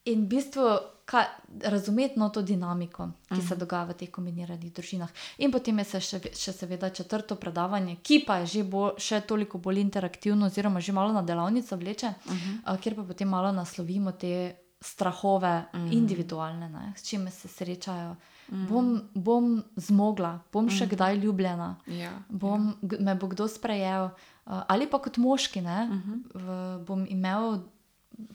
in 0.05 0.21
v 0.21 0.29
bistvu 0.29 0.65
kaj, 1.05 1.27
razumeti 1.63 2.17
no, 2.17 2.29
to 2.29 2.43
dinamiko, 2.43 3.09
ki 3.29 3.43
se 3.43 3.57
dogaja 3.57 3.85
v 3.85 3.95
teh 3.95 4.11
kombiniranih 4.11 4.73
družinah. 4.73 5.11
In 5.39 5.53
potem 5.53 5.79
je 5.79 5.85
se 5.87 6.01
še, 6.01 6.21
še 6.33 6.53
seveda 6.55 6.91
četrto 6.91 7.37
predavanje, 7.37 7.99
ki 7.99 8.23
pa 8.23 8.37
je 8.37 8.47
že 8.49 8.63
bo, 8.65 8.95
še 8.97 9.21
toliko 9.23 9.59
bolj 9.59 9.83
interaktivno, 9.83 10.47
oziroma 10.47 10.81
že 10.81 10.93
malo 10.93 11.13
na 11.13 11.23
delavnico 11.23 11.77
vleče, 11.77 12.15
uh, 12.27 12.77
kjer 12.77 12.95
pa 12.95 13.05
potem 13.05 13.29
malo 13.29 13.53
naslovimo 13.53 14.13
te 14.13 14.35
strahove, 14.81 15.51
individualne, 15.93 16.67
ne, 16.69 16.93
s 16.97 17.05
čime 17.05 17.31
se 17.31 17.47
srečajo. 17.47 18.17
Bom, 18.67 18.89
bom 19.15 19.45
zmogla, 19.77 20.41
bom 20.51 20.67
še 20.69 20.89
kdaj 20.89 21.17
ljubljena 21.17 21.77
Ja. 21.87 22.11
bom, 22.29 22.75
g- 22.83 22.99
me 22.99 23.15
bo 23.15 23.29
kdo 23.29 23.47
sprejel, 23.47 24.05
uh, 24.07 24.32
ali 24.45 24.87
pa 24.91 24.99
kot 24.99 25.17
moški, 25.17 25.61
ne, 25.61 25.89
v, 26.35 26.57
bom 26.87 27.07
imel, 27.09 27.61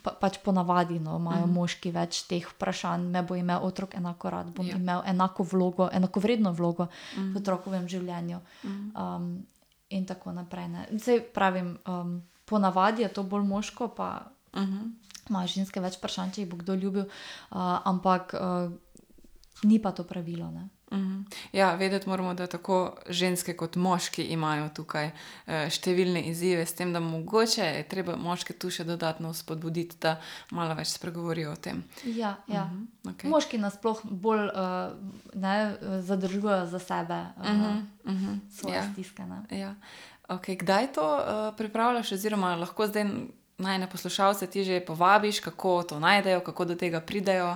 pa, 0.03 0.11
pač 0.11 0.37
ponavadi 0.43 0.99
no, 0.99 1.17
imajo 1.19 1.47
moški 1.47 1.91
več 1.91 2.23
teh 2.27 2.47
vprašanj, 2.47 3.03
me 3.11 3.21
bo 3.23 3.35
imel 3.35 3.59
otrok 3.63 3.95
enako 3.95 4.29
rad, 4.29 4.47
bom 4.55 4.65
Ja. 4.67 4.75
imel 4.75 5.01
enako 5.05 5.43
vlogo, 5.43 5.89
enako 5.93 6.19
vredno 6.19 6.51
vlogo 6.51 6.87
v 7.15 7.37
otrokovem 7.37 7.87
življenju. 7.87 8.39
Um, 8.95 9.45
in 9.89 10.05
tako 10.05 10.31
naprej. 10.31 10.67
ne. 10.67 10.87
Zdaj 10.91 11.21
pravim, 11.33 11.77
um, 11.87 12.21
ponavadi 12.45 13.01
je 13.01 13.09
to 13.13 13.23
bolj 13.23 13.43
moško, 13.43 13.87
pa 13.95 14.31
imajo 15.29 15.47
ženske 15.47 15.79
več 15.83 15.97
vprašanj, 15.99 16.31
če 16.31 16.41
jih 16.41 16.49
bo 16.49 16.57
kdo 16.57 16.73
ljubil, 16.75 17.03
uh, 17.03 17.79
ampak 17.85 18.33
uh, 18.33 18.71
ni 19.63 19.79
pa 19.79 19.91
to 19.91 20.03
pravilo. 20.03 20.51
Ne. 20.51 20.69
Mhm. 20.91 21.21
Ja, 21.51 21.75
vedeti 21.75 22.09
moramo, 22.09 22.33
da 22.33 22.47
tako 22.47 22.95
ženske 23.09 23.53
kot 23.57 23.75
moški 23.75 24.23
imajo 24.23 24.69
tukaj 24.75 25.09
eh, 25.45 25.67
številne 25.69 26.21
izzive, 26.29 26.65
s 26.65 26.73
tem, 26.73 26.93
da 26.93 27.01
mogoče 27.03 27.65
je 27.65 27.83
treba 27.91 28.15
moške 28.15 28.55
tu 28.55 28.71
še 28.71 28.85
dodatno 28.87 29.33
spodbuditi, 29.35 29.97
da 30.01 30.15
malo 30.55 30.77
več 30.79 30.93
spregovorijo 30.95 31.51
o 31.51 31.59
tem. 31.59 31.83
Ja, 32.05 32.37
ja. 32.47 32.65
Mhm, 32.71 33.11
okej. 33.11 33.31
Moški 33.31 33.59
nasploh 33.59 33.99
bolj 34.07 34.47
uh, 34.47 34.95
ne, 35.35 35.55
zadržujejo 36.07 36.65
za 36.71 36.79
sebe 36.79 37.19
uh, 37.35 37.51
Mhm, 37.51 37.83
mhm, 38.07 38.39
svoje 38.51 38.79
ja. 38.79 38.87
stiske. 38.93 39.27
Ne. 39.27 39.43
Ja. 39.51 39.75
Okay, 40.27 40.55
kdaj 40.59 40.93
to 40.95 41.03
uh, 41.03 41.51
pripravljaš, 41.57 42.15
oziroma 42.15 42.55
lahko 42.55 42.87
zdaj 42.87 43.11
najne 43.57 43.87
poslušalce 43.89 44.47
ti 44.47 44.63
že 44.63 44.79
povabiš, 44.85 45.39
kako 45.39 45.83
to 45.83 45.99
najdejo, 45.99 46.39
kako 46.45 46.65
do 46.71 46.75
tega 46.75 47.01
pridejo? 47.01 47.55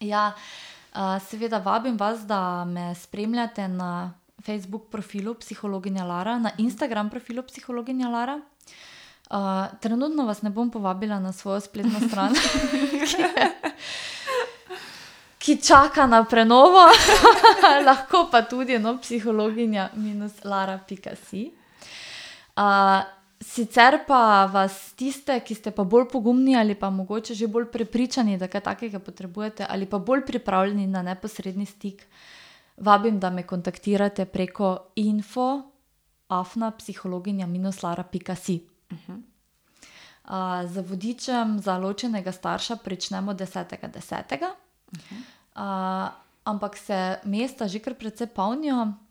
Ja, 0.00 0.32
uh, 0.32 0.73
seveda 1.20 1.58
vabim 1.58 1.96
vas, 1.96 2.26
da 2.26 2.64
me 2.64 2.94
spremljate 2.94 3.68
na 3.68 4.12
Facebook 4.46 4.82
profilu 4.90 5.34
Psihologinja 5.34 6.04
Lara, 6.04 6.38
na 6.38 6.50
Instagram 6.58 7.10
profilu 7.10 7.42
Psihologinja 7.42 8.08
Lara. 8.08 8.40
Uh, 9.30 9.38
trenutno 9.80 10.26
vas 10.26 10.42
ne 10.42 10.50
bom 10.50 10.70
povabila 10.70 11.20
na 11.20 11.32
svojo 11.32 11.60
spletno 11.60 12.08
stran, 12.08 12.34
ki, 12.34 13.16
je, 13.22 13.52
ki 15.42 15.62
čaka 15.62 16.06
na 16.06 16.24
prenovo, 16.24 16.88
lahko 17.88 18.28
pa 18.30 18.42
tudi 18.42 18.78
no, 18.78 18.98
psihologinja-lara.si. 19.00 21.52
Uh, 22.56 23.00
sicer 23.44 23.98
pa 24.06 24.46
vas 24.46 24.92
tiste, 24.96 25.36
ki 25.44 25.54
ste 25.54 25.70
pa 25.70 25.84
bolj 25.84 26.08
pogumni 26.12 26.56
ali 26.56 26.74
pa 26.74 26.90
mogoče 26.90 27.34
že 27.34 27.46
bolj 27.46 27.68
prepričani, 27.72 28.38
da 28.38 28.48
kaj 28.48 28.64
takega 28.70 28.98
potrebujete, 28.98 29.66
ali 29.68 29.86
pa 29.86 29.98
bolj 29.98 30.24
pripravljeni 30.26 30.86
na 30.86 31.02
neposredni 31.02 31.66
stik, 31.66 32.06
vabim, 32.76 33.20
da 33.20 33.30
me 33.30 33.46
kontaktirate 33.46 34.24
preko 34.24 34.78
info 34.96 35.62
afna 36.28 36.72
psihologinja-lara.si. 36.72 38.60
Mhm. 38.92 39.22
Uh, 40.24 40.64
z 40.64 40.80
vodičem 40.80 41.58
za 41.60 41.76
ločenega 41.78 42.32
starša 42.32 42.76
pričnemo 42.76 43.34
10.10. 43.34 44.46
Uh, 45.54 46.08
ampak 46.44 46.76
se 46.76 47.18
mesta 47.24 47.68
že 47.68 47.78
kar 47.78 47.94
precej 47.94 48.26
polnijo, 48.26 48.82
uh, 48.82 49.03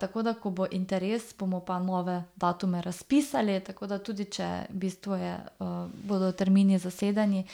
tako 0.00 0.22
da, 0.22 0.34
ko 0.34 0.50
bo 0.50 0.66
interes, 0.70 1.34
bomo 1.38 1.60
pa 1.60 1.78
nove 1.78 2.22
datume 2.36 2.82
razpisali. 2.82 3.60
Tako 3.64 3.86
da, 3.86 3.98
tudi 3.98 4.24
če 4.24 4.48
v 4.68 4.80
bistvu 4.84 5.16
je, 5.16 5.32
uh, 5.64 5.70
bodo 6.04 6.28
termini 6.36 6.76
zasedeni, 6.78 7.44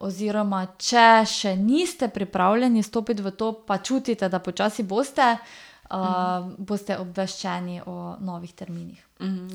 oziroma 0.00 0.62
če 0.78 1.24
še 1.28 1.52
niste 1.60 2.08
pripravljeni 2.08 2.82
stopiti 2.82 3.22
v 3.22 3.34
to, 3.36 3.52
pa 3.66 3.78
čutite, 3.78 4.28
da 4.32 4.40
počasi 4.40 4.86
boste, 4.88 5.26
uh, 5.36 6.48
boste 6.56 6.96
obveščeni 6.96 7.82
o 7.86 8.16
novih 8.24 8.56
terminih. 8.56 9.04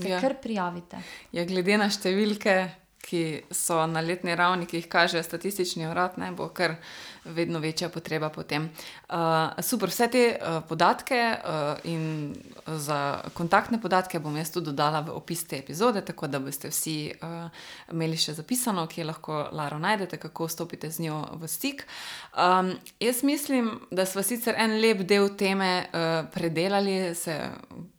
Se 0.01 0.09
ja. 0.09 0.21
kar 0.21 0.37
prijavite. 0.41 1.01
Ja, 1.33 1.45
glede 1.49 1.81
na 1.81 1.89
številke, 1.89 2.57
ki 3.01 3.49
so 3.49 3.81
na 3.89 4.01
letni 4.05 4.35
ravni, 4.37 4.67
ki 4.69 4.77
jih 4.77 4.87
kaže 4.89 5.23
statistični 5.25 5.89
urad, 5.89 6.21
ne, 6.21 6.29
bo 6.37 6.51
kar 6.53 6.77
vedno 7.25 7.59
večja 7.59 7.89
potreba 7.89 8.29
po 8.29 8.43
tem. 8.43 8.69
Uh, 9.09 9.61
super, 9.61 9.89
vse 9.89 10.07
te 10.07 10.23
uh, 10.33 10.63
podatke 10.67 11.19
uh, 11.37 11.77
in 11.83 12.33
za 12.67 13.21
kontaktne 13.33 13.81
podatke 13.81 14.19
bom 14.19 14.35
jaz 14.37 14.51
tudi 14.51 14.71
dodala 14.71 15.01
v 15.05 15.13
opis 15.15 15.43
te 15.47 15.59
epizode, 15.59 16.01
tako 16.05 16.27
da 16.27 16.39
boste 16.39 16.71
vsi 16.71 16.95
uh, 17.13 17.61
imeli 17.93 18.17
še 18.17 18.33
zapisano, 18.39 18.87
kje 18.89 19.05
lahko 19.05 19.43
Laro 19.51 19.77
najdete, 19.79 20.17
kako 20.17 20.47
stopite 20.49 20.89
z 20.91 21.05
njo 21.05 21.19
v 21.37 21.47
stik. 21.47 21.85
Um, 22.33 22.73
jaz 22.99 23.23
mislim, 23.23 23.69
da 23.91 24.05
smo 24.05 24.23
sicer 24.23 24.57
en 24.57 24.79
lep 24.81 25.05
del 25.05 25.29
teme 25.37 25.71
uh, 25.85 26.09
predelali, 26.33 27.15
se, 27.15 27.37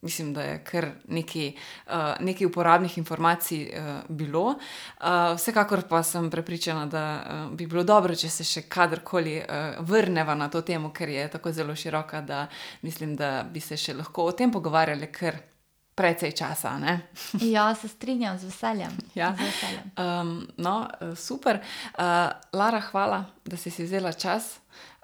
mislim, 0.02 0.34
da 0.34 0.48
je 0.48 0.58
kar 0.66 0.88
nekaj, 1.08 1.52
uh, 1.86 2.10
nekaj 2.20 2.50
uporabnih 2.50 2.98
informacij 2.98 3.68
uh, 3.70 3.94
bilo. 4.08 4.56
Uh, 4.98 5.36
vsekakor 5.36 5.86
pa 5.88 6.02
sem 6.02 6.30
prepričana, 6.30 6.86
da 6.86 7.06
uh, 7.22 7.56
bi 7.56 7.66
bilo 7.66 7.84
dobro, 7.86 8.16
če 8.18 8.30
se 8.30 8.44
še 8.44 8.66
kadarkoli 8.66 9.11
uh, 9.20 9.84
vrneva 9.84 10.34
na 10.34 10.48
to 10.48 10.62
temo, 10.62 10.92
ker 10.92 11.08
je 11.08 11.28
tako 11.30 11.52
zelo 11.52 11.76
široka, 11.76 12.20
da 12.20 12.46
mislim, 12.82 13.16
da 13.16 13.42
bi 13.42 13.60
se 13.60 13.76
še 13.76 13.94
lahko 13.94 14.24
o 14.24 14.32
tem 14.32 14.52
pogovarjali 14.52 15.12
kar 15.12 15.36
precej 15.94 16.32
časa. 16.32 16.78
Ja, 17.54 17.74
se 17.74 17.88
strinjam 17.88 18.38
z 18.38 18.44
veseljem. 18.44 18.92
Ja. 19.14 19.34
Z 19.36 19.44
veseljem. 19.44 19.90
Um, 19.96 20.48
no, 20.56 20.88
eh, 21.00 21.16
super. 21.16 21.60
Uh, 21.98 22.32
Lara, 22.52 22.80
hvala, 22.80 23.24
da 23.44 23.56
si 23.56 23.70
si 23.70 23.84
vzela 23.84 24.12
čas. 24.12 24.58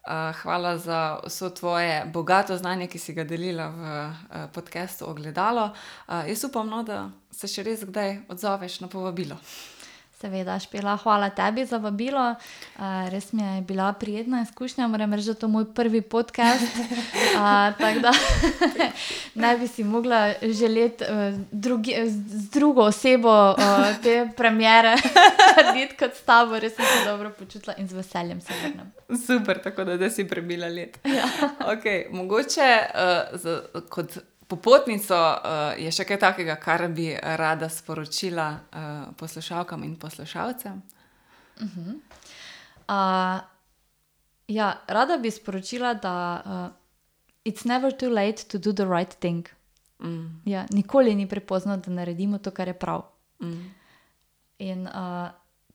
Uh, 0.09 0.33
hvala 0.43 0.79
za 0.79 1.21
vso 1.27 1.51
tvoje 1.51 2.05
bogato 2.13 2.57
znanje, 2.57 2.87
ki 2.87 2.99
si 2.99 3.13
ga 3.13 3.25
delila 3.25 3.69
v 3.69 3.81
uh, 3.81 4.13
podkastu 4.55 5.05
Ogledalo. 5.05 5.75
Uh, 6.09 6.25
jaz 6.29 6.45
upam, 6.45 6.69
no, 6.69 6.83
da 6.83 7.11
se 7.31 7.49
še 7.49 7.63
res 7.63 7.85
kdaj 7.85 8.25
odzoveš 8.29 8.81
na 8.81 8.89
povabilo. 8.89 9.37
Seveda, 10.21 10.59
Špela, 10.59 10.97
hvala 10.97 11.31
tebi 11.31 11.63
za 11.67 11.79
vabilo. 11.79 12.35
Uh, 12.77 13.07
res 13.11 13.33
mi 13.33 13.43
je 13.43 13.61
bila 13.63 13.93
prijetna 13.93 14.43
izkušnja, 14.43 14.89
moram 14.89 15.15
reči, 15.15 15.27
da 15.27 15.31
je 15.31 15.39
to 15.39 15.49
moj 15.49 15.65
prvi 15.75 16.01
podcast. 16.01 16.63
Uh, 16.63 17.79
tako 17.79 18.01
da 18.01 18.13
ne 19.43 19.59
bi 19.59 19.69
si 19.69 19.85
mogla 19.85 20.33
želeti 20.43 21.05
uh, 21.05 21.39
drugi, 21.51 21.95
z 22.07 22.51
drugo 22.51 22.83
osebo 22.83 23.51
uh, 23.51 23.57
te 24.03 24.29
premjere 24.37 24.97
narediti 25.57 25.97
kot 25.97 26.15
s 26.15 26.23
tabo. 26.23 26.59
Res 26.59 26.75
sem 26.75 26.85
se 26.85 27.11
dobro 27.11 27.31
počutila 27.31 27.75
in 27.79 27.89
z 27.89 27.95
veseljem 27.95 28.41
se 28.41 28.53
vrnem. 28.63 28.93
Super, 29.27 29.63
tako 29.63 29.85
da, 29.85 29.97
da 29.97 30.11
si 30.11 30.29
prebila 30.29 30.67
let. 30.67 30.99
Ja. 31.05 31.31
Okay, 31.61 32.11
mogoče 32.11 32.79
uh, 32.95 33.39
za, 33.39 33.63
kot 33.89 34.19
popotnico 34.49 35.15
uh, 35.15 35.77
je 35.77 35.91
še 35.93 36.07
kaj 36.09 36.19
takega, 36.23 36.57
kar 36.57 36.87
bi 36.89 37.11
rada 37.37 37.69
sporočila 37.69 38.49
uh, 38.53 39.13
poslušalkam 39.21 39.85
in 39.85 39.97
poslušalcem. 40.01 40.81
Uh, 42.89 43.41
ja, 44.49 44.69
rada 44.89 45.19
bi 45.21 45.31
sporočila, 45.31 45.95
da 45.95 46.15
uh, 46.41 46.69
it's 47.45 47.69
never 47.69 47.93
too 47.93 48.09
late 48.09 48.49
to 48.49 48.59
do 48.59 48.73
the 48.73 48.89
right 48.89 49.15
thing. 49.21 49.45
Mm, 50.01 50.41
Ja, 50.47 50.67
nikoli 50.71 51.15
ni 51.15 51.29
prepozno, 51.29 51.77
da 51.77 51.91
naredimo 51.91 52.39
to, 52.39 52.51
kar 52.51 52.69
je 52.69 52.79
prav. 52.79 53.03
mm, 53.43 53.75
In 54.59 54.87
uh, 54.87 55.29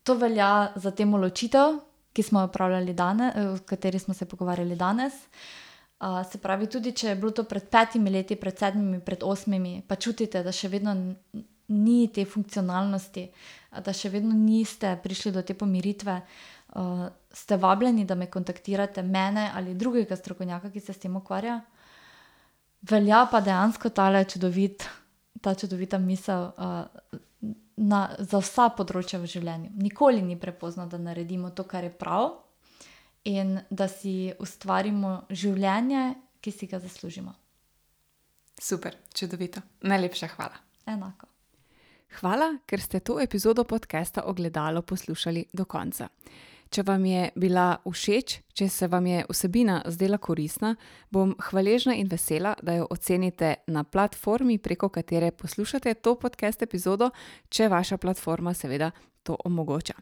to 0.04 0.16
velja 0.16 0.72
za 0.76 0.92
temo 0.92 1.18
ločitev, 1.18 1.78
ki 2.14 2.24
smo 2.24 2.40
jo 2.40 2.46
opravljali 2.50 2.94
danes, 2.94 3.36
o 3.36 3.58
kateri 3.66 4.00
smo 4.00 4.14
se 4.14 4.26
pogovarjali 4.26 4.76
danes. 4.76 5.14
Uh, 5.14 5.64
se 6.32 6.38
pravi, 6.38 6.68
tudi 6.68 6.92
če 6.92 7.14
je 7.14 7.16
bilo 7.16 7.32
to 7.32 7.46
pred 7.48 7.68
petimi 7.72 8.12
leti, 8.12 8.36
pred 8.36 8.60
sedmimi, 8.60 9.00
pred 9.00 9.24
osmimi, 9.24 9.82
pa 9.88 9.96
čutite, 9.96 10.44
da 10.44 10.52
še 10.52 10.68
vedno 10.72 10.96
ni 11.74 12.00
te 12.14 12.26
funkcionalnosti, 12.28 13.28
da 13.84 13.94
še 13.96 14.12
vedno 14.14 14.36
niste 14.36 14.98
prišli 15.04 15.32
do 15.32 15.44
te 15.48 15.56
pomiritve, 15.58 16.18
uh, 16.20 17.06
ste 17.34 17.58
vabljeni, 17.58 18.06
da 18.06 18.16
me 18.20 18.30
kontaktirate, 18.32 19.04
mene 19.04 19.50
ali 19.56 19.78
drugega 19.80 20.18
strokovnjaka, 20.20 20.74
ki 20.74 20.84
se 20.84 20.94
s 20.94 21.02
tem 21.06 21.16
ukvarja. 21.18 21.62
Velja 22.90 23.24
pa 23.32 23.40
dejansko 23.42 23.94
tale 23.96 24.26
čudovit, 24.28 24.84
ta 25.42 25.56
čudovita 25.56 25.98
misel 26.04 26.50
uh, 26.52 27.16
na, 27.78 28.06
za 28.20 28.44
vsa 28.44 28.70
področja 28.76 29.22
v 29.22 29.30
življenju. 29.30 29.72
Nikoli 29.80 30.22
ni 30.22 30.36
prepozno, 30.40 30.86
da 30.92 31.00
naredimo 31.00 31.54
to, 31.56 31.64
kar 31.64 31.88
je 31.88 31.94
prav, 31.96 32.34
in 33.24 33.60
da 33.70 33.88
si 33.88 34.34
ustvarimo 34.40 35.24
življenje, 35.30 36.14
ki 36.42 36.52
si 36.52 36.68
ga 36.68 36.80
zaslužimo. 36.80 37.34
super, 38.62 38.96
čudovito. 39.14 39.62
Najlepša 39.82 40.28
hvala. 40.28 40.56
Enako. 40.86 41.28
Hvala, 42.20 42.58
ker 42.66 42.82
ste 42.82 43.00
to 43.00 43.20
epizodo 43.20 43.64
podcasta 43.64 44.24
Ogledalo 44.26 44.82
poslušali 44.82 45.46
do 45.54 45.66
konca. 45.66 46.08
Če 46.70 46.84
vam 46.86 47.06
je 47.06 47.30
bila 47.36 47.78
všeč, 47.86 48.40
če 48.54 48.68
se 48.70 48.88
vam 48.90 49.06
je 49.06 49.26
vsebina 49.30 49.82
zdela 49.94 50.18
koristna, 50.18 50.76
bom 51.14 51.36
hvaležna 51.50 51.94
in 51.94 52.10
vesela, 52.10 52.56
da 52.62 52.80
jo 52.80 52.88
ocenite 52.90 53.56
na 53.68 53.84
platformi, 53.84 54.58
preko 54.58 54.90
katere 54.90 55.32
poslušate 55.32 55.94
to 56.02 56.16
podcast 56.18 56.66
epizodo, 56.66 57.12
če 57.50 57.70
vaša 57.70 57.98
platforma 57.98 58.54
seveda 58.58 58.90
to 59.24 59.38
omogoča. 59.46 59.94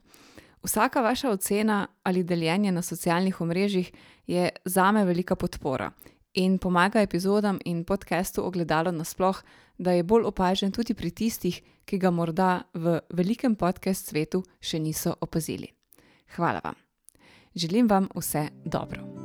Vsaka 0.64 1.02
vaša 1.02 1.30
ocena 1.30 1.88
ali 2.04 2.24
deljenje 2.24 2.72
na 2.72 2.82
socialnih 2.82 3.42
omrežjih 3.42 3.92
je 4.28 4.50
zame 4.66 5.06
velika 5.06 5.36
podpora 5.36 5.92
in 6.34 6.58
pomaga 6.58 7.02
epizodam 7.02 7.60
in 7.66 7.84
podkastu 7.84 8.46
ogledalo 8.48 8.92
nasploh, 8.92 9.42
da 9.78 9.92
je 9.92 10.04
bolj 10.04 10.24
opažen 10.24 10.72
tudi 10.72 10.94
pri 10.94 11.12
tistih, 11.12 11.62
ki 11.86 11.98
ga 11.98 12.12
morda 12.12 12.62
v 12.74 13.00
velikem 13.10 13.56
podcast 13.56 14.08
svetu 14.08 14.44
še 14.62 14.80
niso 14.80 15.16
opazili. 15.22 15.68
Hvala 16.36 16.62
vam. 16.64 16.76
Želim 17.56 17.90
vam 17.90 18.08
vse 18.16 18.48
dobro. 18.66 19.21